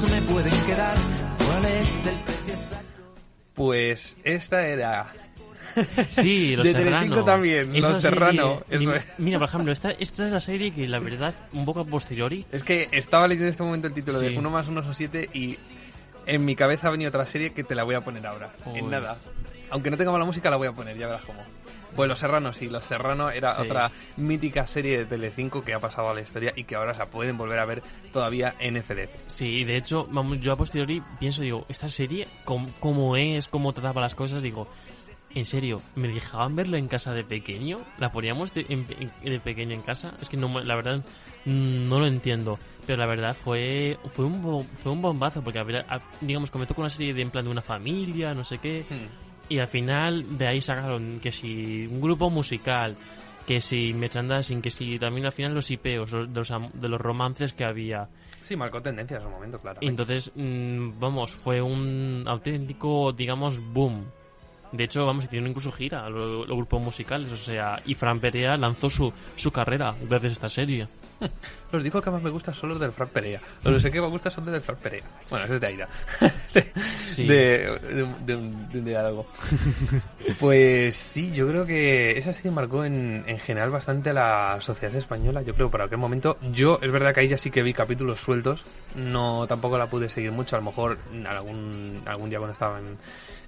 ¿Cuántos 0.01 0.11
me 0.11 0.33
pueden 0.33 0.65
quedar? 0.67 0.97
¿Cuál 1.47 1.65
es 1.67 2.07
el 2.07 2.15
precio 2.21 2.55
exacto? 2.55 3.03
Pues 3.55 4.17
esta 4.25 4.67
era... 4.67 5.07
Sí, 6.11 6.57
Los 6.57 6.67
de 6.67 6.73
Serrano. 6.73 7.25
También, 7.25 7.75
Esa 7.77 7.89
Los 7.89 7.99
serie- 7.99 8.01
Serrano. 8.19 8.63
eso 8.71 8.91
mi- 8.91 8.97
es. 8.97 9.05
Mira, 9.19 9.39
por 9.39 9.49
ejemplo, 9.51 9.73
esta, 9.73 9.91
esta 9.91 10.27
es 10.27 10.33
la 10.33 10.41
serie 10.41 10.71
que 10.73 10.89
la 10.89 10.99
verdad, 11.01 11.35
un 11.53 11.65
poco 11.67 11.81
a 11.81 11.85
posteriori, 11.85 12.47
Es 12.51 12.65
que 12.65 12.89
estaba 12.93 13.29
leyendo 13.29 13.47
en 13.47 13.51
este 13.51 13.63
momento 13.63 13.89
el 13.89 13.93
título 13.95 14.19
Sí. 14.19 14.29
de 14.31 14.39
uno 14.39 14.49
más 14.51 14.69
uno 14.69 14.83
son 14.83 14.95
siete 14.95 15.29
y 15.35 15.59
en 16.27 16.45
mi 16.45 16.57
cabeza 16.57 16.89
ha 16.89 16.91
venido 16.91 17.09
otra 17.11 17.27
serie 17.27 17.53
que 17.53 17.63
te 17.65 17.75
la 17.75 17.83
voy 17.85 17.95
a 17.95 18.01
poner 18.01 18.27
ahora. 18.27 18.51
Uy. 18.67 18.79
En 18.79 18.91
nada. 18.91 19.17
Aunque 19.71 19.91
no 19.91 19.97
tenga 19.99 20.13
mala 20.13 20.25
música, 20.25 20.49
la 20.51 20.57
voy 20.57 20.69
a 20.69 20.73
poner, 20.73 20.97
ya 20.97 21.07
verás 21.07 21.23
cómo. 21.27 21.41
Pues 21.95 22.09
Los 22.09 22.19
Serranos, 22.19 22.57
sí, 22.57 22.69
Los 22.69 22.85
Serranos 22.85 23.33
era 23.35 23.55
Sí. 23.55 23.63
otra 23.63 23.91
mítica 24.17 24.67
serie 24.67 24.99
de 24.99 25.05
Telecinco 25.07 25.63
que 25.63 25.75
ha 25.75 25.81
pasado 25.81 26.11
a 26.11 26.15
la 26.15 26.21
historia 26.21 26.53
y 26.57 26.65
que 26.65 26.75
ahora 26.77 26.95
se 26.95 27.05
pueden 27.07 27.37
volver 27.37 27.59
a 27.59 27.65
ver 27.65 27.83
todavía 28.13 28.55
en 28.59 28.77
FDF. 28.77 29.11
Sí, 29.27 29.65
de 29.65 29.77
hecho, 29.77 30.07
vamos, 30.11 30.41
yo 30.41 30.53
a 30.53 30.57
posteriori 30.57 31.03
pienso, 31.19 31.43
digo, 31.43 31.67
esta 31.69 31.89
serie, 31.89 32.27
com- 32.45 32.69
cómo 32.81 33.17
es, 33.17 33.49
cómo 33.49 33.73
trataba 33.73 34.01
las 34.01 34.15
cosas, 34.15 34.43
digo, 34.43 34.69
En 35.33 35.47
serio, 35.47 35.81
¿me 35.95 36.09
dejaban 36.09 36.57
verlo 36.57 36.77
en 36.77 36.89
casa 36.89 37.15
de 37.15 37.23
pequeño? 37.23 37.79
¿La 37.99 38.11
poníamos 38.11 38.53
de, 38.53 38.67
en- 38.69 38.85
de 39.23 39.39
pequeño 39.39 39.75
en 39.77 39.81
casa? 39.83 40.13
Es 40.21 40.29
que 40.29 40.37
no, 40.37 40.59
la 40.61 40.75
verdad 40.75 41.05
mm, 41.45 41.89
no 41.89 42.01
lo 42.01 42.07
entiendo. 42.09 42.59
Pero 42.85 42.99
la 42.99 43.07
verdad 43.07 43.37
fue 43.37 43.97
fue 44.17 44.25
un, 44.25 44.67
fue 44.83 44.91
un 44.91 45.01
bombazo 45.01 45.41
porque, 45.43 45.61
a- 45.61 46.01
digamos, 46.21 46.51
comenzó 46.51 46.75
con 46.75 46.83
una 46.83 46.91
serie 46.91 47.15
de 47.15 47.23
en 47.23 47.31
plan 47.31 47.45
de 47.45 47.51
una 47.53 47.63
familia, 47.63 48.35
no 48.35 48.45
sé 48.45 48.59
qué. 48.59 48.85
Hmm. 48.91 49.30
Y 49.51 49.59
al 49.59 49.69
final 49.69 50.39
de 50.39 50.47
ahí 50.47 50.63
sacaron 50.63 51.19
que 51.21 51.31
si 51.33 51.87
un 51.87 52.01
grupo 52.01 52.31
musical, 52.31 52.97
que 53.47 53.61
si 53.61 53.93
merchandising, 53.93 54.63
que 54.63 54.71
si 54.71 54.99
también 54.99 55.27
al 55.27 55.33
final 55.33 55.53
los 55.53 55.71
IPEOs, 55.71 56.13
los- 56.13 56.33
de, 56.33 56.41
los, 56.41 56.53
de 56.73 56.89
los 56.89 57.01
romances 57.01 57.53
que 57.53 57.65
había. 57.65 58.09
Sí, 58.41 58.57
marcó 58.57 58.81
tendencia 58.81 59.17
en 59.19 59.25
su 59.25 59.29
momento, 59.29 59.59
claro. 59.59 59.81
Entonces, 59.83 60.31
mm, 60.35 60.99
vamos, 60.99 61.33
fue 61.33 61.61
un 61.61 62.25
auténtico, 62.27 63.13
digamos, 63.13 63.59
boom. 63.73 64.05
De 64.73 64.85
hecho, 64.85 65.05
vamos, 65.05 65.25
hicieron 65.25 65.49
incluso 65.49 65.73
gira 65.73 66.09
lo- 66.09 66.47
los, 66.47 66.57
grupos 66.57 66.81
musicales, 66.81 67.31
o 67.33 67.37
sea, 67.37 67.83
y 67.87 67.95
Fran 67.97 68.21
Perea 68.21 68.57
lanzó 68.57 68.89
su, 68.89 69.13
su 69.35 69.51
carrera 69.51 69.97
gracias 70.09 70.31
a 70.31 70.35
esta 70.35 70.49
serie. 70.49 70.87
Los 71.73 71.85
discos 71.85 72.03
que 72.03 72.11
más 72.11 72.21
me 72.23 72.31
gustan 72.31 72.53
son 72.55 72.71
los 72.71 72.81
del 72.81 72.91
Fran 72.91 73.09
Perea. 73.11 73.41
Los 73.63 73.75
que 73.75 73.81
sé 73.81 73.91
que 73.93 74.01
me 74.01 74.09
gustan 74.09 74.33
son 74.33 74.45
del 74.47 74.61
Fran 74.61 74.77
Perea. 74.79 75.03
Bueno, 75.29 75.45
ese 75.45 75.55
es 75.55 75.61
de 75.61 75.67
Aida. 75.69 75.89
Sí. 77.09 77.27
de, 77.27 77.79
de, 77.93 78.03
un- 78.05 78.27
de 78.27 78.37
un, 78.37 78.69
de 78.71 78.79
un 78.79 78.85
diálogo. 78.85 79.27
Pues 80.39 80.95
sí, 80.97 81.33
yo 81.33 81.47
creo 81.49 81.67
que 81.67 82.17
esa 82.19 82.33
serie 82.33 82.51
marcó 82.51 82.85
en, 82.85 83.25
en 83.27 83.39
general 83.39 83.71
bastante 83.71 84.11
a 84.11 84.13
la 84.15 84.59
sociedad 84.61 84.95
española. 84.97 85.43
Yo 85.43 85.55
creo 85.55 85.71
por 85.71 85.83
aquel 85.83 85.99
momento. 85.99 86.37
Yo, 86.53 86.79
es 86.83 86.91
verdad 86.91 87.15
que 87.15 87.21
ahí 87.21 87.29
ya 87.29 87.39
sí 87.39 87.51
que 87.51 87.63
vi 87.63 87.73
capítulos 87.73 88.21
sueltos. 88.21 88.65
No, 88.97 89.47
tampoco 89.49 89.79
la 89.79 89.89
pude 89.89 90.09
seguir 90.09 90.33
mucho. 90.33 90.57
A 90.57 90.59
lo 90.61 90.65
mejor 90.67 90.99
algún, 91.29 92.03
algún 92.07 92.31
día 92.31 92.39
cuando 92.39 92.53
estaba 92.53 92.79
en, 92.79 92.87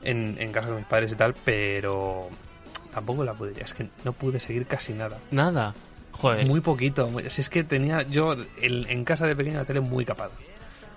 en, 0.02 0.36
en 0.40 0.52
casa 0.52 0.68
con 0.68 0.76
mis 0.76 0.86
padres 0.86 1.12
y 1.12 1.14
tal. 1.16 1.34
Pero 1.44 2.28
tampoco 2.92 3.24
la 3.24 3.34
pude. 3.34 3.60
Es 3.62 3.74
que 3.74 3.86
no 4.04 4.12
pude 4.12 4.40
seguir 4.40 4.66
casi 4.66 4.92
nada. 4.92 5.18
Nada. 5.30 5.74
Joder. 6.12 6.46
Muy 6.46 6.60
poquito. 6.60 7.08
Si 7.28 7.40
es 7.40 7.48
que 7.48 7.64
tenía 7.64 8.02
yo 8.02 8.36
el- 8.60 8.86
en 8.88 9.04
casa 9.04 9.26
de 9.26 9.34
pequeño 9.34 9.58
la 9.58 9.64
tele 9.64 9.80
muy 9.80 10.04
capada. 10.04 10.30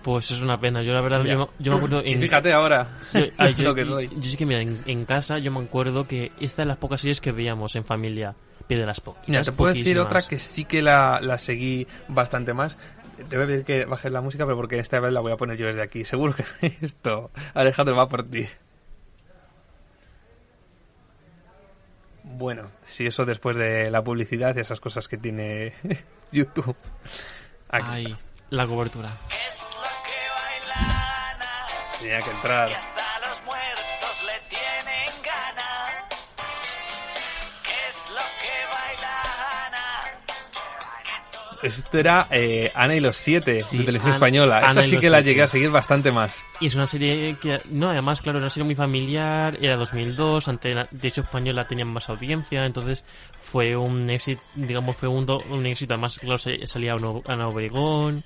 Pues 0.04 0.30
es 0.30 0.40
una 0.42 0.60
pena. 0.60 0.84
Yo 0.84 0.94
la 0.94 1.02
verdad, 1.02 1.24
yo, 1.24 1.40
me- 1.40 1.48
yo 1.58 1.72
me 1.72 1.78
acuerdo... 1.78 2.02
En, 2.06 2.22
fíjate 2.22 2.54
ahora 2.54 2.98
Sí, 3.00 3.32
ah, 3.38 3.50
yo, 3.50 3.64
lo 3.70 3.74
que 3.76 3.86
soy. 3.86 4.08
Yo 4.08 4.24
sí 4.24 4.38
que, 4.38 4.46
mira, 4.46 4.62
en, 4.62 4.80
en 4.86 5.06
casa 5.06 5.40
yo 5.40 5.52
me 5.52 5.60
acuerdo 5.64 6.08
que 6.08 6.32
esta 6.40 6.62
es 6.62 6.68
las 6.68 6.78
pocas 6.78 7.02
series 7.02 7.22
que 7.22 7.32
veíamos 7.32 7.76
en 7.76 7.86
familia. 7.86 8.36
De 8.68 8.78
las 8.84 9.00
poquitas, 9.00 9.30
Mira, 9.30 9.42
te 9.44 9.52
puedo 9.52 9.72
decir 9.74 10.00
otra 10.00 10.24
que 10.24 10.40
sí 10.40 10.66
que 10.66 10.82
la, 10.82 11.20
la 11.22 11.38
seguí 11.38 11.86
bastante 12.08 12.52
más. 12.54 12.78
Te 13.30 13.36
voy 13.38 13.46
a 13.46 13.48
pedir 13.48 13.64
que 13.64 13.86
bajes 13.86 14.12
la 14.12 14.22
música, 14.22 14.44
pero 14.44 14.58
porque 14.58 14.80
esta 14.80 15.00
vez 15.00 15.14
la 15.14 15.20
voy 15.20 15.32
a 15.32 15.38
poner 15.38 15.56
yo 15.56 15.68
desde 15.68 15.84
aquí. 15.84 16.04
Seguro 16.04 16.34
que 16.34 16.44
esto, 16.82 17.30
Alejandro, 17.54 17.96
va 17.96 18.10
por 18.10 18.24
ti. 18.24 18.48
Bueno, 22.38 22.70
si 22.84 23.06
eso 23.06 23.26
después 23.26 23.56
de 23.56 23.90
la 23.90 24.04
publicidad 24.04 24.54
y 24.58 24.60
esas 24.60 24.82
cosas 24.82 25.08
que 25.08 25.16
tiene 25.18 25.74
YouTube. 26.32 26.76
Aquí 27.70 27.88
Ay, 27.90 28.06
está. 28.06 28.18
la 28.50 28.68
cobertura. 28.68 29.18
Tenía 32.00 32.20
que 32.20 32.30
entrar. 32.32 32.70
Esto 41.66 41.98
era 41.98 42.28
eh, 42.32 42.72
Ana 42.76 42.96
y 42.96 43.00
los 43.00 43.18
siete 43.18 43.62
Sí, 43.62 43.80
de 43.80 43.86
televisión 43.86 44.14
española. 44.14 44.60
Esta 44.68 44.82
sí 44.84 44.98
que 44.98 45.10
la 45.10 45.18
siete. 45.18 45.30
llegué 45.30 45.42
a 45.44 45.48
seguir 45.48 45.70
bastante 45.72 46.12
más. 46.12 46.40
Y 46.60 46.68
es 46.68 46.76
una 46.76 46.88
serie 46.88 47.36
que, 47.42 47.60
no, 47.72 47.90
además, 47.90 48.22
claro, 48.22 48.38
era 48.40 48.46
una 48.46 48.50
serie 48.50 48.66
muy 48.66 48.76
familiar, 48.76 49.58
era 49.62 49.76
2002, 49.76 50.48
ante 50.48 50.74
la 50.74 50.86
televisión 50.86 51.26
española 51.26 51.68
tenían 51.68 51.88
más 51.90 52.08
audiencia, 52.10 52.66
entonces 52.66 53.04
fue 53.38 53.76
un 53.76 54.10
éxito, 54.10 54.42
digamos, 54.56 54.96
fue 54.96 55.10
un, 55.10 55.26
do- 55.26 55.42
un 55.50 55.66
éxito, 55.66 55.94
además, 55.94 56.20
claro, 56.20 56.38
se- 56.38 56.66
salía 56.68 56.96
Ana 57.28 57.48
Obregón, 57.48 58.22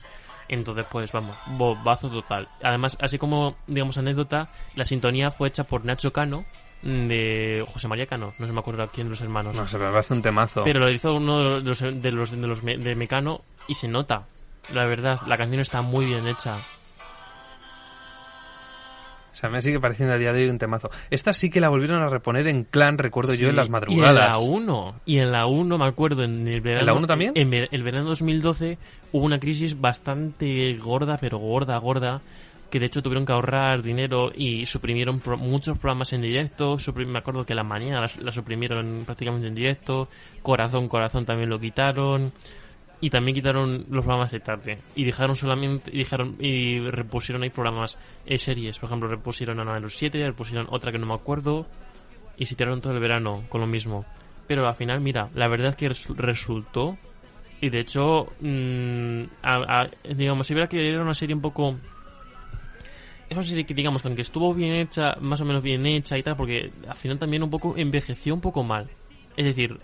entonces, 0.48 0.86
pues, 0.92 1.12
vamos, 1.12 1.38
bobazo 1.48 2.10
total. 2.10 2.48
Además, 2.64 2.98
así 3.02 3.18
como, 3.18 3.56
digamos, 3.68 3.98
anécdota, 3.98 4.50
la 4.76 4.84
sintonía 4.86 5.32
fue 5.32 5.48
hecha 5.50 5.64
por 5.64 5.86
Nacho 5.86 6.12
Cano, 6.12 6.44
de 6.82 7.66
José 7.68 7.88
María 7.88 8.06
Cano, 8.06 8.34
no 8.40 8.48
se 8.48 8.54
me 8.54 8.60
acuerdo 8.60 8.88
quién 8.94 9.08
de 9.08 9.12
los 9.12 9.22
hermanos. 9.22 9.56
No, 9.56 9.68
se 9.68 9.78
me 9.78 9.86
hace 9.86 10.14
un 10.14 10.22
temazo. 10.22 10.64
Pero 10.64 10.80
lo 10.80 10.92
hizo 10.92 11.14
uno 11.14 11.60
de 11.60 11.62
los, 11.62 11.80
de 11.80 12.12
los, 12.12 12.32
de 12.32 12.48
los 12.48 12.64
de 12.64 12.96
Mecano 12.96 13.42
y 13.68 13.74
se 13.76 13.88
nota. 13.88 14.28
La 14.74 14.86
verdad, 14.86 15.20
la 15.28 15.38
canción 15.38 15.62
está 15.62 15.82
muy 15.82 16.06
bien 16.06 16.28
hecha. 16.28 16.58
O 19.32 19.36
sea, 19.42 19.50
me 19.50 19.62
sigue 19.62 19.80
pareciendo 19.80 20.14
a 20.16 20.18
día 20.18 20.34
de 20.34 20.44
hoy 20.44 20.50
un 20.50 20.58
temazo. 20.58 20.90
Esta 21.10 21.34
sí 21.34 21.50
que 21.50 21.62
la 21.62 21.70
volvieron 21.70 22.02
a 22.02 22.10
reponer 22.10 22.48
en 22.48 22.66
clan, 22.66 22.98
recuerdo 22.98 23.34
yo, 23.34 23.40
Sí, 23.40 23.46
en 23.46 23.56
las 23.56 23.68
Y 23.68 23.70
en 23.70 23.72
madrugadas. 23.72 24.30
la 24.32 24.38
1. 24.40 24.96
Y 25.06 25.20
en 25.20 25.32
la 25.32 25.46
1, 25.46 25.78
me 25.78 25.86
acuerdo, 25.86 26.24
en 26.24 26.46
el 26.48 26.60
verano. 26.60 26.82
¿En 26.82 26.86
la 26.88 26.94
1 26.94 27.08
también? 27.08 27.32
En 27.36 27.54
el 27.54 27.84
verano 27.84 28.10
2012 28.10 28.78
hubo 29.14 29.24
una 29.26 29.40
crisis 29.40 29.80
bastante 29.80 30.74
gorda, 30.76 31.18
pero 31.22 31.38
gorda, 31.38 31.78
gorda. 31.78 32.22
Que 32.70 32.80
de 32.80 32.86
hecho 32.86 33.02
tuvieron 33.02 33.26
que 33.26 33.32
ahorrar 33.32 33.82
dinero 33.82 34.30
y 34.36 34.66
suprimieron 34.68 35.20
pro- 35.20 35.38
muchos 35.38 35.78
programas 35.80 36.14
en 36.14 36.22
directo. 36.22 36.78
Me 37.08 37.18
acuerdo 37.20 37.44
que 37.46 37.56
la 37.56 37.64
mañana 37.64 38.08
la, 38.22 38.32
suprimieron 38.32 39.04
prácticamente 39.06 39.48
en 39.48 39.56
directo. 39.56 40.08
Corazón, 40.44 40.88
corazón 40.88 41.26
también 41.26 41.50
lo 41.50 41.60
quitaron. 41.60 42.32
Y 43.02 43.10
también 43.10 43.34
quitaron 43.34 43.86
los 43.90 44.04
programas 44.04 44.32
de 44.32 44.40
tarde. 44.42 44.78
Y 44.94 45.04
dejaron 45.06 45.36
solamente. 45.36 45.90
Y, 45.94 46.00
dejaron, 46.00 46.36
y 46.40 46.80
repusieron 46.92 47.42
ahí 47.44 47.50
programas, 47.50 47.98
eh, 48.26 48.38
series. 48.38 48.78
Por 48.78 48.88
ejemplo, 48.90 49.08
repusieron 49.10 49.60
Ana 49.60 49.76
de 49.76 49.80
los 49.82 49.96
7, 49.96 50.24
repusieron 50.24 50.68
otra 50.70 50.92
que 50.92 51.00
no 51.00 51.06
me 51.08 51.14
acuerdo. 51.16 51.66
Y 52.38 52.46
se 52.46 52.56
tiraron 52.56 52.82
todo 52.82 52.94
el 52.94 53.00
verano 53.00 53.46
con 53.50 53.62
lo 53.62 53.68
mismo. 53.68 54.06
Pero 54.48 54.68
al 54.68 54.76
final, 54.76 55.00
mira, 55.02 55.30
la 55.34 55.48
verdad 55.48 55.70
es 55.70 55.76
que 55.76 55.90
resu- 55.90 56.16
resultó. 56.16 56.98
Y 57.62 57.70
de 57.70 57.80
hecho, 57.80 58.28
mm, 58.42 59.22
a- 59.44 59.88
digamos, 60.16 60.46
si 60.48 60.54
hubiera 60.54 60.68
que 60.70 60.88
era 60.90 61.02
una 61.02 61.16
serie 61.16 61.36
un 61.36 61.42
poco. 61.42 61.76
Es 63.30 63.36
una 63.38 63.44
serie 63.46 63.64
que, 63.64 63.74
digamos, 63.74 64.02
que 64.02 64.08
aunque 64.08 64.24
estuvo 64.24 64.54
bien 64.54 64.74
hecha, 64.74 65.16
más 65.22 65.40
o 65.42 65.46
menos 65.46 65.62
bien 65.62 65.86
hecha 65.86 66.18
y 66.18 66.24
tal, 66.24 66.36
porque 66.36 66.72
al 66.88 66.96
final 66.98 67.20
también 67.20 67.44
un 67.44 67.50
poco 67.52 67.76
envejeció 67.78 68.34
un 68.34 68.42
poco 68.42 68.64
mal. 68.64 68.88
Es 69.38 69.46
decir, 69.46 69.78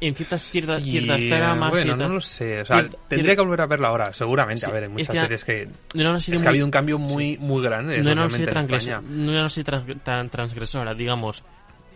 en 0.00 0.14
ciertas, 0.14 0.42
ciertas, 0.42 0.82
Sí, 0.82 0.90
ciertas 0.92 1.24
tramas. 1.26 1.70
bueno, 1.70 1.84
ciertas- 1.86 2.08
no 2.08 2.14
lo 2.14 2.20
sé. 2.20 2.60
O 2.60 2.64
sea, 2.64 2.76
cier- 2.78 2.96
tendría 3.08 3.32
cier- 3.32 3.36
que 3.36 3.42
volver 3.42 3.60
a 3.62 3.66
verla 3.66 3.88
ahora, 3.88 4.12
seguramente. 4.12 4.64
Sí, 4.64 4.70
a 4.70 4.74
ver, 4.74 4.84
es 4.84 4.90
muchas 4.90 5.08
que 5.08 5.18
series 5.18 5.44
que... 5.44 5.68
no 5.94 6.00
era 6.00 6.10
serie 6.20 6.36
es 6.36 6.40
que 6.40 6.44
muy- 6.44 6.46
ha 6.46 6.50
habido 6.50 6.64
un 6.66 6.70
cambio 6.70 6.98
muy, 6.98 7.38
muy 7.38 7.62
grande 7.62 7.98
no 7.98 8.10
era 8.10 8.20
una 8.22 8.30
serie, 8.30 8.44
en 8.46 9.00
no 9.00 9.32
era 9.32 9.40
una 9.40 9.48
serie 9.50 9.96
tan 10.04 10.28
transgresora, 10.30 10.94
digamos. 10.94 11.42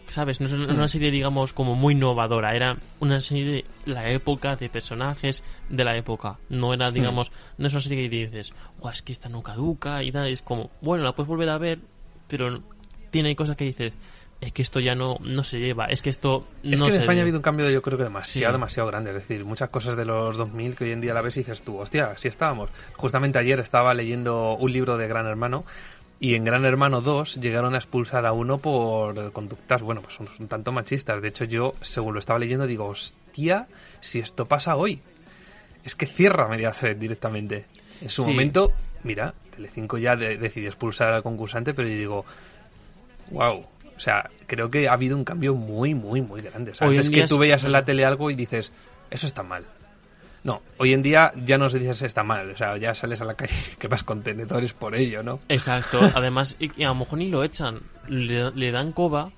¿Sabes? 0.09 0.41
No 0.41 0.47
es 0.47 0.53
una, 0.53 0.85
Hmm. 0.85 0.89
serie, 0.89 1.11
digamos, 1.11 1.53
como 1.53 1.75
muy 1.75 1.95
innovadora. 1.95 2.55
Era 2.55 2.77
una 3.01 3.21
serie 3.21 3.45
de 3.45 3.65
la 3.93 4.09
época, 4.11 4.55
de 4.57 4.69
personajes 4.69 5.43
de 5.69 5.85
la 5.85 5.97
época. 5.97 6.39
No 6.49 6.69
Hmm. 6.69 6.75
era, 6.75 6.91
digamos, 6.93 7.33
no 7.59 7.67
es 7.67 7.73
una 7.73 7.83
serie 7.83 8.09
que 8.09 8.17
dices, 8.27 8.53
"Guau, 8.79 8.93
es 8.93 9.03
que 9.03 9.13
esta 9.13 9.29
no 9.29 9.43
caduca 9.43 10.03
y 10.03 10.13
tal. 10.13 10.29
Es 10.29 10.43
como, 10.43 10.71
bueno, 10.81 11.03
la 11.05 11.13
puedes 11.15 11.29
volver 11.29 11.49
a 11.49 11.59
ver, 11.59 11.81
pero 12.29 12.61
tiene 13.11 13.35
cosas 13.35 13.57
que 13.57 13.65
dices, 13.65 13.93
es 14.41 14.53
que 14.53 14.63
esto 14.63 14.81
ya 14.81 14.95
no, 14.95 15.17
no 15.23 15.43
se 15.43 15.59
lleva, 15.59 15.87
es 15.87 16.03
que 16.03 16.11
esto 16.11 16.47
Es 16.63 16.79
no 16.79 16.87
que 16.87 16.91
en 16.93 16.97
se 16.97 17.01
España 17.01 17.17
ve". 17.17 17.21
ha 17.21 17.23
habido 17.23 17.39
un 17.39 17.43
cambio, 17.43 17.69
yo 17.71 17.81
creo 17.83 17.97
que 17.99 18.05
demasiado, 18.05 18.53
Sí. 18.53 18.59
demasiado 18.59 18.87
grande. 18.89 19.11
Es 19.11 19.17
decir, 19.17 19.45
muchas 19.45 19.71
cosas 19.71 19.97
de 19.97 20.05
los 20.05 20.37
2000 20.37 20.77
que 20.77 20.85
hoy 20.85 20.93
en 20.93 21.01
día 21.01 21.15
la 21.15 21.23
ves 21.23 21.37
y 21.37 21.41
dices 21.41 21.63
tú, 21.63 21.79
hostia, 21.79 22.11
así 22.13 22.29
estábamos. 22.29 22.71
Justamente 22.97 23.39
ayer 23.39 23.59
estaba 23.61 23.93
leyendo 23.95 24.55
un 24.57 24.73
libro 24.73 24.99
de 24.99 25.09
Gran 25.09 25.27
Hermano 25.27 25.65
y 26.19 26.35
en 26.35 26.45
Gran 26.45 26.65
Hermano 26.65 27.01
2 27.03 27.37
llegaron 27.37 27.75
a 27.75 27.79
expulsar 27.79 28.25
a 28.27 28.33
uno 28.33 28.59
por 28.59 29.33
conductas, 29.33 29.83
bueno, 29.83 30.01
pues 30.03 30.19
un, 30.21 30.29
un 30.39 30.49
tanto 30.49 30.73
machistas. 30.73 31.21
De 31.21 31.29
hecho, 31.29 31.45
yo, 31.45 31.75
según 31.83 32.15
lo 32.15 32.21
estaba 32.21 32.39
leyendo, 32.39 32.67
digo, 32.67 32.87
hostia, 32.87 33.67
si 34.01 34.19
esto 34.21 34.47
pasa 34.47 34.77
hoy. 34.77 35.01
Es 35.85 35.95
que 35.95 36.07
cierra 36.07 36.49
Mediaset 36.49 36.99
directamente. 36.99 37.67
En 38.01 38.09
su 38.11 38.23
Sí. 38.25 38.31
momento, 38.31 38.73
mira, 39.05 39.35
Telecinco 39.55 39.99
ya 39.99 40.17
de- 40.17 40.37
decidió 40.37 40.69
expulsar 40.69 41.13
al 41.13 41.23
concursante, 41.23 41.75
pero 41.75 41.89
yo 41.89 41.95
digo, 41.97 42.25
wow. 43.31 43.65
O 43.97 44.01
sea, 44.01 44.29
creo 44.47 44.71
que 44.71 44.89
ha 44.89 44.93
habido 44.93 45.17
un 45.17 45.25
cambio 45.25 45.55
muy, 45.55 45.95
muy, 45.95 46.21
muy 46.21 46.43
grande. 46.43 46.73
O 46.73 46.75
sea, 46.75 46.87
antes 46.89 47.09
que 47.09 47.27
tú 47.27 47.39
veías 47.39 47.65
en 47.65 47.73
la 47.73 47.85
tele 47.85 48.05
algo 48.05 48.31
y 48.31 48.35
dices, 48.35 48.71
eso 49.11 49.27
está 49.27 49.43
mal. 49.43 49.65
No, 50.47 50.63
hoy 50.79 50.93
en 50.95 51.03
día 51.03 51.33
ya 51.45 51.59
no 51.59 51.69
se 51.69 51.79
dices 51.81 52.03
está 52.03 52.23
mal. 52.23 52.51
O 52.53 52.57
sea, 52.57 52.77
ya 52.77 52.95
sales 52.95 53.21
a 53.21 53.25
la 53.25 53.35
calle 53.35 53.55
que 53.79 53.89
vas 53.89 54.05
con 54.05 54.23
tenedores 54.23 54.73
por 54.73 54.95
ello, 54.95 55.23
¿no? 55.23 55.41
Exacto, 55.49 56.01
además, 56.15 56.57
y, 56.61 56.71
y 56.81 56.85
a 56.85 56.89
lo 56.89 56.95
mejor 56.95 57.19
ni 57.19 57.29
lo 57.29 57.43
echan, 57.43 57.81
le, 58.09 58.53
le 58.53 58.71
dan 58.71 58.93
coba 58.93 59.31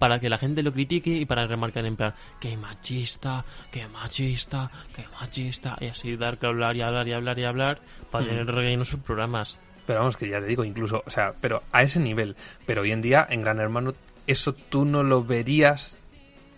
para 0.00 0.18
que 0.20 0.28
la 0.28 0.36
gente 0.38 0.62
lo 0.62 0.72
critique 0.72 1.10
y 1.10 1.24
para 1.26 1.46
remarcar 1.46 1.86
en 1.86 1.96
plan, 1.96 2.14
que 2.40 2.56
machista, 2.56 3.44
que 3.70 3.86
machista, 3.88 4.70
que 4.94 5.04
machista, 5.20 5.76
y 5.80 5.86
así 5.86 6.16
dar 6.16 6.38
que 6.38 6.46
hablar 6.46 6.76
y 6.76 6.82
hablar 6.82 7.06
y 7.08 7.12
hablar 7.12 7.38
y 7.38 7.44
hablar 7.44 7.78
para 8.10 8.24
Mm. 8.24 8.28
tener 8.28 8.46
relleno 8.46 8.84
sus 8.84 9.00
programas. 9.00 9.58
Pero 9.86 10.00
vamos, 10.00 10.16
que 10.16 10.28
ya 10.28 10.40
te 10.40 10.46
digo, 10.46 10.64
incluso, 10.64 11.02
o 11.06 11.10
sea, 11.10 11.32
pero 11.40 11.62
a 11.72 11.82
ese 11.82 11.98
nivel. 12.00 12.36
Pero 12.66 12.82
hoy 12.82 12.92
en 12.92 13.00
día, 13.00 13.26
en 13.30 13.40
Gran 13.40 13.58
Hermano, 13.58 13.94
eso 14.26 14.52
tú 14.52 14.84
no 14.84 15.02
lo 15.02 15.24
verías 15.24 15.96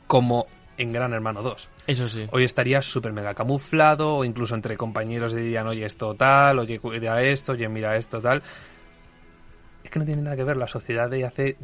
como 0.07 0.47
en 0.79 0.93
Gran 0.93 1.13
Hermano 1.13 1.43
2. 1.43 1.69
Eso 1.91 2.07
sí. 2.07 2.25
Hoy 2.31 2.45
estaría 2.45 2.81
súper 2.83 3.13
mega 3.13 3.35
camuflado, 3.35 4.19
o 4.19 4.25
incluso 4.25 4.55
entre 4.55 4.77
compañeros 4.77 5.35
dirían, 5.35 5.67
oye, 5.67 5.85
esto 5.85 6.15
tal, 6.15 6.61
oye, 6.61 6.79
cuida 6.79 7.21
esto, 7.21 7.51
oye, 7.51 7.69
mira 7.69 7.97
esto 7.97 8.21
tal. 8.21 8.45
es 9.83 9.91
que 9.91 9.99
no 9.99 10.05
tiene 10.05 10.23
nada 10.23 10.37
que 10.37 10.45
ver 10.45 10.57
la 10.57 10.69
sociedad 10.69 11.11
de 11.11 11.25
hace 11.25 11.57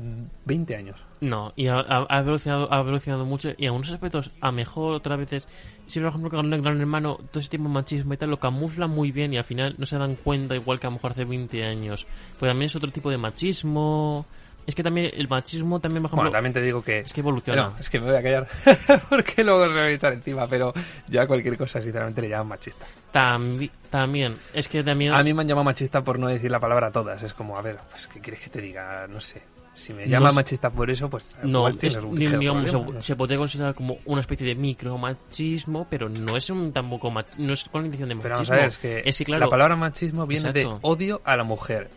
20 0.45 0.75
años. 0.75 1.01
No, 1.21 1.53
y 1.55 1.69
ha, 1.69 2.07
evolucionado, 2.11 2.67
ha 2.73 2.81
evolucionado 2.81 3.25
mucho 3.25 3.51
y 3.51 3.55
en 3.63 3.67
algunos 3.67 3.93
aspectos 3.93 4.33
a 4.41 4.51
mejor, 4.51 4.95
otras 4.95 5.17
veces, 5.17 5.47
si 5.87 6.01
por 6.01 6.09
ejemplo 6.09 6.31
con 6.31 6.53
el 6.53 6.61
gran 6.61 6.81
hermano, 6.81 7.19
todo 7.31 7.39
ese 7.39 7.51
tipo 7.51 7.63
de 7.63 7.71
machismo 7.71 8.13
y 8.15 8.17
tal, 8.17 8.31
lo 8.31 8.41
camufla 8.41 8.89
muy 8.89 9.13
bien 9.13 9.33
y 9.33 9.39
al 9.39 9.45
final 9.45 9.77
no 9.79 9.87
se 9.87 9.97
dan 9.97 10.17
cuenta 10.17 10.57
igual 10.57 10.81
que 10.81 10.89
a 10.89 10.91
lo 10.91 10.97
mejor 10.97 11.13
hace 11.13 11.25
20 11.25 11.63
años. 11.63 12.05
Pues 12.37 12.51
también 12.51 12.67
es 12.67 12.75
otro 12.75 12.91
tipo 12.91 13.13
de 13.13 13.19
machismo. 13.19 14.27
Es 14.67 14.75
que 14.75 14.83
también 14.83 15.11
el 15.15 15.29
machismo 15.29 15.79
también, 15.79 16.03
por 16.03 16.09
ejemplo, 16.11 16.23
Bueno, 16.25 16.33
también 16.33 16.53
te 16.53 16.61
digo 16.61 16.83
que... 16.83 16.99
es 17.01 17.13
que 17.13 17.21
evoluciona. 17.21 17.63
No, 17.63 17.75
es 17.79 17.89
que 17.89 18.01
me 18.01 18.07
voy 18.07 18.17
a 18.17 18.23
callar 18.23 18.49
porque 19.09 19.45
luego 19.45 19.63
se 19.65 19.69
me 19.71 19.75
va 19.81 19.83
a 19.87 19.91
echar 19.91 20.13
encima, 20.13 20.49
pero 20.49 20.73
ya 21.09 21.27
cualquier 21.27 21.57
cosa 21.57 21.81
sinceramente 21.81 22.21
le 22.21 22.29
llaman 22.31 22.49
machista. 22.49 22.85
Tambi- 23.13 23.71
también, 23.91 24.37
es 24.53 24.67
que 24.67 24.83
también... 24.83 25.13
A 25.15 25.23
mí 25.23 25.33
me 25.33 25.43
han 25.43 25.49
llamado 25.49 25.65
machista 25.65 26.03
por 26.03 26.19
no 26.19 26.27
decir 26.27 26.51
la 26.51 26.59
palabra 26.59 26.91
todas. 26.91 27.23
Es 27.23 27.33
como, 27.33 27.57
a 27.57 27.63
ver, 27.63 27.79
pues, 27.91 28.09
¿qué 28.09 28.19
quieres 28.21 28.41
que 28.43 28.51
te 28.51 28.61
diga? 28.61 29.07
No 29.09 29.21
sé. 29.21 29.41
Si 29.73 29.93
me 29.93 30.07
No 30.07 30.29
sé. 30.31 30.35
machista 30.35 30.71
por 30.71 30.91
eso, 30.91 31.09
pues 31.11 31.37
No, 31.45 31.69
es, 31.69 31.79
digamos, 32.15 32.71
problema, 32.71 33.01
se, 33.01 33.09
se 33.09 33.15
podría 33.17 33.37
considerar 33.39 33.75
como 33.75 33.99
una 34.07 34.23
especie 34.23 34.47
de 34.47 34.55
micromachismo, 34.55 35.87
pero 35.89 36.09
no 36.09 36.37
es 36.37 36.51
un 36.51 36.73
tampoco 36.73 37.11
mach- 37.11 37.37
no 37.39 37.53
es 37.53 37.65
con 37.65 37.83
la 37.83 37.87
intención 37.87 38.09
de 38.09 38.17
Pero 38.17 38.35
machismo. 38.37 38.57
vamos 38.57 38.79
a 38.79 38.87
ver, 38.89 39.03
es 39.07 39.19
que, 39.19 39.25
claro, 39.25 39.45
la 39.45 39.51
palabra 39.51 39.77
machismo 39.77 40.27
viene 40.27 40.49
Exacto. 40.49 40.71
de 40.75 40.79
odio 40.83 41.21
a 41.25 41.37
la 41.37 41.45
mujer. 41.45 41.89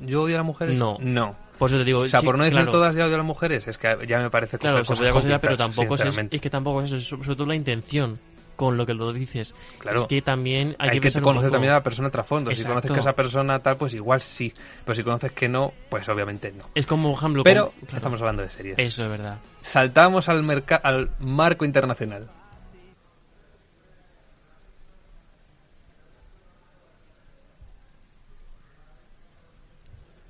¿Yo 0.00 0.22
odio 0.22 0.36
a 0.36 0.38
las 0.38 0.46
mujeres? 0.46 0.76
No. 0.76 0.96
No. 1.00 1.34
Por 1.58 1.70
eso 1.70 1.78
te 1.78 1.84
digo, 1.84 2.00
O 2.00 2.08
sea, 2.08 2.20
sí, 2.20 2.26
por 2.26 2.38
no 2.38 2.44
decir 2.44 2.56
claro. 2.56 2.70
todas 2.72 2.94
ya 2.94 3.04
a 3.04 3.08
las 3.08 3.24
mujeres, 3.24 3.66
es 3.66 3.78
que 3.78 3.96
ya 4.06 4.20
me 4.20 4.30
parece 4.30 4.58
Claro, 4.58 4.76
se 4.76 4.80
cosas 4.82 4.98
podría 4.98 5.10
con 5.12 5.16
considerar, 5.20 5.40
pero 5.40 5.56
tampoco 5.56 5.94
es, 5.96 6.18
es 6.30 6.40
que 6.40 6.50
tampoco 6.50 6.82
es 6.82 6.92
eso, 6.92 6.96
es 6.96 7.04
sobre 7.24 7.34
todo 7.36 7.46
la 7.46 7.54
intención 7.56 8.18
con 8.58 8.76
lo 8.76 8.84
que 8.84 8.92
lo 8.92 9.12
dices. 9.12 9.54
Claro. 9.78 10.00
Es 10.00 10.06
que 10.06 10.20
también 10.20 10.74
hay, 10.80 10.90
Hay, 10.90 11.00
que, 11.00 11.16
un 11.16 11.22
conocer 11.22 11.48
también 11.50 11.72
a 11.72 11.76
la 11.76 11.82
persona 11.84 12.10
trasfondo. 12.10 12.52
Si 12.52 12.64
conoces 12.64 12.90
que 12.90 12.98
esa 12.98 13.12
persona 13.12 13.60
tal, 13.60 13.76
pues 13.76 13.94
igual 13.94 14.20
sí. 14.20 14.52
Pero 14.84 14.96
si 14.96 15.04
conoces 15.04 15.30
que 15.30 15.48
no, 15.48 15.72
pues 15.88 16.08
obviamente 16.08 16.52
no. 16.52 16.64
Es 16.74 16.84
como, 16.84 17.10
por 17.10 17.18
ejemplo... 17.18 17.44
Pero 17.44 17.66
como- 17.68 17.80
claro. 17.82 17.96
estamos 17.96 18.20
hablando 18.20 18.42
de 18.42 18.50
series. 18.50 18.74
Eso 18.76 19.04
es 19.04 19.10
verdad. 19.10 19.38
Saltamos 19.60 20.28
al, 20.28 20.64
al 20.82 21.10
marco 21.20 21.64
internacional. 21.64 22.26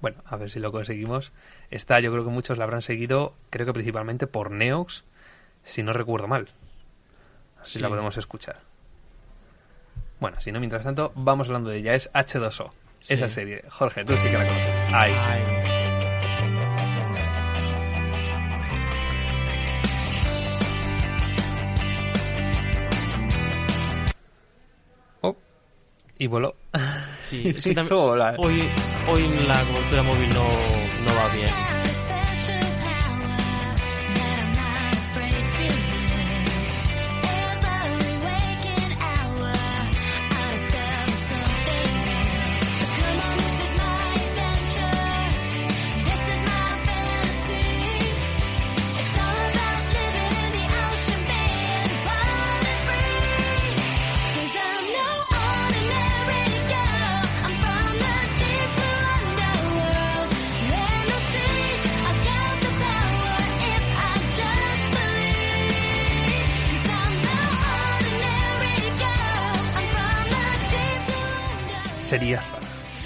Bueno, 0.09 0.23
a 0.27 0.37
ver 0.37 0.51
si 0.51 0.59
lo 0.59 0.73
conseguimos. 0.73 1.33
Esta 1.71 2.01
yo 2.01 2.11
creo 2.11 2.25
que 2.25 2.31
muchos 2.31 2.57
la 2.57 2.65
habrán 2.65 2.81
seguido, 2.81 3.35
creo 3.51 3.67
que 3.67 3.75
principalmente 3.75 4.27
por 4.27 4.51
Neox, 4.51 5.05
si 5.65 5.83
no 5.83 5.93
recuerdo 5.93 6.27
mal. 6.29 6.49
Así 7.61 7.73
Sí. 7.75 7.79
la 7.81 7.91
podemos 7.91 8.17
escuchar. 8.17 8.57
Bueno, 10.19 10.41
si 10.41 10.51
no, 10.51 10.61
mientras 10.61 10.85
tanto, 10.85 11.13
vamos 11.15 11.49
hablando 11.49 11.69
de 11.69 11.77
ella. 11.79 11.95
Es 11.95 12.11
H2O. 12.15 12.73
Sí. 13.01 13.15
Esa 13.15 13.29
serie. 13.29 13.63
Jorge, 13.69 14.03
tú 14.07 14.17
sí 14.17 14.25
que 14.29 14.33
la 14.39 14.47
conoces. 14.47 14.81
Ahí. 14.95 15.13
Oh, 25.21 25.37
y 26.19 26.27
voló. 26.27 26.55
Sí, 27.29 27.43
es 27.57 27.63
que 27.65 27.75
también- 27.75 27.97
volar. 27.99 28.35
hoy, 28.39 28.69
hoy 29.09 29.29
la 29.47 29.61
cobertura 29.65 30.03
móvil 30.03 30.29
no, 30.31 30.45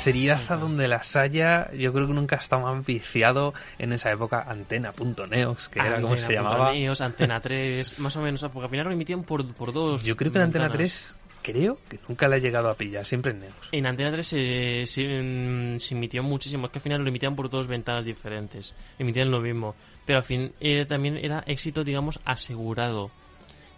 Seriaza. 0.03 0.39
Seriaza 0.43 0.57
donde 0.57 0.89
las 0.89 1.17
haya, 1.17 1.71
yo 1.73 1.93
creo 1.93 2.07
que 2.07 2.15
nunca 2.15 2.37
ha 2.37 2.39
estado 2.41 2.63
más 2.63 2.85
viciado 2.85 3.55
en 3.79 3.93
esa 3.93 4.11
época 4.11 4.45
Antena.neox, 4.49 5.69
que 5.69 5.79
era 5.81 6.01
como 6.01 6.17
se 6.17 6.29
llamaba. 6.33 6.57
Puntoneos, 6.67 7.01
Antena 7.01 7.41
3, 7.41 7.99
más 7.99 8.17
o 8.17 8.21
menos, 8.21 8.41
porque 8.43 8.65
al 8.65 8.71
final 8.71 8.87
lo 8.87 8.93
emitían 8.93 9.23
por, 9.25 9.47
por 9.55 9.73
dos. 9.73 10.03
Yo 10.03 10.17
creo 10.17 10.33
que 10.33 10.39
en 10.39 10.45
Antena 10.45 10.69
ventanas. 10.69 11.15
3, 11.43 11.55
creo 11.55 11.79
que 11.89 11.99
nunca 12.09 12.29
la 12.29 12.37
he 12.37 12.41
llegado 12.41 12.71
a 12.71 12.75
pillar, 12.75 13.05
siempre 13.07 13.33
en 13.33 13.41
Neox. 13.41 13.69
En 13.73 13.87
Antena 13.87 14.13
3 14.13 14.27
se, 14.27 14.83
se, 14.87 15.03
mm, 15.23 15.79
se 15.81 15.95
emitió 15.95 16.23
muchísimo, 16.23 16.67
es 16.67 16.73
que 16.73 16.79
al 16.79 16.83
final 16.83 17.03
lo 17.03 17.09
emitían 17.09 17.35
por 17.35 17.51
dos 17.51 17.67
ventanas 17.67 18.05
diferentes, 18.05 18.75
emitían 18.99 19.31
lo 19.31 19.41
mismo, 19.41 19.75
pero 20.05 20.19
al 20.19 20.25
fin 20.25 20.53
eh, 20.61 20.85
también 20.87 21.17
era 21.17 21.43
éxito, 21.47 21.85
digamos, 21.85 22.21
asegurado. 22.25 23.11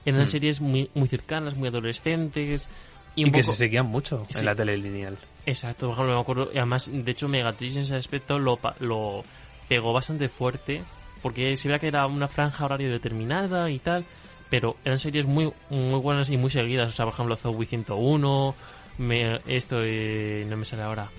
Eran 0.07 0.23
Hmm. 0.25 0.27
series 0.27 0.61
muy, 0.61 0.91
muy 0.95 1.09
cercanas, 1.09 1.55
muy 1.57 1.69
adolescentes. 1.69 2.69
Y, 3.17 3.23
Y, 3.23 3.25
que 3.31 3.41
poco- 3.41 3.53
se 3.53 3.55
seguían 3.55 3.87
mucho 3.87 4.27
Sí. 4.29 4.41
en 4.41 4.45
la 4.47 4.55
tele 4.55 4.77
lineal. 4.77 5.17
Exacto, 5.47 5.87
por 5.89 5.95
ejemplo, 5.95 6.15
me 6.15 6.21
acuerdo, 6.21 6.51
y 6.53 6.57
además, 6.59 6.89
de 6.93 7.11
hecho, 7.11 7.29
Megatriz 7.29 7.77
en 7.77 7.83
ese 7.83 7.97
aspecto 7.97 8.39
lo, 8.39 8.59
lo 8.81 9.23
pegó 9.69 9.93
bastante 9.93 10.29
fuerte, 10.29 10.83
porque 11.23 11.57
se 11.57 11.69
veía 11.69 11.79
que 11.79 11.89
era 11.89 12.07
una 12.07 12.29
franja 12.29 12.65
horaria 12.65 12.89
determinada 12.89 13.69
y 13.71 13.79
tal, 13.79 14.05
pero 14.51 14.77
eran 14.85 14.99
series 14.99 15.27
muy 15.27 15.53
muy 15.71 15.99
buenas 16.01 16.31
y 16.31 16.37
muy 16.37 16.51
seguidas, 16.51 16.89
o 16.89 16.93
sea, 16.93 17.05
por 17.05 17.15
ejemplo, 17.15 17.37
Zoe 17.37 17.67
101, 17.67 18.55
me, 18.99 19.41
esto 19.47 19.81
eh, 19.83 20.47
no 20.49 20.57
me 20.57 20.65
sale 20.65 20.83
ahora, 20.83 21.11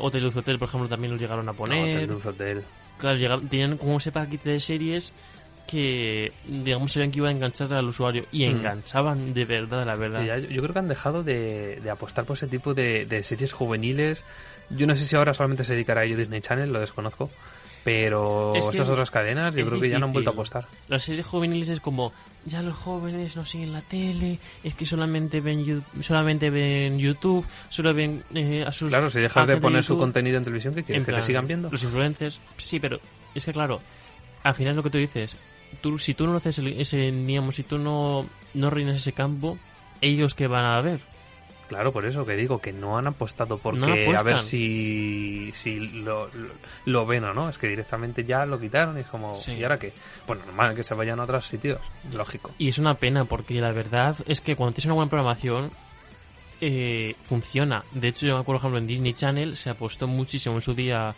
Hotel 0.00 0.22
Luz 0.24 0.36
Hotel, 0.36 0.58
por 0.58 0.68
ejemplo, 0.68 0.88
también 0.88 1.12
lo 1.12 1.18
llegaron 1.18 1.48
a 1.48 1.52
poner. 1.52 1.96
Hotel 1.96 2.08
Luz 2.10 2.26
Hotel. 2.26 2.64
Claro, 2.98 3.18
llegaron- 3.18 3.48
tenían 3.48 3.76
como 3.76 3.98
ese 3.98 4.10
paquete 4.10 4.50
de 4.50 4.60
series 4.60 5.12
que, 5.66 6.32
digamos, 6.46 6.92
sabían 6.92 7.10
que 7.10 7.18
iba 7.18 7.28
a 7.28 7.32
enganchar 7.32 7.72
al 7.74 7.86
usuario, 7.86 8.24
y 8.32 8.46
Mm. 8.46 8.50
enganchaban 8.56 9.34
de 9.34 9.44
verdad, 9.44 9.84
la 9.86 9.94
verdad. 9.96 10.20
Sí, 10.20 10.26
ya- 10.26 10.38
yo, 10.38 10.48
yo 10.48 10.62
creo 10.62 10.72
que 10.72 10.78
han 10.78 10.88
dejado 10.88 11.22
de, 11.22 11.80
de 11.82 11.90
apostar 11.90 12.24
por 12.24 12.36
ese 12.36 12.46
tipo 12.46 12.72
de, 12.74 13.04
de 13.06 13.22
series 13.22 13.52
juveniles. 13.52 14.24
Yo 14.70 14.86
no 14.86 14.94
sé 14.94 15.04
si 15.04 15.14
ahora 15.16 15.34
solamente 15.34 15.64
se 15.64 15.74
dedicará 15.74 16.00
a 16.00 16.04
ello 16.04 16.16
Disney 16.16 16.40
Channel, 16.40 16.72
lo 16.72 16.80
desconozco. 16.80 17.30
Pero 17.84 18.52
Es 18.56 18.66
estas 18.68 18.90
otras 18.90 19.12
cadenas 19.12 19.54
yo 19.54 19.64
creo 19.64 19.80
que 19.80 19.88
ya 19.88 20.00
no 20.00 20.06
han 20.06 20.12
vuelto 20.12 20.30
a 20.30 20.32
difícil. 20.32 20.58
apostar. 20.58 20.78
Las 20.88 21.04
series 21.04 21.24
juveniles 21.24 21.68
es 21.68 21.78
como, 21.78 22.12
ya 22.44 22.60
los 22.60 22.76
jóvenes 22.76 23.36
no 23.36 23.44
siguen 23.44 23.72
la 23.72 23.80
tele, 23.80 24.40
es 24.64 24.74
que 24.74 24.84
solamente 24.84 25.40
ven, 25.40 25.84
solamente 26.00 26.50
ven 26.50 26.98
YouTube, 26.98 27.46
solo 27.68 27.94
ven 27.94 28.24
eh, 28.34 28.64
a 28.66 28.72
sus... 28.72 28.88
Claro, 28.90 29.08
si 29.08 29.20
dejas 29.20 29.46
de 29.46 29.58
poner 29.58 29.84
su 29.84 29.92
YouTube. 29.92 30.00
contenido 30.02 30.36
en 30.36 30.42
televisión, 30.42 30.74
¿qué 30.74 30.82
quieres? 30.82 30.98
En 30.98 31.04
¿Que 31.04 31.12
te 31.12 31.16
plan, 31.18 31.22
sigan 31.26 31.46
viendo? 31.46 31.70
Los 31.70 31.84
influencers, 31.84 32.40
sí, 32.56 32.80
pero 32.80 32.98
es 33.36 33.44
que 33.44 33.52
claro, 33.52 33.80
al 34.42 34.54
final 34.56 34.74
lo 34.74 34.82
que 34.82 34.90
tú 34.90 34.98
dices, 34.98 35.36
tú, 35.80 35.98
si 35.98 36.14
tú 36.14 36.26
no 36.26 36.36
haces 36.36 36.58
el- 36.58 36.80
ese, 36.80 36.96
digamos, 37.12 37.54
si 37.56 37.62
tú 37.62 37.78
no, 37.78 38.26
no 38.54 38.70
reinas 38.70 38.96
ese 38.96 39.12
campo, 39.12 39.58
ellos 40.00 40.34
que 40.34 40.46
van 40.46 40.64
a 40.66 40.80
ver. 40.80 41.00
Claro, 41.68 41.92
por 41.92 42.06
eso 42.06 42.24
que 42.24 42.36
digo 42.36 42.60
que 42.60 42.72
no 42.72 42.96
han 42.96 43.08
apostado 43.08 43.58
porque 43.58 44.06
No 44.06 44.16
a 44.16 44.22
ver 44.22 44.38
si, 44.38 45.50
si 45.52 45.80
lo, 45.80 46.28
lo, 46.28 46.48
lo 46.84 47.06
ven 47.06 47.24
o 47.24 47.34
no. 47.34 47.48
Es 47.48 47.58
que 47.58 47.66
directamente 47.66 48.24
ya 48.24 48.46
lo 48.46 48.60
quitaron 48.60 48.96
y 48.96 49.00
es 49.00 49.06
como, 49.08 49.34
Sí. 49.34 49.54
¿y 49.54 49.64
ahora 49.64 49.76
qué? 49.76 49.92
Bueno, 50.28 50.44
normal 50.46 50.76
que 50.76 50.84
se 50.84 50.94
vayan 50.94 51.18
a 51.18 51.24
otros 51.24 51.44
sitios, 51.48 51.80
lógico. 52.12 52.52
Y 52.58 52.68
es 52.68 52.78
una 52.78 52.94
pena 52.94 53.24
porque 53.24 53.60
la 53.60 53.72
verdad 53.72 54.14
es 54.28 54.40
que 54.40 54.54
cuando 54.54 54.74
tienes 54.74 54.86
una 54.86 54.94
buena 54.94 55.10
programación 55.10 55.72
eh, 56.60 57.16
funciona. 57.28 57.82
De 57.92 58.08
hecho, 58.08 58.26
yo 58.26 58.34
me 58.34 58.40
acuerdo, 58.40 58.60
por 58.60 58.70
ejemplo, 58.70 58.78
en 58.78 58.86
Disney 58.86 59.12
Channel 59.14 59.56
se 59.56 59.68
apostó 59.70 60.06
muchísimo 60.06 60.54
en 60.54 60.62
su 60.62 60.72
día. 60.74 61.14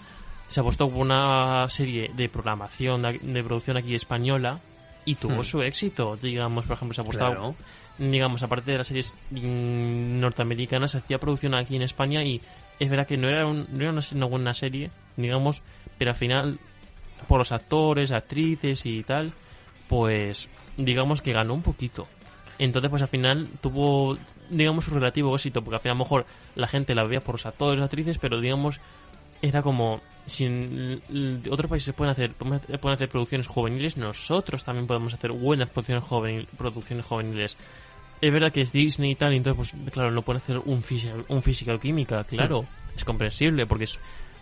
Se 0.48 0.60
apostó 0.60 0.88
por 0.88 0.98
una 1.02 1.68
serie 1.68 2.10
de 2.14 2.28
programación, 2.28 3.02
de, 3.02 3.18
de 3.18 3.44
producción 3.44 3.76
aquí 3.76 3.94
española 3.94 4.60
y 5.04 5.14
tuvo 5.16 5.40
Hmm. 5.40 5.44
su 5.44 5.62
éxito. 5.62 6.16
Digamos, 6.16 6.64
por 6.64 6.76
ejemplo, 6.76 6.94
se 6.94 7.00
apostaba, 7.02 7.30
Claro. 7.32 7.54
digamos, 7.98 8.42
aparte 8.42 8.72
de 8.72 8.78
las 8.78 8.86
series 8.86 9.12
mm, 9.30 10.20
norteamericanas, 10.20 10.92
se 10.92 10.98
hacía 10.98 11.18
producción 11.18 11.54
aquí 11.54 11.76
en 11.76 11.82
España 11.82 12.22
y 12.24 12.40
es 12.78 12.88
verdad 12.88 13.06
que 13.06 13.16
no 13.16 13.28
era, 13.28 13.46
un- 13.46 13.66
no 13.70 13.80
era 13.82 13.90
una, 13.92 14.02
una 14.12 14.26
buena 14.26 14.54
serie, 14.54 14.90
digamos, 15.16 15.60
pero 15.98 16.12
al 16.12 16.16
final, 16.16 16.58
por 17.26 17.38
los 17.38 17.52
actores, 17.52 18.10
actrices 18.12 18.86
y 18.86 19.02
tal, 19.02 19.32
pues 19.88 20.48
digamos 20.76 21.20
que 21.22 21.32
ganó 21.32 21.54
un 21.54 21.62
poquito. 21.62 22.06
Entonces, 22.58 22.90
pues 22.90 23.02
al 23.02 23.08
final 23.08 23.48
tuvo, 23.60 24.16
digamos, 24.50 24.84
su 24.84 24.92
relativo 24.94 25.34
éxito, 25.34 25.62
porque 25.62 25.76
al 25.76 25.80
final 25.82 25.96
a 25.96 25.98
lo 25.98 26.04
mejor 26.04 26.26
la 26.54 26.68
gente 26.68 26.94
la 26.94 27.04
veía 27.04 27.20
por 27.20 27.34
los 27.34 27.46
actores, 27.46 27.82
actrices, 27.82 28.18
pero 28.18 28.40
digamos, 28.40 28.80
era 29.42 29.62
como, 29.62 30.00
si 30.28 30.44
en 30.44 31.02
otros 31.50 31.68
países 31.70 31.94
pueden 31.94 32.12
hacer, 32.12 32.32
pueden 32.32 32.94
hacer- 32.94 33.08
producciones 33.08 33.46
juveniles, 33.46 33.96
nosotros 33.96 34.64
también 34.64 34.86
podemos 34.86 35.14
hacer 35.14 35.32
buenas 35.32 35.68
producciones, 35.70 36.04
juvenil- 36.04 36.46
producciones 36.56 37.04
juveniles. 37.06 37.56
Es 38.20 38.32
verdad 38.32 38.50
que 38.52 38.62
es 38.62 38.72
Disney 38.72 39.12
y 39.12 39.14
tal, 39.14 39.32
y 39.32 39.36
entonces, 39.36 39.72
pues 39.74 39.92
claro, 39.92 40.10
no 40.10 40.22
pueden 40.22 40.42
hacer 40.42 40.58
un, 40.64 40.82
físico, 40.82 41.24
un 41.28 41.42
física 41.42 41.74
o 41.74 41.78
química, 41.78 42.24
claro, 42.24 42.64
es 42.96 43.04
comprensible, 43.04 43.66
porque 43.66 43.84
es 43.84 43.98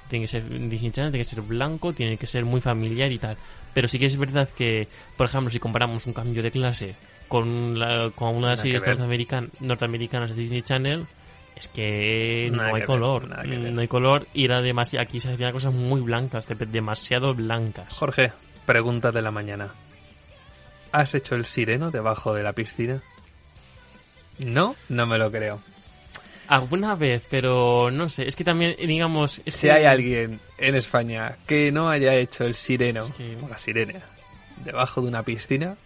tiene 0.09 0.24
que 0.24 0.28
ser 0.28 0.45
Disney 0.49 0.93
Channel, 0.93 1.11
tiene 1.11 1.24
que 1.24 1.30
ser 1.30 1.41
blanco, 1.43 1.93
tiene 1.93 2.16
que 2.16 2.26
ser 2.26 2.45
muy 2.45 2.61
familiar 2.61 3.11
y 3.11 3.18
tal. 3.18 3.37
Pero 3.74 3.89
sí 3.89 3.99
que 3.99 4.07
es 4.07 4.16
verdad 4.16 4.49
que, 4.57 4.87
por 5.16 5.26
ejemplo, 5.26 5.51
si 5.51 5.59
comparamos 5.59 6.07
un 6.07 6.12
cambio 6.12 6.43
de 6.45 6.51
clase 6.53 6.95
con, 7.28 7.76
la, 7.78 8.11
con 8.14 8.37
una 8.37 8.51
de 8.51 8.53
las 8.53 8.61
series 8.61 8.82
norteamericanas 9.61 10.30
de 10.30 10.37
Disney 10.37 10.62
Channel, 10.62 11.07
es 11.57 11.68
que 11.68 12.48
Nada 12.52 12.68
no 12.68 12.74
hay 12.74 12.80
ver, 12.80 12.86
color. 12.86 13.28
ver. 13.48 13.59
No 13.72 13.80
hay 13.80 13.88
color 13.88 14.26
y 14.34 14.44
era 14.44 14.61
demasiado, 14.62 15.02
aquí 15.02 15.18
se 15.20 15.30
hacían 15.32 15.52
cosas 15.52 15.72
muy 15.74 16.00
blancas, 16.02 16.46
de- 16.46 16.54
demasiado 16.66 17.34
blancas. 17.34 17.92
Jorge, 17.94 18.32
pregunta 18.66 19.11
de 19.11 19.22
la 19.22 19.30
mañana. 19.30 19.70
¿Has 20.92 21.14
hecho 21.14 21.34
el 21.34 21.44
sireno 21.44 21.90
debajo 21.90 22.32
de 22.34 22.42
la 22.42 22.52
piscina? 22.52 23.02
No, 24.38 24.76
no 24.88 25.07
me 25.07 25.18
lo 25.18 25.30
creo. 25.32 25.61
Alguna 26.48 26.94
vez, 26.94 27.26
pero 27.28 27.90
no 27.90 28.09
sé, 28.09 28.28
es 28.28 28.36
que 28.36 28.44
también, 28.44 28.76
digamos... 28.78 29.40
es 29.44 29.54
Si 29.54 29.66
que- 29.66 29.72
hay 29.72 29.84
alguien 29.84 30.38
en 30.59 30.74
España 30.76 31.36
que 31.46 31.72
no 31.72 31.88
haya 31.90 32.14
hecho 32.14 32.44
el 32.44 32.54
sireno 32.54 33.00
que- 33.16 33.36
o 33.42 33.48
la 33.48 33.59
sirena 33.59 34.00
debajo 34.64 35.00
de 35.02 35.09
una 35.09 35.22
piscina, 35.22 35.76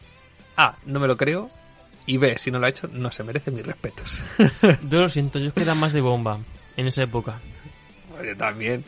A, 0.57 0.77
no 0.85 1.01
me 1.01 1.07
lo 1.07 1.16
creo, 1.16 1.49
y 2.13 2.17
B, 2.19 2.37
si 2.39 2.51
no 2.51 2.59
lo 2.59 2.67
ha 2.67 2.71
hecho, 2.71 2.89
no 2.93 3.11
se 3.13 3.23
merece 3.23 3.51
mis 3.51 3.65
respetos. 3.65 4.19
Yo 4.89 5.01
lo 5.01 5.09
siento, 5.09 5.39
yo 5.39 5.53
era 5.57 5.75
más 5.75 5.93
de 5.93 6.01
bomba 6.01 6.39
en 6.77 6.87
esa 6.87 7.03
época. 7.05 7.39
Pues 8.11 8.27
yo 8.29 8.37
también, 8.37 8.85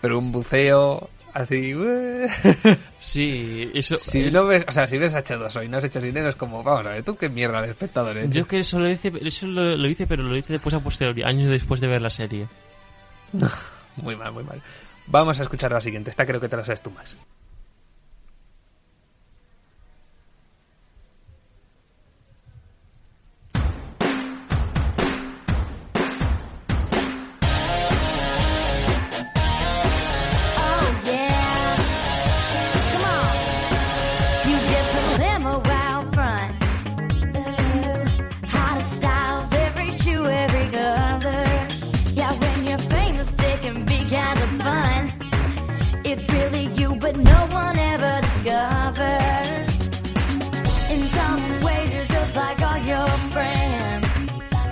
pero 0.00 0.18
un 0.18 0.30
buceo 0.32 1.08
así... 1.34 1.74
Sí, 2.98 3.70
eso... 3.74 3.96
Si 3.98 4.24
es- 4.24 4.32
no 4.32 4.46
ves, 4.46 4.64
o 4.68 4.72
sea, 4.72 4.86
si 4.86 4.98
ves 4.98 5.14
H2O 5.14 5.64
y 5.64 5.68
no 5.68 5.78
has 5.78 5.84
hecho 5.84 6.00
sireno 6.00 6.28
es 6.28 6.36
como, 6.36 6.62
vamos 6.62 6.86
a 6.86 6.90
ver, 6.90 7.02
tú 7.04 7.16
qué 7.16 7.28
mierda 7.28 7.62
de 7.62 7.68
espectador 7.70 8.16
eres. 8.16 8.30
Yo 8.30 8.42
es 8.42 8.46
que 8.46 8.58
eso 8.60 8.78
lo 8.78 8.88
hice, 8.90 9.12
eso 9.22 9.46
lo, 9.46 9.76
lo 9.76 9.88
hice, 9.88 10.06
pero 10.06 10.22
lo 10.22 10.36
hice 10.36 10.52
después 10.54 10.74
a 10.74 10.80
posteriori, 10.80 11.22
años 11.22 11.50
después 11.50 11.80
de 11.80 11.86
ver 11.86 12.02
la 12.02 12.10
serie. 12.10 12.46
Muy 13.96 14.14
mal, 14.16 14.32
muy 14.32 14.44
mal. 14.44 14.60
Vamos 15.06 15.38
a 15.40 15.42
escuchar 15.42 15.72
la 15.72 15.80
siguiente. 15.80 16.10
Esta 16.10 16.24
creo 16.26 16.40
que 16.40 16.48
te 16.48 16.56
la 16.56 16.64
sabes 16.64 16.82
tú 16.82 16.90
más. 16.90 17.16
It's 46.58 46.68
really 46.68 46.82
you, 46.82 47.00
but 47.00 47.16
no 47.16 47.46
one 47.50 47.78
ever 47.78 48.20
discovers. 48.20 49.68
In 50.90 51.06
some 51.06 51.62
ways, 51.62 51.94
you're 51.94 52.06
just 52.06 52.34
like 52.34 52.60
all 52.62 52.78
your 52.78 53.08
friends, 53.32 54.06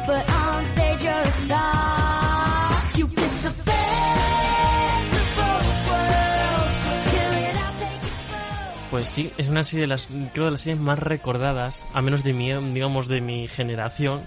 but 0.07 0.31
on 0.31 0.67
stage, 0.67 1.03
you're 1.03 1.13
a 1.13 1.33
star. 1.45 2.83
You 2.97 3.07
get 3.09 3.31
the 3.43 3.55
best 3.65 5.13
of 5.21 5.29
both 5.39 5.69
worlds. 5.89 6.83
Kill 7.11 7.33
it, 7.45 7.55
I'll 7.55 7.79
take 7.79 8.03
it 8.03 8.15
slow. 8.27 8.91
Pues 8.91 9.09
sí, 9.09 9.33
es 9.37 9.49
una 9.49 9.63
serie 9.63 9.83
de 9.83 9.87
las, 9.89 10.09
creo 10.33 10.47
de 10.47 10.51
las 10.53 10.61
series 10.61 10.81
más 10.81 10.99
recordadas, 10.99 11.87
a 11.93 12.03
menos 12.03 12.25
de 12.25 12.33
mi, 12.33 12.53
digamos, 12.75 13.07
de 13.07 13.21
mi 13.21 13.47
generación. 13.49 14.23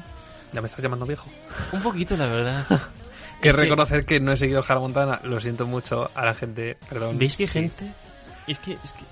Ya 0.53 0.61
me 0.61 0.67
estás 0.67 0.81
llamando 0.81 1.05
viejo. 1.05 1.29
Un 1.73 1.81
poquito, 1.81 2.15
la 2.15 2.27
verdad. 2.27 2.65
Que 3.41 3.49
Es 3.49 3.55
reconocer 3.55 4.05
que 4.05 4.19
no 4.19 4.31
he 4.33 4.37
seguido 4.37 4.63
Hannah 4.67 4.79
Montana, 4.81 5.19
lo 5.23 5.39
siento 5.39 5.65
mucho 5.65 6.09
a 6.13 6.25
la 6.25 6.33
gente, 6.33 6.77
perdón. 6.89 7.17
¿Veis 7.17 7.37
que 7.37 7.47
Sí. 7.47 7.53
gente? 7.53 7.91
Es 8.47 8.59
que, 8.59 8.73
es 8.83 8.93
que 8.93 9.03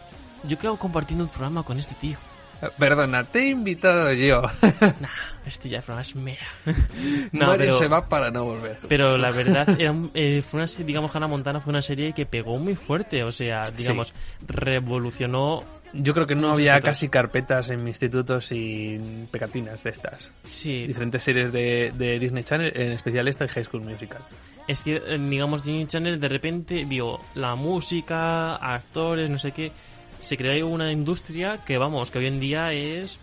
yo 0.47 0.57
quedo 0.59 0.77
compartiendo 0.77 1.23
el 1.23 1.29
programa 1.29 1.63
con 1.63 1.79
este 1.79 1.95
tío. 1.95 2.17
Eh, 2.61 2.69
Perdona, 2.79 3.23
te 3.23 3.39
he 3.39 3.47
invitado 3.49 4.11
yo. 4.13 4.41
Nah, 4.99 5.07
este 5.45 5.69
ya 5.69 5.81
programa 5.81 6.01
es 6.01 6.15
mea. 6.15 6.37
Mario 7.31 7.71
se 7.73 7.87
va 7.87 8.09
para 8.09 8.31
no 8.31 8.45
volver. 8.45 8.79
Pero 8.89 9.15
la 9.17 9.29
verdad, 9.31 9.69
era, 9.79 9.91
un- 9.91 10.09
eh, 10.15 10.41
fue 10.41 10.59
una 10.61 10.67
digamos, 10.83 11.15
Hannah 11.15 11.27
Montana 11.27 11.61
fue 11.61 11.69
una 11.69 11.81
serie 11.83 12.13
que 12.13 12.25
pegó 12.25 12.57
muy 12.57 12.75
fuerte. 12.75 13.23
O 13.23 13.31
sea, 13.31 13.63
digamos, 13.69 14.11
revolucionó. 14.47 15.63
Yo 15.93 16.13
creo 16.13 16.27
que 16.27 16.35
no 16.35 16.51
había 16.51 16.79
casi 16.81 17.07
carpetas 17.09 17.69
en 17.69 17.83
mi 17.83 17.91
instituto 17.91 18.41
sin 18.41 19.27
pegatinas 19.31 19.83
de 19.83 19.89
estas. 19.91 20.31
Sí. 20.43 20.85
Diferentes 20.85 21.23
series 21.23 21.51
de, 21.51 21.93
de 21.97 22.19
Disney 22.19 22.43
Channel, 22.43 22.71
en 22.75 22.91
especial 22.91 23.27
esta 23.27 23.45
y 23.45 23.47
High 23.47 23.63
School 23.65 23.83
Musical. 23.83 24.21
Es 24.67 24.83
que, 24.83 24.97
eh, 24.97 25.17
digamos, 25.17 25.63
Disney 25.63 25.85
Channel 25.87 26.19
de 26.19 26.27
repente 26.27 26.83
vio 26.85 27.19
la 27.35 27.55
música, 27.55 28.55
actores, 28.57 29.29
no 29.29 29.39
sé 29.39 29.51
qué. 29.53 29.71
Se 30.19 30.35
creó 30.35 30.67
una 30.67 30.91
industria 30.91 31.59
que, 31.65 31.77
vamos, 31.77 32.11
que 32.11 32.19
hoy 32.19 32.27
en 32.27 32.39
día 32.39 32.71
es 32.73 33.17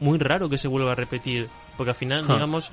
muy 0.00 0.18
raro 0.18 0.48
que 0.48 0.58
se 0.58 0.68
vuelva 0.68 0.92
a 0.92 0.94
repetir. 0.94 1.48
Porque 1.76 1.90
al 1.90 1.96
final, 1.96 2.24
Huh. 2.24 2.32
digamos, 2.34 2.70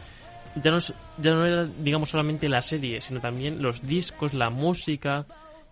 ya 0.55 0.71
no, 0.71 0.77
es- 0.77 0.93
ya 1.17 1.31
no 1.31 1.45
era, 1.45 1.65
digamos, 1.65 2.09
solamente 2.09 2.47
la 2.47 2.61
serie, 2.61 3.01
sino 3.01 3.19
también 3.19 3.61
los 3.61 3.81
discos, 3.85 4.33
la 4.33 4.49
música. 4.49 5.25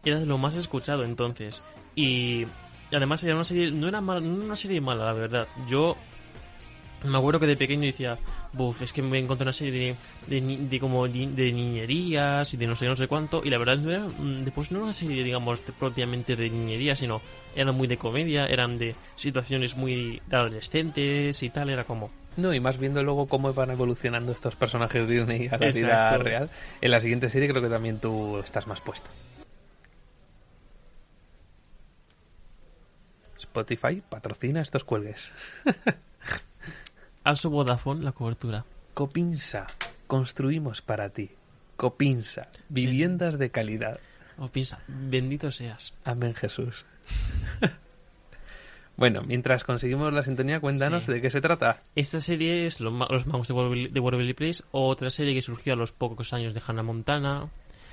Era 0.03 0.19
de 0.19 0.25
lo 0.25 0.37
más 0.37 0.55
escuchado 0.55 1.03
entonces. 1.05 1.61
Y 1.95 2.45
además 2.91 3.23
era 3.23 3.35
una 3.35 3.43
serie, 3.43 3.71
no 3.71 3.87
era, 3.87 4.01
mal- 4.01 4.23
no 4.23 4.43
una 4.45 4.55
serie 4.55 4.81
mala, 4.81 5.05
la 5.05 5.13
verdad. 5.13 5.47
Yo 5.67 5.95
me 7.03 7.17
acuerdo 7.17 7.39
que 7.39 7.47
de 7.47 7.57
pequeño 7.57 7.81
decía, 7.83 8.17
buf, 8.53 8.81
es 8.83 8.93
que 8.93 9.01
me 9.01 9.17
encontré 9.17 9.43
una 9.43 9.53
serie 9.53 9.95
de, 10.27 10.39
de, 10.41 10.57
de 10.57 10.79
como 10.79 11.07
de 11.07 11.51
niñerías 11.51 12.53
y 12.53 12.57
de 12.57 12.67
no 12.67 12.75
sé 12.75 12.85
no 12.85 12.95
sé 12.95 13.07
cuánto, 13.07 13.41
y 13.43 13.49
la 13.49 13.57
verdad 13.57 13.77
no 13.77 13.89
era, 13.89 14.01
mm, 14.05 14.43
después 14.43 14.71
no 14.71 14.77
era 14.77 14.83
una 14.85 14.93
serie, 14.93 15.23
digamos, 15.23 15.65
de- 15.65 15.73
propiamente 15.73 16.35
de 16.35 16.49
niñerías, 16.49 16.99
sino 16.99 17.21
eran 17.55 17.73
muy 17.75 17.87
de 17.87 17.97
comedia, 17.97 18.45
eran 18.45 18.77
de 18.77 18.95
situaciones 19.15 19.75
muy 19.75 20.21
de 20.27 20.35
adolescentes 20.37 21.41
y 21.41 21.49
tal, 21.49 21.69
era 21.71 21.85
como... 21.85 22.11
No, 22.37 22.53
y 22.53 22.59
más 22.61 22.77
viendo 22.77 23.03
luego 23.03 23.27
cómo 23.27 23.51
van 23.53 23.71
evolucionando 23.71 24.31
estos 24.31 24.55
personajes 24.55 25.05
Disney 25.07 25.47
a 25.47 25.57
la 25.57 25.65
vida 25.81 26.17
real. 26.23 26.49
En 26.81 26.91
la 26.91 26.99
siguiente 27.01 27.29
serie 27.29 27.49
creo 27.49 27.61
que 27.61 27.67
también 27.67 27.99
tú 27.99 28.37
estás 28.37 28.67
más 28.67 28.79
puesto. 28.79 29.09
Spotify 33.51 34.01
patrocina 34.07 34.61
estos 34.61 34.83
cuelgues. 34.85 35.33
Also 37.23 37.51
Vodafone, 37.51 38.03
la 38.03 38.13
cobertura. 38.13 38.65
Copinsa, 38.95 39.67
construimos 40.07 40.81
para 40.81 41.09
ti. 41.09 41.29
Copinsa, 41.77 42.49
viviendas 42.67 43.37
de 43.37 43.51
calidad. 43.51 43.99
O 44.39 44.47
piensa, 44.47 44.79
bendito 44.87 45.51
seas. 45.51 45.93
Amén 46.03 46.33
Jesús. 46.33 46.83
bueno, 48.97 49.21
mientras 49.21 49.63
conseguimos 49.63 50.11
la 50.13 50.23
sintonía, 50.23 50.59
cuéntanos 50.59 51.03
Sí. 51.05 51.11
de 51.11 51.21
qué 51.21 51.29
se 51.29 51.41
trata. 51.41 51.83
Esta 51.95 52.21
serie 52.21 52.65
es 52.65 52.79
Los, 52.79 52.91
Los 53.11 53.27
Magos 53.27 53.47
de 53.47 53.99
Waverly, 53.99 54.33
Place, 54.33 54.63
otra 54.71 55.11
serie 55.11 55.35
que 55.35 55.43
surgió 55.43 55.73
a 55.73 55.75
los 55.75 55.91
pocos 55.91 56.33
años 56.33 56.55
de 56.55 56.61
Hannah 56.65 56.81
Montana. 56.81 57.49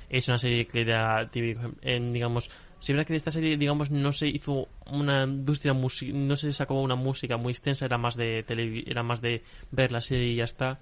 Es 0.09 0.27
una 0.27 0.39
serie 0.39 0.65
que 0.65 0.81
era, 0.81 1.25
digamos, 1.25 2.49
si 2.79 2.93
verdad 2.93 3.05
que 3.07 3.13
de 3.13 3.17
esta 3.17 3.31
serie, 3.31 3.57
digamos, 3.57 3.91
no 3.91 4.11
se 4.13 4.27
hizo 4.27 4.67
una 4.85 5.23
industria 5.23 5.73
musical, 5.73 6.27
no 6.27 6.35
se 6.35 6.53
sacó 6.53 6.81
una 6.81 6.95
música 6.95 7.37
muy 7.37 7.51
extensa, 7.51 7.85
era 7.85 7.97
más 7.97 8.15
de 8.15 8.45
televi- 8.45 8.83
era 8.87 9.03
más 9.03 9.21
de 9.21 9.43
ver 9.71 9.91
la 9.91 10.01
serie 10.01 10.29
y 10.31 10.35
ya 10.35 10.45
está. 10.45 10.79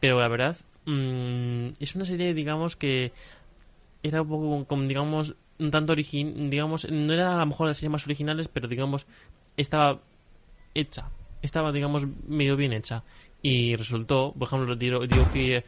Pero 0.00 0.20
la 0.20 0.28
verdad, 0.28 0.56
mm, 0.86 1.70
es 1.80 1.94
una 1.94 2.04
serie, 2.06 2.34
digamos, 2.34 2.76
que 2.76 3.12
era 4.02 4.22
un 4.22 4.28
poco, 4.28 4.64
como, 4.66 4.82
digamos, 4.84 5.34
un 5.58 5.70
tanto 5.70 5.92
origin, 5.92 6.48
digamos, 6.50 6.88
no 6.90 7.12
era 7.12 7.34
a 7.34 7.38
lo 7.38 7.46
mejor 7.46 7.66
las 7.68 7.76
series 7.76 7.92
más 7.92 8.06
originales, 8.06 8.48
pero 8.48 8.66
digamos, 8.68 9.06
estaba 9.56 10.00
hecha. 10.74 11.10
Estaba, 11.42 11.72
digamos, 11.72 12.06
medio 12.26 12.56
bien 12.56 12.72
hecha. 12.72 13.02
Y 13.42 13.76
resultó, 13.76 14.34
por 14.38 14.48
ejemplo, 14.48 14.76
dio, 14.76 15.00
dio 15.06 15.30
que 15.32 15.64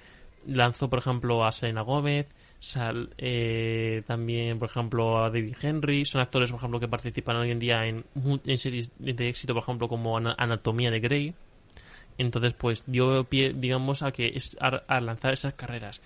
lanzó, 0.46 0.88
por 0.88 0.98
ejemplo, 0.98 1.44
a 1.44 1.52
Selena 1.52 1.82
Gómez, 1.82 2.26
sal- 2.62 3.10
eh, 3.18 4.02
también, 4.06 4.58
por 4.60 4.68
ejemplo, 4.70 5.18
a 5.24 5.30
David 5.30 5.56
Henry. 5.60 6.04
Son 6.04 6.20
actores, 6.20 6.50
por 6.50 6.58
ejemplo, 6.58 6.78
que 6.80 6.86
participan 6.88 7.36
hoy 7.36 7.50
en 7.50 7.58
día 7.58 7.84
en, 7.86 8.04
en 8.46 8.56
series 8.56 8.92
de 8.98 9.28
éxito, 9.28 9.52
por 9.52 9.64
ejemplo, 9.64 9.88
como 9.88 10.16
Ana- 10.16 10.36
Anatomía 10.38 10.90
de 10.90 11.00
Grey. 11.00 11.34
Entonces, 12.18 12.54
pues 12.54 12.84
dio 12.86 13.24
pie, 13.24 13.52
digamos, 13.52 14.02
a 14.02 14.12
que 14.12 14.28
es- 14.28 14.56
a, 14.60 15.00
lanzar 15.00 15.32
esas 15.32 15.54
carreras. 15.54 16.00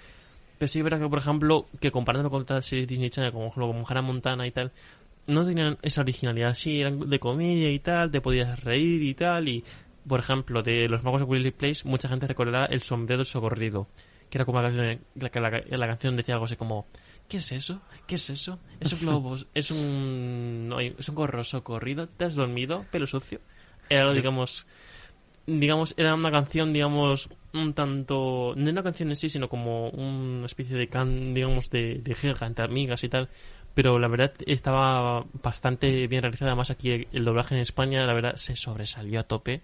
Pero 0.58 0.68
sí 0.68 0.78
es 0.78 0.84
verdad 0.84 0.98
que, 1.00 1.08
por 1.10 1.18
ejemplo, 1.18 1.66
que 1.78 1.90
comparando 1.90 2.30
con 2.30 2.42
otras 2.42 2.64
series 2.64 2.88
Disney 2.88 3.10
Channel, 3.10 3.32
como, 3.32 3.52
como 3.52 3.84
Hannah 3.86 4.02
Montana 4.02 4.46
y 4.46 4.50
tal, 4.50 4.72
no 5.26 5.44
tenían 5.44 5.76
esa 5.82 6.00
originalidad. 6.00 6.54
Sí, 6.54 6.80
eran 6.80 7.00
de 7.00 7.18
comedia 7.18 7.70
y 7.70 7.78
tal, 7.80 8.10
te 8.10 8.22
podías 8.22 8.64
reír 8.64 9.02
y 9.02 9.12
tal. 9.12 9.46
Y, 9.48 9.62
por 10.08 10.20
ejemplo, 10.20 10.62
de 10.62 10.88
Los 10.88 11.02
Magos 11.04 11.20
de 11.20 11.26
Willy 11.26 11.50
Place, 11.50 11.86
mucha 11.86 12.08
gente 12.08 12.26
recordará 12.26 12.64
El 12.64 12.80
Sombrero 12.80 13.24
Socorrido. 13.24 13.88
Que 14.30 14.38
era 14.38 14.44
como 14.44 14.60
la 14.60 14.68
canción, 14.68 15.00
la, 15.14 15.30
que 15.30 15.40
la, 15.40 15.50
la 15.50 15.86
canción 15.86 16.16
decía 16.16 16.34
algo 16.34 16.46
así 16.46 16.56
como: 16.56 16.86
¿Qué 17.28 17.36
es 17.38 17.52
eso? 17.52 17.80
¿Qué 18.06 18.16
es 18.16 18.30
eso? 18.30 18.58
Es 18.80 18.92
un 18.92 19.00
globo, 19.00 19.36
es 19.54 19.70
un. 19.70 20.68
no, 20.68 20.80
es 20.80 21.08
un 21.08 21.14
gorro 21.14 21.44
socorrido. 21.44 22.08
¿Te 22.08 22.24
has 22.24 22.34
dormido? 22.34 22.84
Pelo 22.90 23.06
sucio. 23.06 23.40
Era, 23.88 24.12
digamos. 24.12 24.66
digamos, 25.46 25.94
era 25.96 26.14
una 26.14 26.30
canción, 26.32 26.72
digamos, 26.72 27.28
un 27.54 27.72
tanto, 27.72 28.52
no 28.56 28.70
una 28.70 28.82
canción 28.82 29.10
en 29.10 29.16
sí, 29.16 29.28
sino 29.28 29.48
como 29.48 29.90
una 29.90 30.46
especie 30.46 30.76
de 30.76 30.88
can, 30.88 31.34
digamos, 31.34 31.70
de, 31.70 32.00
de 32.02 32.14
jerga 32.14 32.46
entre 32.46 32.64
amigas 32.64 33.04
y 33.04 33.08
tal. 33.08 33.28
Pero 33.74 33.98
la 33.98 34.08
verdad 34.08 34.32
estaba 34.46 35.24
bastante 35.42 36.06
bien 36.08 36.22
realizada. 36.22 36.50
Además, 36.52 36.70
aquí 36.70 36.90
el, 36.90 37.08
el 37.12 37.24
doblaje 37.24 37.54
en 37.54 37.60
España, 37.60 38.04
la 38.06 38.14
verdad, 38.14 38.36
se 38.36 38.56
sobresalió 38.56 39.20
a 39.20 39.24
tope 39.24 39.62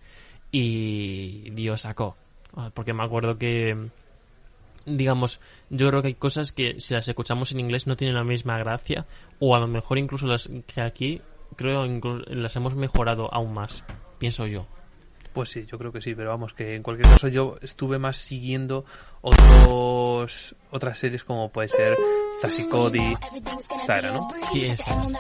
y 0.50 1.50
Dios 1.50 1.80
sacó. 1.82 2.16
Ah, 2.54 2.70
Porque 2.72 2.92
me 2.92 3.02
acuerdo 3.02 3.38
que, 3.38 3.88
digamos, 4.86 5.40
yo 5.70 5.88
creo 5.88 6.02
que 6.02 6.08
hay 6.08 6.14
cosas 6.14 6.52
que 6.52 6.80
si 6.80 6.94
las 6.94 7.08
escuchamos 7.08 7.52
en 7.52 7.60
inglés 7.60 7.86
no 7.86 7.96
tienen 7.96 8.16
la 8.16 8.24
misma 8.24 8.58
gracia, 8.58 9.06
o 9.38 9.56
a 9.56 9.60
lo 9.60 9.66
mejor 9.66 9.98
incluso 9.98 10.26
las 10.26 10.48
que 10.66 10.80
aquí 10.80 11.20
creo 11.56 11.86
las 12.28 12.56
hemos 12.56 12.74
mejorado 12.74 13.32
aún 13.32 13.54
más, 13.54 13.84
pienso 14.18 14.46
yo. 14.46 14.66
Pues 15.32 15.48
sí, 15.48 15.64
yo 15.66 15.78
creo 15.78 15.92
que 15.92 16.02
sí, 16.02 16.14
pero 16.14 16.28
vamos, 16.28 16.52
que 16.52 16.74
en 16.74 16.82
cualquier 16.82 17.10
caso 17.10 17.28
yo 17.28 17.56
estuve 17.62 17.98
más 17.98 18.18
siguiendo 18.18 18.84
otros 19.22 20.54
otras 20.70 20.98
series 20.98 21.24
como 21.24 21.50
puede 21.50 21.68
ser 21.68 21.96
Tassie 22.42 22.68
Cody. 22.68 23.16
Esta 23.78 23.98
era, 23.98 24.12
¿no? 24.12 24.28
Sí, 24.50 24.66
esta 24.66 25.00
es. 25.00 25.12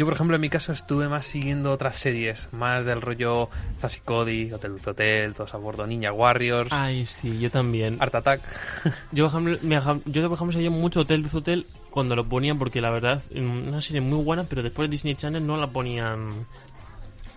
Yo, 0.00 0.06
por 0.06 0.14
ejemplo, 0.14 0.34
en 0.34 0.40
mi 0.40 0.48
caso 0.48 0.72
estuve 0.72 1.08
más 1.08 1.26
siguiendo 1.26 1.70
otras 1.72 1.94
series, 1.94 2.50
más 2.54 2.86
del 2.86 3.02
rollo 3.02 3.50
Tassie 3.82 4.00
Cody, 4.02 4.50
Hotel 4.50 4.76
Hotel, 4.82 5.34
Todos 5.34 5.52
a 5.52 5.58
Bordo, 5.58 5.86
Ninja 5.86 6.10
Warriors, 6.10 6.72
Ay, 6.72 7.04
sí, 7.04 7.38
yo 7.38 7.50
también. 7.50 7.98
Art 8.00 8.14
Attack. 8.14 8.40
Yo, 9.12 9.28
por 9.28 9.42
ejemplo, 9.42 9.58
me 9.60 9.74
yo, 10.10 10.28
por 10.28 10.36
ejemplo, 10.36 10.52
seguía 10.52 10.70
mucho 10.70 11.00
Hotel 11.00 11.26
Hotel 11.30 11.66
cuando 11.90 12.16
lo 12.16 12.26
ponían, 12.26 12.58
porque 12.58 12.80
la 12.80 12.88
verdad, 12.88 13.22
mm, 13.34 13.68
una 13.68 13.82
serie 13.82 14.00
muy 14.00 14.24
buena, 14.24 14.44
pero 14.44 14.62
después 14.62 14.88
de 14.88 14.92
Disney 14.92 15.16
Channel 15.16 15.46
no 15.46 15.58
la 15.58 15.66
ponían. 15.66 16.46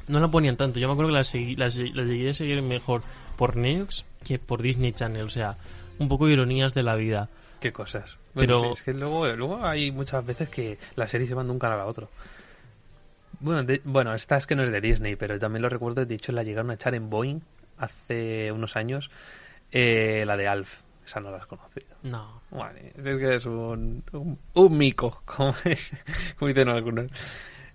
No 0.08 0.20
la 0.20 0.28
ponían 0.30 0.58
tanto. 0.58 0.80
Yo 0.80 0.88
me 0.88 0.94
acuerdo 0.94 1.12
que 1.12 1.18
la, 1.18 1.22
segui- 1.24 1.58
la, 1.58 1.66
la 1.68 2.04
llegué 2.08 2.30
a 2.32 2.34
seguir 2.34 2.62
mejor 2.62 3.02
por 3.38 3.56
Neox 3.56 4.06
que 4.24 4.40
por 4.40 4.62
Disney 4.62 4.92
Channel. 4.94 5.24
O 5.24 5.30
sea, 5.30 5.56
un 6.00 6.08
poco 6.10 6.28
ironías 6.30 6.74
de 6.74 6.84
la 6.84 6.96
vida. 6.96 7.30
Qué 7.60 7.72
cosas. 7.72 8.18
Pero- 8.34 8.58
Bueno, 8.60 8.74
sí, 8.76 8.80
es 8.80 8.84
que 8.84 8.94
luego, 8.94 9.28
luego 9.36 9.66
hay 9.66 9.92
muchas 9.92 10.26
veces 10.26 10.50
que 10.50 10.78
las 10.96 11.10
series 11.12 11.30
se 11.30 11.36
van 11.36 11.48
de 11.48 11.54
un 11.54 11.60
canal 11.60 11.80
a 11.80 11.86
otro. 11.86 12.10
Bueno, 13.40 13.64
de- 13.64 13.82
bueno, 13.84 14.14
esta 14.14 14.38
es 14.38 14.46
que 14.48 14.56
no 14.56 14.64
es 14.64 14.72
de 14.72 14.82
Disney, 14.82 15.16
pero 15.16 15.38
también 15.40 15.62
lo 15.62 15.70
recuerdo, 15.70 16.06
de 16.06 16.16
hecho 16.16 16.32
la 16.32 16.44
llegaron 16.44 16.72
a 16.72 16.76
echar 16.76 16.96
en 16.96 17.10
Boeing 17.10 17.40
hace 17.78 18.52
unos 18.52 18.76
años, 18.76 19.10
eh, 19.72 20.24
la 20.26 20.38
de 20.38 20.48
Alf. 20.48 20.82
Esa 21.06 21.20
no 21.20 21.32
la 21.32 21.38
has 21.38 21.46
conocido. 21.48 21.88
No. 22.04 22.42
Vale, 22.52 22.94
es 22.98 23.04
que 23.04 23.36
es 23.36 23.46
un, 23.46 24.02
un, 24.14 24.40
un 24.54 24.78
mico, 24.78 25.22
como, 25.26 25.54
como 26.40 26.48
dicen 26.48 26.70
algunos. 26.70 27.08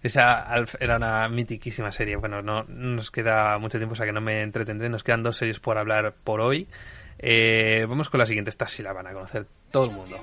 Esa 0.02 0.42
Alf 0.42 0.76
era 0.80 0.96
una 0.96 1.28
mitiquísima 1.28 1.90
serie. 1.92 2.16
Bueno, 2.16 2.42
no 2.42 2.64
no 2.64 2.96
nos 2.96 3.10
queda 3.10 3.58
mucho 3.58 3.78
tiempo, 3.78 3.94
o 3.94 3.96
sea 3.96 4.06
que 4.06 4.12
no 4.12 4.20
me 4.20 4.42
entretendré. 4.42 4.88
Nos 4.88 5.02
quedan 5.02 5.22
dos 5.22 5.36
series 5.36 5.60
por 5.60 5.78
hablar 5.78 6.14
por 6.24 6.40
hoy. 6.40 6.68
Eh, 7.18 7.84
vamos 7.88 8.08
con 8.08 8.18
la 8.18 8.26
siguiente. 8.26 8.50
Esta 8.50 8.68
sí 8.68 8.82
la 8.82 8.92
van 8.92 9.06
a 9.08 9.12
conocer 9.12 9.46
todo 9.70 9.84
el 9.86 9.90
mundo. 9.90 10.20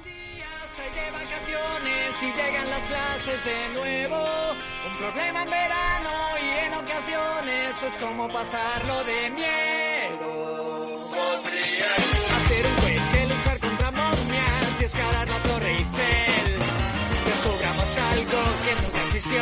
Descubramos 17.95 17.97
algo 17.97 18.39
que 18.63 18.75
nunca 18.81 19.03
existió, 19.05 19.41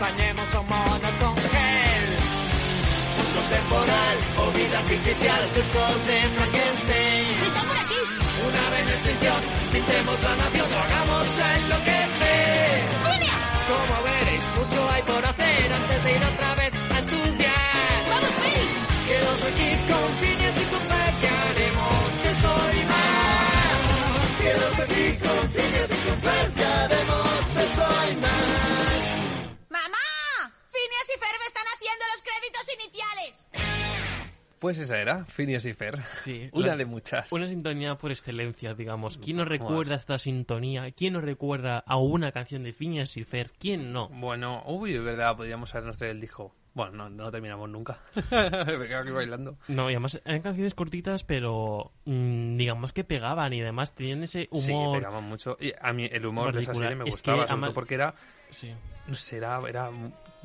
bañemos 0.00 0.54
a 0.54 0.60
un 0.60 0.68
mono 0.68 1.08
con 1.20 1.34
gel. 1.36 2.06
Uso 3.22 3.40
temporal 3.48 4.16
o 4.36 4.52
vida 4.52 4.78
artificial, 4.78 5.40
sesos 5.48 6.06
de 6.06 6.20
Frankenstein. 6.36 7.38
¡Está 7.44 7.62
por 7.64 7.78
aquí! 7.78 8.00
Una 8.44 8.78
en 8.78 8.88
extinción, 8.88 9.40
pintemos 9.72 10.22
la 10.22 10.36
nación, 10.36 10.53
Pues 34.64 34.78
esa 34.78 34.98
era, 34.98 35.26
Phineas 35.26 35.66
y 35.66 35.74
Fer. 35.74 36.02
Sí. 36.14 36.48
Una 36.54 36.68
la- 36.68 36.76
de 36.78 36.86
muchas. 36.86 37.30
Una 37.32 37.46
sintonía 37.46 37.96
por 37.96 38.10
excelencia, 38.10 38.72
digamos. 38.72 39.18
¿Quién 39.18 39.36
nos 39.36 39.46
Joder. 39.46 39.60
recuerda 39.60 39.94
esta 39.94 40.18
sintonía? 40.18 40.90
¿Quién 40.92 41.12
nos 41.12 41.22
recuerda 41.22 41.80
a 41.86 41.98
una 41.98 42.32
canción 42.32 42.62
de 42.62 42.72
Phineas 42.72 43.14
y 43.18 43.24
Fer? 43.24 43.50
¿Quién 43.58 43.92
no? 43.92 44.08
Bueno, 44.08 44.62
uy, 44.66 44.94
es 44.94 45.02
verdad, 45.04 45.36
podríamos 45.36 45.74
habernos 45.74 45.98
traído 45.98 46.14
el 46.14 46.20
disco. 46.22 46.54
Bueno, 46.72 46.92
no, 46.92 47.10
no 47.10 47.30
terminamos 47.30 47.68
nunca. 47.68 48.00
Me 48.30 48.88
quedo 48.88 49.00
aquí 49.00 49.10
bailando. 49.10 49.58
No, 49.68 49.90
y 49.90 49.92
además 49.92 50.18
eran 50.24 50.40
canciones 50.40 50.74
cortitas, 50.74 51.24
pero 51.24 51.92
mm, 52.06 52.56
digamos 52.56 52.94
que 52.94 53.04
pegaban 53.04 53.52
y 53.52 53.60
además 53.60 53.94
tenían 53.94 54.22
ese 54.22 54.48
Sí, 54.50 54.72
humor. 54.72 54.98
pegaban 55.00 55.24
mucho. 55.24 55.58
Y 55.60 55.74
a 55.78 55.92
mí 55.92 56.08
el 56.10 56.24
humor 56.24 56.54
de 56.54 56.60
esa 56.60 56.74
serie 56.74 56.96
me 56.96 57.04
Es 57.04 57.04
que 57.04 57.10
gustaba, 57.10 57.36
sobre 57.36 57.50
además- 57.50 57.68
todo 57.68 57.74
porque 57.74 57.94
era, 57.96 58.14
Sí. 58.48 58.72
no 59.08 59.14
sé, 59.14 59.36
era, 59.36 59.60
era- 59.68 59.90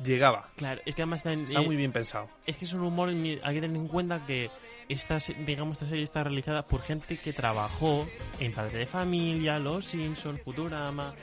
llegaba. 0.04 0.48
Claro, 0.56 0.80
es 0.86 0.94
que 0.94 1.02
además 1.02 1.24
Está 1.26 1.60
eh, 1.60 1.64
muy 1.66 1.76
bien 1.76 1.92
pensado. 1.92 2.28
Es 2.46 2.56
que 2.56 2.64
es 2.64 2.72
un 2.72 2.82
humor, 2.82 3.10
en 3.10 3.24
hay 3.42 3.54
que 3.54 3.60
tener 3.60 3.76
en 3.76 3.88
cuenta 3.88 4.24
que 4.26 4.50
esta, 4.88 5.18
digamos, 5.46 5.76
esta 5.76 5.88
serie 5.88 6.04
está 6.04 6.24
realizada 6.24 6.62
por 6.66 6.82
gente 6.82 7.16
que 7.16 7.32
trabajó 7.32 8.08
en 8.40 8.52
Padre 8.52 8.78
de 8.78 8.86
Familia, 8.86 9.58
Los 9.58 9.86
Simpsons, 9.86 10.40
Futurama. 10.42 11.14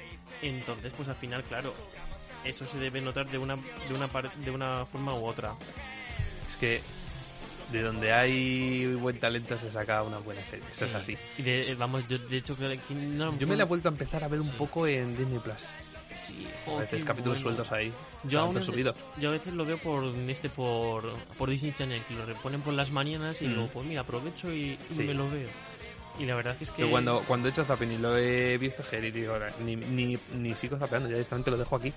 Entonces, 0.41 0.93
pues 0.95 1.09
al 1.09 1.15
final, 1.15 1.43
claro, 1.43 1.73
eso 2.45 2.65
se 2.65 2.77
debe 2.77 3.01
notar 3.01 3.27
de 3.29 3.37
una, 3.37 3.55
de 3.55 3.93
una, 3.95 4.07
par- 4.07 4.33
de 4.35 4.51
una 4.51 4.85
forma 4.85 5.13
u 5.13 5.25
otra. 5.25 5.55
Es 6.47 6.55
que 6.55 6.81
de 7.71 7.81
donde 7.81 8.13
hay 8.13 8.85
buen 8.95 9.19
talento 9.19 9.59
se 9.59 9.69
saca 9.69 10.01
una 10.03 10.19
buena 10.19 10.41
serie. 10.45 10.65
Eso 10.71 10.85
es 10.85 10.91
Sí. 10.91 10.97
así. 10.97 11.17
Y 11.37 11.41
de, 11.41 11.71
eh, 11.71 11.75
vamos, 11.75 12.07
yo 12.07 12.17
de 12.17 12.37
hecho 12.37 12.55
creo 12.55 12.69
que 12.87 12.93
no- 12.93 13.37
Yo 13.37 13.47
me 13.47 13.57
la 13.57 13.63
he 13.63 13.65
vuelto 13.65 13.89
a 13.89 13.91
empezar 13.91 14.23
a 14.23 14.27
ver 14.29 14.39
un 14.39 14.51
poco 14.51 14.87
en 14.87 15.17
Disney 15.17 15.39
Plus. 15.39 15.67
Sí, 16.13 16.47
A 16.47 16.65
joder, 16.65 16.85
veces 16.85 17.03
capítulos 17.05 17.43
bueno. 17.43 17.55
sueltos 17.57 17.71
ahí. 17.77 17.93
Yo 18.23 18.39
aún 18.39 18.53
Tanto 18.55 18.59
es- 18.61 18.65
subido. 18.65 18.93
yo 19.19 19.29
a 19.29 19.31
veces 19.33 19.53
lo 19.53 19.65
veo 19.65 19.77
por 19.77 20.03
este 20.29 20.49
por, 20.49 21.13
por 21.37 21.49
Disney 21.49 21.73
Channel, 21.77 22.03
que 22.05 22.15
lo 22.15 22.25
reponen 22.25 22.61
por 22.61 22.73
las 22.73 22.89
mañanas 22.91 23.41
y 23.41 23.45
Mm. 23.45 23.49
digo, 23.49 23.67
pues 23.73 23.85
mira, 23.85 24.01
aprovecho 24.01 24.51
y, 24.51 24.77
y 24.89 24.93
Sí. 24.93 25.03
me 25.03 25.13
lo 25.13 25.29
veo. 25.29 25.47
Y 26.19 26.25
la 26.25 26.35
verdad 26.35 26.55
es 26.59 26.71
que... 26.71 26.81
Yo 26.81 26.89
cuando, 26.89 27.21
cuando 27.27 27.47
he 27.47 27.51
hecho 27.51 27.63
zapping 27.63 27.91
y 27.91 27.97
lo 27.99 28.17
he 28.17 28.57
visto, 28.57 28.81
que 28.89 28.99
digo, 28.99 29.35
ni, 29.63 29.75
ni, 29.75 30.17
ni 30.33 30.55
sigo 30.55 30.77
zapeando, 30.77 31.07
ya 31.09 31.13
directamente 31.15 31.51
lo 31.51 31.57
dejo 31.57 31.75
aquí. 31.75 31.93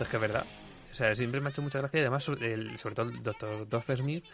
Es 0.00 0.08
que 0.08 0.16
es 0.16 0.20
verdad. 0.20 0.44
O 0.90 0.94
sea, 0.94 1.14
siempre 1.14 1.40
me 1.40 1.48
ha 1.48 1.50
hecho 1.50 1.62
mucha 1.62 1.78
gracia 1.78 1.98
y 1.98 2.00
además, 2.00 2.24
sobre, 2.24 2.52
el- 2.52 2.76
sobre 2.78 2.94
todo 2.96 3.10
el 3.10 3.22
Dr. 3.22 3.68
Doffermir, 3.68 4.24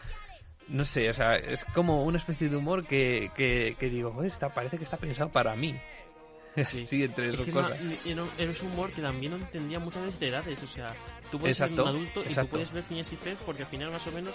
no 0.69 0.83
sé, 0.83 1.07
o 1.09 1.13
sea, 1.13 1.35
es 1.35 1.63
como 1.75 2.03
una 2.03 2.17
especie 2.17 2.49
de 2.49 2.55
humor 2.55 2.87
que, 2.87 3.29
que, 3.35 3.75
que 3.79 3.87
digo, 3.89 4.11
"Joder, 4.11 4.27
está, 4.31 4.51
parece 4.51 4.77
que 4.79 4.83
está 4.85 4.97
pensado 4.97 5.29
para 5.29 5.55
mí. 5.55 5.79
Sí, 6.63 7.03
entre 7.03 7.29
Es 7.29 7.37
dos 7.37 7.49
cosas. 7.49 7.79
era, 8.05 8.23
era 8.37 8.51
un 8.61 8.71
humor 8.71 8.91
que 8.91 9.01
también 9.01 9.31
no 9.33 9.37
entendía 9.37 9.79
muchas 9.79 10.03
veces 10.03 10.19
de 10.19 10.27
edades, 10.29 10.63
o 10.63 10.67
sea, 10.67 10.95
tú 11.31 11.37
puedes 11.39 11.57
Exacto, 11.59 11.75
ser 11.75 11.83
un 11.83 11.89
adulto 11.89 12.19
y 12.21 12.23
tú 12.23 12.29
exacto. 12.29 12.49
puedes 12.51 12.71
ver 12.71 12.83
Phineas 12.83 13.11
y 13.11 13.15
Ferb 13.17 13.37
porque 13.45 13.63
al 13.63 13.67
final 13.69 13.91
más 13.91 14.07
o 14.07 14.11
menos 14.11 14.33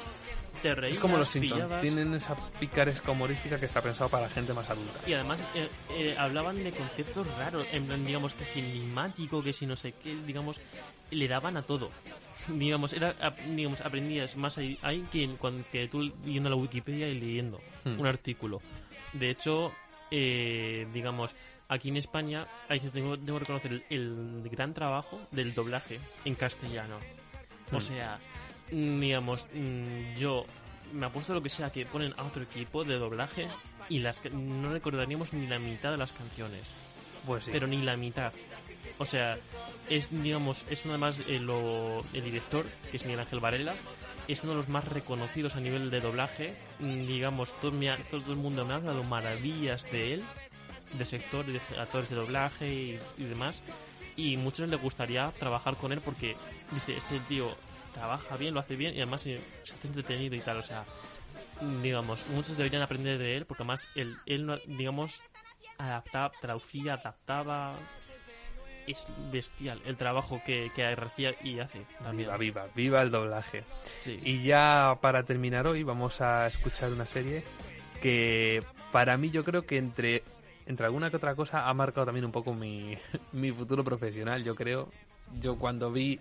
te 0.63 0.75
reías, 0.75 0.93
Es 0.97 1.01
como 1.01 1.17
los 1.17 1.29
Simpsons, 1.29 1.81
tienen 1.81 2.13
esa 2.15 2.37
picaresca 2.59 3.11
humorística 3.13 3.59
que 3.59 3.67
está 3.67 3.81
pensado 3.81 4.11
para 4.11 4.29
gente 4.29 4.53
más 4.53 4.69
adulta. 4.69 5.01
y 5.07 5.15
además 5.15 5.41
eh, 5.55 5.69
eh, 5.93 6.15
hablaban 6.19 6.63
de 6.63 6.71
conceptos 6.73 7.27
raros, 7.39 7.67
en 7.73 7.87
plan, 7.87 8.05
digamos 8.05 8.35
que 8.35 8.45
si 8.45 8.59
enigmático, 8.61 9.43
que 9.43 9.53
si 9.53 9.65
no 9.67 9.77
sé 9.77 9.93
qué, 10.03 10.15
digamos, 10.27 10.61
le 11.11 11.27
daban 11.29 11.57
a 11.57 11.63
todo. 11.63 11.91
Digamos, 12.49 12.95
era, 12.95 13.15
digamos, 13.55 13.83
aprendías 13.83 14.35
más 14.37 14.57
ahí, 14.57 14.79
ahí 14.81 15.05
que, 15.13 15.29
cuando, 15.39 15.63
que 15.71 15.89
tú 15.89 16.11
yendo 16.25 16.49
a 16.49 16.51
la 16.51 16.57
Wikipedia 16.57 17.07
y 17.09 17.21
leyendo 17.21 17.61
Hmm. 17.85 18.01
un 18.01 18.07
artículo. 18.07 18.61
De 19.13 19.31
hecho, 19.31 19.73
eh, 20.11 20.87
digamos, 20.93 21.35
aquí 21.71 21.89
en 21.89 21.97
España 21.97 22.47
hay 22.69 22.81
que 22.81 22.91
tengo, 22.91 23.17
tengo 23.19 23.39
que 23.39 23.45
reconocer 23.47 23.73
el, 23.73 23.85
el 23.89 24.49
gran 24.51 24.75
trabajo 24.75 25.19
del 25.31 25.55
doblaje 25.55 25.99
en 26.27 26.35
castellano. 26.35 26.99
O 27.73 27.77
Hmm. 27.77 27.81
sea, 27.81 28.19
digamos, 28.71 29.47
mm, 29.55 30.15
yo 30.17 30.45
me 30.93 31.07
apuesto 31.07 31.33
a 31.33 31.37
lo 31.37 31.43
que 31.43 31.49
sea 31.49 31.71
que 31.71 31.87
ponen 31.87 32.13
a 32.19 32.25
otro 32.25 32.43
equipo 32.43 32.85
de 32.85 32.99
doblaje 32.99 33.49
y 33.89 34.01
las 34.01 34.21
no 34.35 34.69
recordaríamos 34.71 35.33
ni 35.33 35.47
la 35.47 35.59
mitad 35.59 35.91
de 35.93 35.97
las 35.97 36.13
canciones. 36.13 36.63
Pues 37.27 37.45
sí. 37.45 37.51
Pero 37.53 37.67
ni 37.67 37.79
la 37.83 37.97
mitad. 37.97 38.33
O 38.99 39.05
sea, 39.05 39.39
es, 39.89 40.09
digamos, 40.11 40.65
es 40.71 40.85
uno 40.85 40.99
más 40.99 41.19
el 41.29 41.47
director, 42.25 42.67
que 42.91 42.97
es 42.97 43.05
Miguel 43.05 43.21
Ángel 43.21 43.41
Varela, 43.41 43.75
es 44.29 44.43
uno 44.43 44.53
de 44.53 44.57
los 44.59 44.69
más 44.69 44.85
reconocidos 44.87 45.55
a 45.57 45.61
nivel 45.61 45.91
de 45.91 46.01
doblaje. 46.01 46.55
Mm, 46.81 47.07
Digamos, 47.07 47.53
todo, 47.61 47.73
me 47.73 47.91
ha- 47.91 47.97
todo 47.97 48.33
el 48.33 48.39
mundo 48.39 48.65
me 48.65 48.73
ha 48.73 48.77
hablado 48.77 49.03
maravillas 49.05 49.85
de 49.91 50.15
él, 50.15 50.25
de 50.93 51.05
sector, 51.05 51.47
de 51.47 51.61
actores 51.79 52.09
de 52.11 52.17
doblaje 52.17 52.73
y, 52.73 52.99
y 53.19 53.25
demás. 53.25 53.63
Y 54.17 54.37
muchos 54.37 54.69
les 54.69 54.81
gustaría 54.81 55.33
trabajar 55.39 55.77
con 55.77 55.93
él 55.93 56.01
porque 56.05 56.37
dice, 56.73 56.97
este 56.97 57.21
tío 57.21 57.49
trabaja 57.95 58.37
bien, 58.37 58.55
lo 58.55 58.61
hace 58.61 58.77
bien 58.77 58.95
y 58.95 58.99
además 58.99 59.23
se, 59.23 59.41
se 59.65 59.75
hace 59.75 59.89
entretenido 59.89 60.35
y 60.37 60.41
tal. 60.41 60.59
O 60.59 60.63
sea, 60.63 60.85
digamos, 61.83 62.27
muchos 62.29 62.57
deberían 62.57 62.83
aprender 62.83 63.19
de 63.19 63.37
él 63.37 63.47
porque 63.47 63.63
además 63.63 63.87
él, 63.95 64.17
él 64.27 64.61
digamos, 64.67 65.21
adaptaba, 65.79 66.33
traducía, 66.41 66.95
adaptaba. 66.95 67.75
Es 68.87 69.07
bestial 69.31 69.81
el 69.85 69.97
trabajo 69.97 70.43
que, 70.45 70.71
que 70.75 70.85
hacía 70.85 71.35
y 71.45 71.61
hace 71.61 71.83
también. 72.03 72.29
Viva, 72.29 72.37
viva, 72.39 72.67
viva 72.75 73.03
el 73.03 73.11
doblaje. 73.11 73.65
Sí. 73.85 74.19
Y 74.25 74.43
ya 74.43 74.99
para 75.01 75.23
terminar 75.23 75.67
hoy 75.67 75.85
vamos 75.85 76.21
a 76.21 76.47
escuchar 76.47 76.91
una 76.91 77.07
serie 77.07 77.45
que 78.03 78.65
para 78.91 79.17
mí 79.17 79.31
yo 79.31 79.45
creo 79.45 79.65
que 79.65 79.77
entre, 79.77 80.25
entre 80.67 80.87
alguna 80.87 81.11
que 81.11 81.17
otra 81.17 81.35
cosa 81.35 81.69
ha 81.69 81.75
marcado 81.75 82.07
también 82.07 82.25
un 82.25 82.33
poco 82.33 82.55
mi, 82.55 82.97
mi 83.33 83.53
futuro 83.53 83.85
profesional, 83.85 84.45
yo 84.45 84.55
creo. 84.55 84.91
Yo 85.41 85.59
cuando 85.59 85.93
vi 85.93 86.19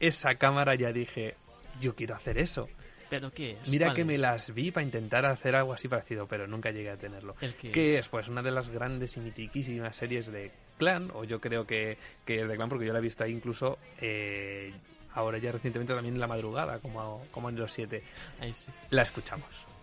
esa 0.00 0.34
cámara 0.34 0.74
ya 0.74 0.92
dije, 0.92 1.36
yo 1.80 1.94
quiero 1.94 2.14
hacer 2.14 2.38
eso. 2.38 2.68
¿Pero 3.10 3.30
qué 3.30 3.58
es? 3.62 3.68
Mira 3.68 3.88
¿Cuál 3.88 3.96
que 3.96 4.04
me 4.04 4.18
las 4.18 4.52
vi 4.52 4.70
para 4.70 4.84
intentar 4.84 5.26
hacer 5.26 5.54
algo 5.54 5.72
así 5.72 5.88
parecido, 5.88 6.26
pero 6.26 6.46
nunca 6.46 6.70
llegué 6.70 6.90
a 6.90 6.96
tenerlo. 6.96 7.36
¿El 7.40 7.54
qué? 7.54 7.70
¿Qué 7.70 7.98
es? 7.98 8.08
Pues 8.08 8.28
una 8.28 8.42
de 8.42 8.50
las 8.50 8.70
grandes 8.70 9.16
y 9.16 9.20
mitiquísimas 9.20 9.96
series 9.96 10.32
de 10.32 10.50
Clan, 10.78 11.10
o 11.14 11.24
yo 11.24 11.40
creo 11.40 11.66
que, 11.66 11.98
que 12.24 12.40
es 12.40 12.48
de 12.48 12.56
Clan 12.56 12.68
porque 12.68 12.86
yo 12.86 12.92
la 12.92 12.98
he 12.98 13.02
visto 13.02 13.22
ahí 13.22 13.32
incluso 13.32 13.78
eh, 14.00 14.72
ahora 15.12 15.38
ya 15.38 15.52
recientemente 15.52 15.94
también 15.94 16.14
en 16.14 16.20
la 16.20 16.26
madrugada, 16.26 16.78
como, 16.80 17.26
como 17.30 17.48
en 17.48 17.56
los 17.56 17.72
7. 17.72 18.02
Ahí 18.40 18.52
sí. 18.52 18.70
La 18.90 19.02
escuchamos. 19.02 19.73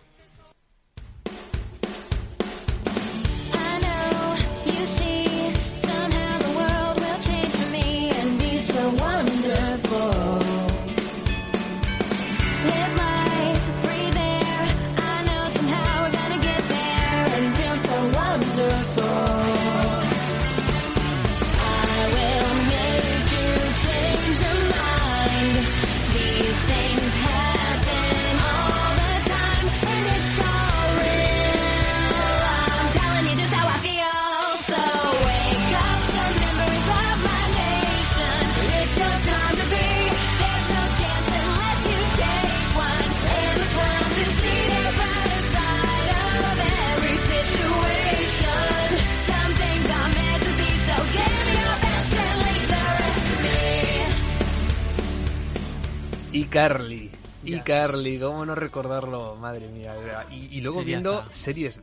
Carly, 57.86 58.18
¿cómo 58.18 58.44
no 58.46 58.54
recordarlo? 58.54 59.36
Madre 59.36 59.68
mía. 59.68 59.94
Y, 60.30 60.58
y 60.58 60.60
luego 60.60 60.82
viendo 60.84 61.24
series 61.30 61.80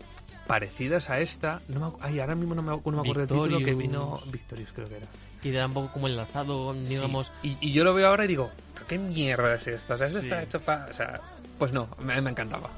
parecidas 0.47 1.09
a 1.09 1.19
esta. 1.19 1.61
No 1.67 1.79
me, 1.99 2.05
ay, 2.05 2.19
ahora 2.19 2.35
mismo 2.35 2.55
no 2.55 2.61
me, 2.61 2.69
no 2.71 2.75
me 2.75 2.81
acuerdo 3.01 3.19
del 3.21 3.27
título 3.27 3.59
que 3.59 3.73
vino. 3.73 4.19
Victorious, 4.31 4.71
creo 4.73 4.87
que 4.89 4.97
era. 4.97 5.07
Que 5.41 5.49
era 5.49 5.65
un 5.67 5.73
poco 5.73 5.91
como 5.93 6.07
enlazado, 6.07 6.73
digamos. 6.73 7.31
Sí. 7.41 7.57
Y, 7.61 7.69
y 7.69 7.73
yo 7.73 7.83
lo 7.83 7.93
veo 7.93 8.07
ahora 8.07 8.25
y 8.25 8.27
digo, 8.27 8.49
¿pero 8.73 8.87
¿qué 8.87 8.97
mierda 8.97 9.55
es 9.55 9.67
esto? 9.67 9.93
O 9.93 9.97
sea, 9.97 10.07
eso 10.07 10.19
Sí. 10.19 10.25
está 10.25 10.43
hecho 10.43 10.59
para. 10.61 10.85
O 10.87 10.93
sea, 10.93 11.21
pues 11.57 11.71
no, 11.71 11.87
me, 12.01 12.19
me 12.21 12.31
encantaba. 12.31 12.69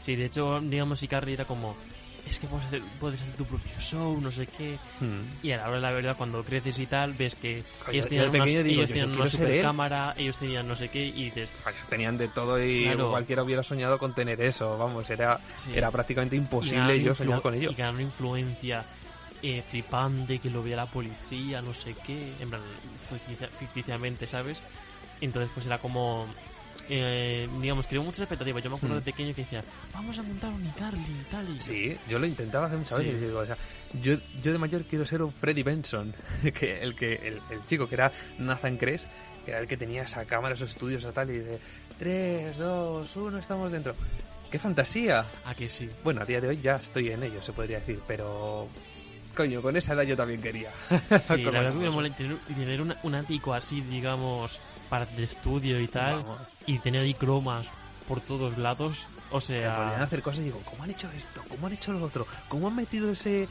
Sí, 0.00 0.16
de 0.16 0.26
hecho, 0.26 0.60
digamos, 0.60 1.02
Icardi 1.02 1.32
era 1.32 1.44
como, 1.46 1.74
es 2.28 2.38
que 2.38 2.46
puedes 2.46 2.66
hacer, 2.66 2.82
puedes 3.00 3.20
hacer 3.22 3.34
tu 3.36 3.44
propio 3.44 3.72
show, 3.80 4.20
no 4.20 4.30
sé 4.32 4.46
qué. 4.46 4.78
Hmm. 5.00 5.20
Y 5.42 5.52
ahora, 5.52 5.78
la 5.80 5.92
verdad, 5.92 6.16
cuando 6.16 6.42
creces 6.44 6.78
y 6.78 6.86
tal, 6.86 7.12
ves 7.14 7.34
que 7.34 7.62
Coño, 7.84 7.92
ellos 7.92 8.04
yo 8.04 8.08
tenían, 8.08 8.32
de 8.32 8.38
una, 8.40 8.44
digo, 8.46 8.60
ellos 8.60 8.66
yo- 8.66 8.80
yo 8.80 8.86
tenían 8.86 9.06
quiero 9.08 9.22
una 9.22 9.30
super 9.30 9.50
él. 9.50 9.62
cámara, 9.62 10.14
ellos 10.16 10.36
tenían 10.38 10.66
no 10.68 10.76
sé 10.76 10.88
qué, 10.88 11.04
y 11.06 11.24
dices, 11.24 11.50
Ellos 11.68 11.86
tenían 11.86 12.16
de 12.18 12.28
todo 12.28 12.62
y 12.64 12.84
Claro. 12.84 13.10
cualquiera 13.10 13.42
hubiera 13.42 13.62
soñado 13.62 13.98
con 13.98 14.14
tener 14.14 14.40
eso. 14.40 14.76
Vamos, 14.78 15.08
era, 15.10 15.40
Sí. 15.54 15.72
era 15.74 15.90
prácticamente 15.90 16.36
imposible 16.36 17.00
yo 17.02 17.14
soñar 17.14 17.42
con 17.42 17.54
ello. 17.54 17.70
Y 17.70 17.74
ganaron 17.74 18.00
influencia 18.00 18.84
eh, 19.46 19.62
flipante, 19.68 20.38
que 20.38 20.48
lo 20.48 20.62
vea 20.62 20.76
la 20.76 20.86
policía, 20.86 21.60
no 21.60 21.74
sé 21.74 21.94
qué, 22.06 22.32
en 22.40 22.48
plan, 22.48 22.62
ficticia- 23.10 23.48
ficticiamente, 23.50 24.26
¿sabes? 24.26 24.62
Entonces, 25.20 25.50
pues 25.52 25.66
era 25.66 25.76
como. 25.78 26.26
Eh, 26.88 27.48
digamos, 27.60 27.86
creó 27.86 28.02
muchas 28.02 28.20
expectativas. 28.20 28.62
Yo 28.62 28.70
me 28.70 28.76
acuerdo 28.76 28.96
Hmm. 28.96 28.98
de 28.98 29.04
pequeño 29.04 29.34
que 29.34 29.42
decía, 29.42 29.64
vamos 29.92 30.18
a 30.18 30.22
montar 30.22 30.52
un 30.52 30.64
Icarly 30.66 31.00
y 31.00 31.24
tal. 31.30 31.56
Y 31.56 31.60
Sí, 31.60 31.96
yo 32.08 32.18
lo 32.18 32.26
intentaba 32.26 32.66
hace 32.66 32.76
muchas 32.76 32.98
Sí. 32.98 33.04
veces. 33.04 33.22
y 33.22 33.24
digo, 33.26 33.38
o 33.38 33.46
sea, 33.46 33.56
yo, 34.02 34.16
yo 34.42 34.52
de 34.52 34.58
mayor 34.58 34.82
quiero 34.84 35.06
ser 35.06 35.22
un 35.22 35.32
Freddy 35.32 35.62
Benson, 35.62 36.14
que 36.58 36.80
el 36.82 36.94
que 36.94 37.14
el, 37.14 37.40
el 37.50 37.64
chico 37.66 37.88
que 37.88 37.94
era 37.94 38.12
Nathan 38.38 38.76
Kress, 38.76 39.06
que 39.44 39.52
era 39.52 39.60
el 39.60 39.66
que 39.66 39.76
tenía 39.76 40.02
esa 40.02 40.24
cámara, 40.24 40.54
esos 40.54 40.70
estudios 40.70 41.04
y 41.04 41.12
tal, 41.12 41.30
y 41.30 41.38
dice, 41.38 41.58
3, 41.98 42.58
2, 42.58 43.16
1, 43.16 43.38
estamos 43.38 43.70
dentro. 43.72 43.94
¡Qué 44.50 44.58
fantasía! 44.58 45.26
Ah, 45.44 45.54
que 45.54 45.68
sí. 45.68 45.88
Bueno, 46.04 46.20
a 46.22 46.24
día 46.24 46.40
de 46.40 46.48
hoy 46.48 46.60
ya 46.60 46.76
estoy 46.76 47.08
en 47.08 47.22
ello, 47.24 47.42
se 47.42 47.52
podría 47.52 47.80
decir, 47.80 48.00
pero... 48.06 48.68
Coño, 49.34 49.60
con 49.62 49.76
esa 49.76 49.92
edad 49.94 50.02
yo 50.04 50.16
también 50.16 50.40
quería. 50.40 50.70
Sí, 51.20 51.42
la 51.44 51.50
verdad 51.50 51.72
que 51.72 51.78
me 51.78 51.90
mola 51.90 52.10
tener, 52.10 52.36
tener 52.38 52.80
una- 52.80 52.96
un 53.02 53.14
ático 53.14 53.52
así, 53.54 53.80
digamos, 53.82 54.58
para 54.88 55.06
de 55.06 55.24
estudio 55.24 55.80
y 55.80 55.88
tal, 55.88 56.16
Vamos. 56.22 56.38
y 56.66 56.78
tener 56.78 57.02
ahí 57.02 57.14
cromas 57.14 57.66
por 58.08 58.20
todos 58.20 58.58
lados. 58.58 59.06
O 59.30 59.40
sea, 59.40 60.00
hacer 60.02 60.22
cosas 60.22 60.40
y 60.42 60.44
digo, 60.44 60.60
¿cómo 60.64 60.84
han 60.84 60.90
hecho 60.90 61.10
esto? 61.16 61.42
¿Cómo 61.48 61.66
han 61.66 61.72
hecho 61.72 61.92
lo 61.92 62.04
otro? 62.04 62.26
¿Cómo 62.48 62.68
han 62.68 62.76
metido 62.76 63.10
ese 63.10 63.48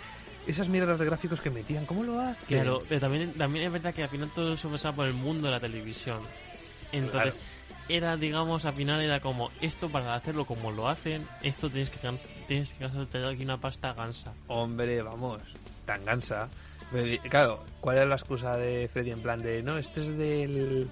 esas 0.47 0.67
mierdas 0.67 0.99
de 0.99 1.05
gráficos 1.05 1.39
que 1.41 1.49
metían? 1.49 1.85
¿Cómo 1.85 2.03
lo 2.03 2.19
hacen? 2.19 2.45
claro, 2.47 2.83
pero 2.87 3.01
también, 3.01 3.33
también 3.33 3.65
es 3.65 3.71
verdad 3.71 3.93
que 3.93 4.03
al 4.03 4.09
final 4.09 4.29
todo 4.33 4.53
eso 4.53 4.69
pasaba 4.69 4.95
por 4.95 5.07
el 5.07 5.13
mundo 5.13 5.47
de 5.47 5.51
la 5.51 5.59
televisión. 5.59 6.19
Entonces, 6.91 7.39
era, 7.89 8.15
digamos, 8.17 8.65
al 8.65 8.73
final 8.73 9.01
era 9.01 9.19
como, 9.19 9.51
esto 9.61 9.89
para 9.89 10.15
hacerlo 10.15 10.45
como 10.45 10.71
lo 10.71 10.87
hacen, 10.87 11.25
esto 11.41 11.69
tienes 11.69 11.89
que, 11.89 11.97
tienes 12.47 12.73
que 12.73 12.83
gastarte 12.83 13.25
aquí 13.25 13.43
una 13.43 13.57
pasta 13.59 13.93
gansa. 13.93 14.33
Hombre, 14.47 15.01
vamos, 15.01 15.39
tan 15.85 16.03
gansa. 16.05 16.49
Pero, 16.91 17.03
di- 17.03 17.17
Claro, 17.19 17.63
¿cuál 17.81 17.97
era 17.97 18.05
la 18.05 18.15
excusa 18.15 18.55
de 18.57 18.89
Freddy 18.91 19.11
en 19.11 19.21
plan 19.21 19.41
de, 19.41 19.63
no, 19.63 19.77
este 19.77 20.01
es 20.03 20.17
del... 20.17 20.89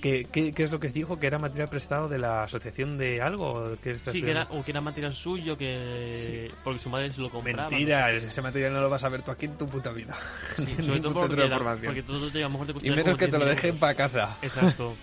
¿Qué, 0.00 0.26
qué, 0.32 0.54
qué 0.54 0.62
es 0.62 0.72
lo 0.72 0.80
que 0.80 0.88
dijo? 0.88 1.20
¿Que 1.20 1.26
era 1.26 1.38
material 1.38 1.68
prestado 1.68 2.08
de 2.08 2.16
la 2.16 2.44
asociación 2.44 2.96
de 2.96 3.20
algo? 3.20 3.76
¿Qué 3.82 3.90
estás 3.90 4.14
Sí, 4.14 4.22
que 4.22 4.30
era, 4.30 4.44
o 4.48 4.64
que 4.64 4.70
era 4.70 4.80
material 4.80 5.14
suyo, 5.14 5.58
que 5.58 6.12
Sí. 6.14 6.48
porque 6.64 6.78
su 6.78 6.88
madre 6.88 7.10
se 7.10 7.20
lo 7.20 7.28
compraba. 7.28 7.68
Mentira, 7.68 8.10
no 8.10 8.20
sé 8.22 8.26
ese 8.28 8.40
material 8.40 8.72
no 8.72 8.80
lo 8.80 8.88
vas 8.88 9.04
a 9.04 9.10
ver 9.10 9.20
tú 9.20 9.30
aquí 9.30 9.44
en 9.44 9.58
tu 9.58 9.68
puta 9.68 9.90
vida. 9.92 10.16
Sí, 10.56 10.64
sobre 10.82 11.00
todo 11.00 11.12
porque, 11.12 11.50
porque 11.84 12.02
todo 12.02 12.30
te, 12.30 12.38
a 12.38 12.48
lo 12.48 12.50
mejor 12.50 12.66
te 12.80 12.86
Y 12.86 12.90
menos 12.90 13.18
que 13.18 13.26
te 13.28 13.36
10.000 13.36 13.38
lo 13.40 13.44
dejen 13.44 13.76
para 13.78 13.94
casa. 13.94 14.38
Exacto. 14.40 14.96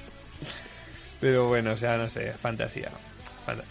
Pero 1.20 1.48
bueno, 1.48 1.74
o 1.74 1.78
sea, 1.78 1.96
no 1.98 2.10
sé, 2.10 2.34
fantasía. 2.34 2.90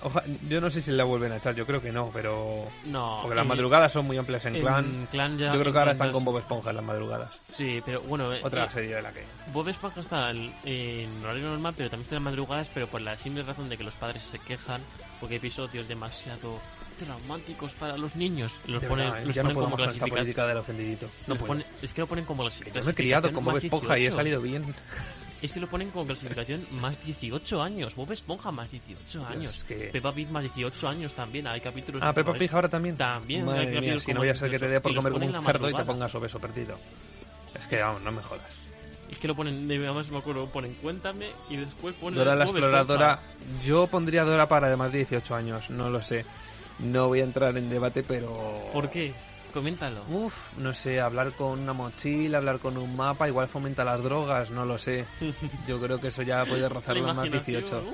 Oja- 0.02 0.24
yo 0.48 0.60
no 0.60 0.70
sé 0.70 0.80
si 0.82 0.90
la 0.92 1.04
vuelven 1.04 1.32
a 1.32 1.36
echar, 1.36 1.54
yo 1.54 1.66
creo 1.66 1.80
que 1.82 1.92
no, 1.92 2.10
pero... 2.12 2.66
No, 2.86 3.18
Porque 3.22 3.34
las 3.36 3.42
en- 3.42 3.48
madrugadas 3.48 3.92
son 3.92 4.06
muy 4.06 4.16
amplias 4.18 4.44
en, 4.46 4.56
en 4.56 4.62
Clan. 4.62 5.08
Clan 5.10 5.38
ya- 5.38 5.52
yo 5.52 5.60
creo 5.60 5.72
que 5.72 5.78
ahora 5.78 5.92
están 5.92 6.12
con. 6.12 6.24
Bob 6.24 6.38
Esponja 6.38 6.70
en 6.70 6.76
las 6.76 6.84
madrugadas. 6.84 7.30
Sí, 7.48 7.82
pero 7.84 8.00
bueno, 8.02 8.32
eh, 8.32 8.40
Otra 8.42 8.64
eh, 8.64 8.70
serie 8.70 8.94
de 8.96 9.02
la 9.02 9.12
que... 9.12 9.24
Bob 9.52 9.68
Esponja 9.68 10.00
está 10.00 10.30
en, 10.30 10.52
en 10.64 11.24
horario 11.24 11.48
normal, 11.50 11.74
pero 11.76 11.90
también 11.90 12.04
está 12.04 12.16
en 12.16 12.22
madrugadas, 12.22 12.68
pero 12.72 12.86
por 12.86 13.00
la 13.00 13.16
simple 13.16 13.42
razón 13.42 13.68
de 13.68 13.76
que 13.76 13.84
los 13.84 13.94
padres 13.94 14.24
se 14.24 14.38
quejan 14.38 14.80
porque 15.20 15.34
hay 15.34 15.38
episodios 15.38 15.86
demasiado 15.88 16.60
traumáticos 16.98 17.74
para 17.74 17.96
los 17.98 18.16
niños. 18.16 18.54
Los 18.66 18.80
De 18.80 18.88
ponen, 18.88 19.06
verdad, 19.06 19.22
¿eh? 19.22 19.26
los 19.26 19.34
ya 19.36 19.42
ponen 19.42 19.56
como 19.56 19.76
clasificación. 19.76 20.16
política 20.18 20.46
del 20.46 20.56
ofendidito. 20.58 21.06
No 21.26 21.34
los 21.34 21.38
puedo. 21.38 21.52
ponen- 21.54 21.66
es 21.82 21.92
que 21.92 22.00
lo 22.00 22.06
ponen 22.06 22.24
como 22.24 22.44
las 22.44 22.58
Yo 22.58 22.82
me 22.84 22.90
he 22.90 22.94
criado 22.94 23.32
con 23.32 23.44
Bob 23.44 23.58
Esponja 23.58 23.98
y 23.98 24.06
he 24.06 24.12
salido 24.12 24.40
bien. 24.40 24.64
Es 25.42 25.52
que 25.52 25.60
lo 25.60 25.66
ponen 25.68 25.90
como 25.90 26.06
clasificación 26.06 26.64
más 26.80 27.02
18 27.04 27.62
años. 27.62 27.94
Bob 27.94 28.10
Esponja 28.12 28.50
más 28.50 28.70
18 28.70 29.26
años. 29.26 29.64
que- 29.64 29.90
Peppa 29.92 30.12
Pig 30.12 30.28
más 30.30 30.42
18 30.42 30.88
años 30.88 31.12
también. 31.12 31.46
Hay 31.46 31.60
capítulos. 31.60 32.02
Ah, 32.02 32.12
Peppa 32.12 32.32
Pig 32.32 32.50
ahora 32.54 32.68
también. 32.68 32.96
También. 32.96 33.40
hay 33.42 33.46
Madre 33.46 33.80
mía, 33.80 33.98
si 33.98 34.12
no 34.14 34.20
voy 34.20 34.30
a 34.30 34.34
ser 34.34 34.50
que 34.50 34.58
te 34.58 34.64
dé 34.66 34.80
18, 34.80 34.82
por 34.82 34.94
comer 34.94 35.12
como 35.12 35.38
un 35.38 35.44
cerdo 35.44 35.70
y 35.70 35.74
te 35.74 35.84
pongas 35.84 36.14
obeso 36.14 36.38
perdido. 36.38 36.78
Es 37.58 37.66
que, 37.66 37.80
vamos, 37.82 38.02
no 38.02 38.12
me 38.12 38.22
jodas. 38.22 38.44
Es 39.10 39.18
que 39.18 39.28
lo 39.28 39.36
ponen, 39.36 39.68
de- 39.68 39.76
además 39.76 40.08
me 40.10 40.18
acuerdo, 40.18 40.46
ponen 40.46 40.74
Cuéntame 40.82 41.26
y 41.48 41.56
después 41.56 41.94
ponen 41.94 42.18
Dora 42.18 42.34
la 42.34 42.44
Bob 42.44 42.56
exploradora. 42.56 43.20
Esponja. 43.22 43.62
Yo 43.64 43.86
pondría 43.86 44.24
Dora 44.24 44.48
para 44.48 44.68
de 44.68 44.76
más 44.76 44.90
de 44.90 44.98
18 44.98 45.34
años, 45.34 45.70
no 45.70 45.88
lo 45.90 46.02
sé. 46.02 46.24
No 46.80 47.08
voy 47.08 47.20
a 47.20 47.24
entrar 47.24 47.56
en 47.56 47.70
debate, 47.70 48.02
pero. 48.02 48.68
¿Por 48.72 48.90
qué? 48.90 49.14
Coméntalo. 49.56 50.04
Uf, 50.10 50.52
no 50.58 50.74
sé, 50.74 51.00
hablar 51.00 51.32
con 51.32 51.58
una 51.58 51.72
mochila, 51.72 52.36
hablar 52.36 52.58
con 52.58 52.76
un 52.76 52.94
mapa, 52.94 53.26
igual 53.26 53.48
fomenta 53.48 53.86
las 53.86 54.02
drogas, 54.02 54.50
no 54.50 54.66
lo 54.66 54.76
sé. 54.76 55.06
Yo 55.66 55.80
creo 55.80 55.98
que 55.98 56.08
eso 56.08 56.20
ya 56.20 56.44
puede 56.44 56.68
rozar 56.68 56.94
los 56.94 57.06
más 57.16 57.26
imaginación. 57.26 57.62
18. 57.62 57.84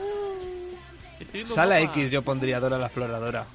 Estoy 1.21 1.33
viendo 1.33 1.55
Sala. 1.55 1.81
X 1.83 2.11
yo 2.11 2.23
pondría 2.23 2.59
Dora 2.59 2.79
la 2.79 2.87
exploradora. 2.87 3.47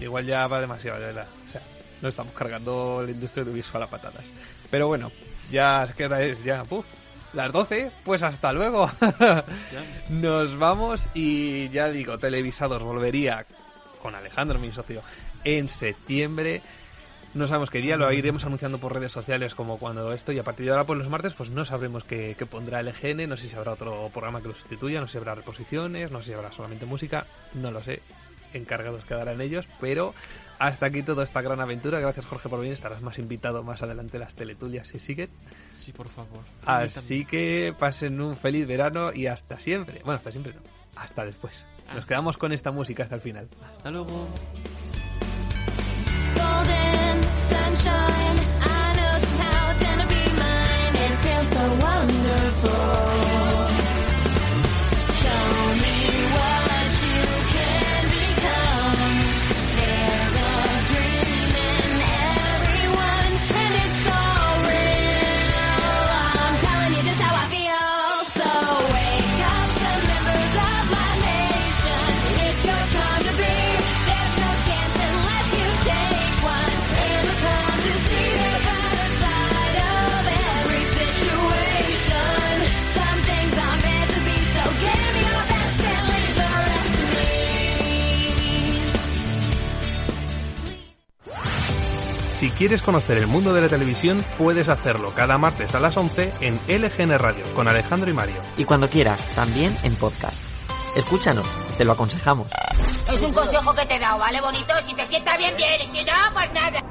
Igual 0.00 0.26
ya 0.26 0.46
va 0.46 0.60
demasiado 0.60 1.00
de 1.00 1.12
la... 1.12 1.22
O 1.22 1.48
sea, 1.50 1.60
no 2.00 2.08
estamos 2.08 2.34
cargando 2.34 3.02
la 3.04 3.10
industria 3.10 3.42
audiovisual 3.42 3.82
a 3.82 3.88
patadas. 3.88 4.24
Pero 4.70 4.86
bueno, 4.86 5.10
ya 5.50 5.92
¿qué 5.96 6.04
hora 6.04 6.22
es 6.22 6.44
ya, 6.44 6.62
puf, 6.62 6.86
las 7.32 7.50
12, 7.50 7.90
pues 8.04 8.22
hasta 8.22 8.52
luego. 8.52 8.88
Nos 10.08 10.56
vamos 10.56 11.08
y 11.14 11.68
ya 11.70 11.88
digo, 11.88 12.16
televisados 12.16 12.80
volvería 12.80 13.44
con 14.00 14.14
Alejandro, 14.14 14.60
mi 14.60 14.70
socio, 14.70 15.02
en 15.42 15.66
septiembre. 15.66 16.62
No 17.36 17.46
sabemos 17.46 17.68
qué 17.68 17.82
día, 17.82 17.98
lo 17.98 18.10
iremos 18.10 18.46
anunciando 18.46 18.78
por 18.78 18.94
redes 18.94 19.12
sociales 19.12 19.54
como 19.54 19.78
cuando 19.78 20.10
esto 20.14 20.32
y 20.32 20.38
a 20.38 20.42
partir 20.42 20.64
de 20.64 20.72
ahora 20.72 20.86
pues 20.86 20.98
los 20.98 21.10
martes 21.10 21.34
pues 21.34 21.50
no 21.50 21.66
sabremos 21.66 22.02
qué, 22.02 22.34
qué 22.38 22.46
pondrá 22.46 22.80
el 22.80 22.88
EGN, 22.88 23.28
no 23.28 23.36
sé 23.36 23.46
si 23.46 23.54
habrá 23.54 23.72
otro 23.72 24.08
programa 24.10 24.40
que 24.40 24.48
lo 24.48 24.54
sustituya, 24.54 25.00
no 25.00 25.06
sé 25.06 25.12
si 25.12 25.18
habrá 25.18 25.34
reposiciones, 25.34 26.10
no 26.10 26.22
sé 26.22 26.28
si 26.28 26.32
habrá 26.32 26.50
solamente 26.50 26.86
música, 26.86 27.26
no 27.52 27.70
lo 27.70 27.82
sé, 27.82 28.00
encargados 28.54 29.04
quedarán 29.04 29.42
ellos, 29.42 29.68
pero 29.82 30.14
hasta 30.58 30.86
aquí 30.86 31.02
toda 31.02 31.24
esta 31.24 31.42
gran 31.42 31.60
aventura, 31.60 32.00
gracias 32.00 32.24
Jorge 32.24 32.48
por 32.48 32.58
venir, 32.58 32.72
estarás 32.72 33.02
más 33.02 33.18
invitado 33.18 33.62
más 33.62 33.82
adelante 33.82 34.18
las 34.18 34.34
teletulias 34.34 34.88
si 34.88 34.98
siguen. 34.98 35.28
Sí, 35.72 35.92
por 35.92 36.08
favor. 36.08 36.40
Así 36.64 37.26
que 37.26 37.74
pasen 37.78 38.18
un 38.18 38.38
feliz 38.38 38.66
verano 38.66 39.12
y 39.12 39.26
hasta 39.26 39.60
siempre. 39.60 40.00
Bueno, 40.06 40.16
hasta 40.16 40.32
siempre 40.32 40.54
no. 40.54 40.62
Hasta 40.96 41.26
después. 41.26 41.66
Nos 41.94 42.06
quedamos 42.06 42.38
con 42.38 42.54
esta 42.54 42.72
música 42.72 43.02
hasta 43.02 43.16
el 43.16 43.20
final. 43.20 43.46
Hasta 43.70 43.90
luego. 43.90 44.26
Wonderful. 51.80 53.85
Si 92.36 92.50
quieres 92.50 92.82
conocer 92.82 93.16
el 93.16 93.26
mundo 93.26 93.54
de 93.54 93.62
la 93.62 93.68
televisión, 93.70 94.22
puedes 94.36 94.68
hacerlo 94.68 95.14
cada 95.14 95.38
martes 95.38 95.74
a 95.74 95.80
las 95.80 95.96
11 95.96 96.34
en 96.40 96.60
LGN 96.68 97.18
Radio 97.18 97.42
con 97.54 97.66
Alejandro 97.66 98.10
y 98.10 98.12
Mario. 98.12 98.42
Y 98.58 98.66
cuando 98.66 98.90
quieras, 98.90 99.26
también 99.34 99.74
en 99.84 99.96
podcast. 99.96 100.36
Escúchanos, 100.94 101.46
te 101.78 101.86
lo 101.86 101.92
aconsejamos. 101.92 102.48
Es 103.10 103.22
un 103.22 103.32
consejo 103.32 103.74
que 103.74 103.86
te 103.86 103.96
he 103.96 103.98
dado, 103.98 104.18
¿vale, 104.18 104.42
bonito? 104.42 104.74
Si 104.86 104.92
te 104.92 105.06
sienta 105.06 105.38
bien, 105.38 105.56
bien. 105.56 105.80
Y 105.80 105.86
si 105.86 106.04
no, 106.04 106.12
pues 106.34 106.52
nada. 106.52 106.84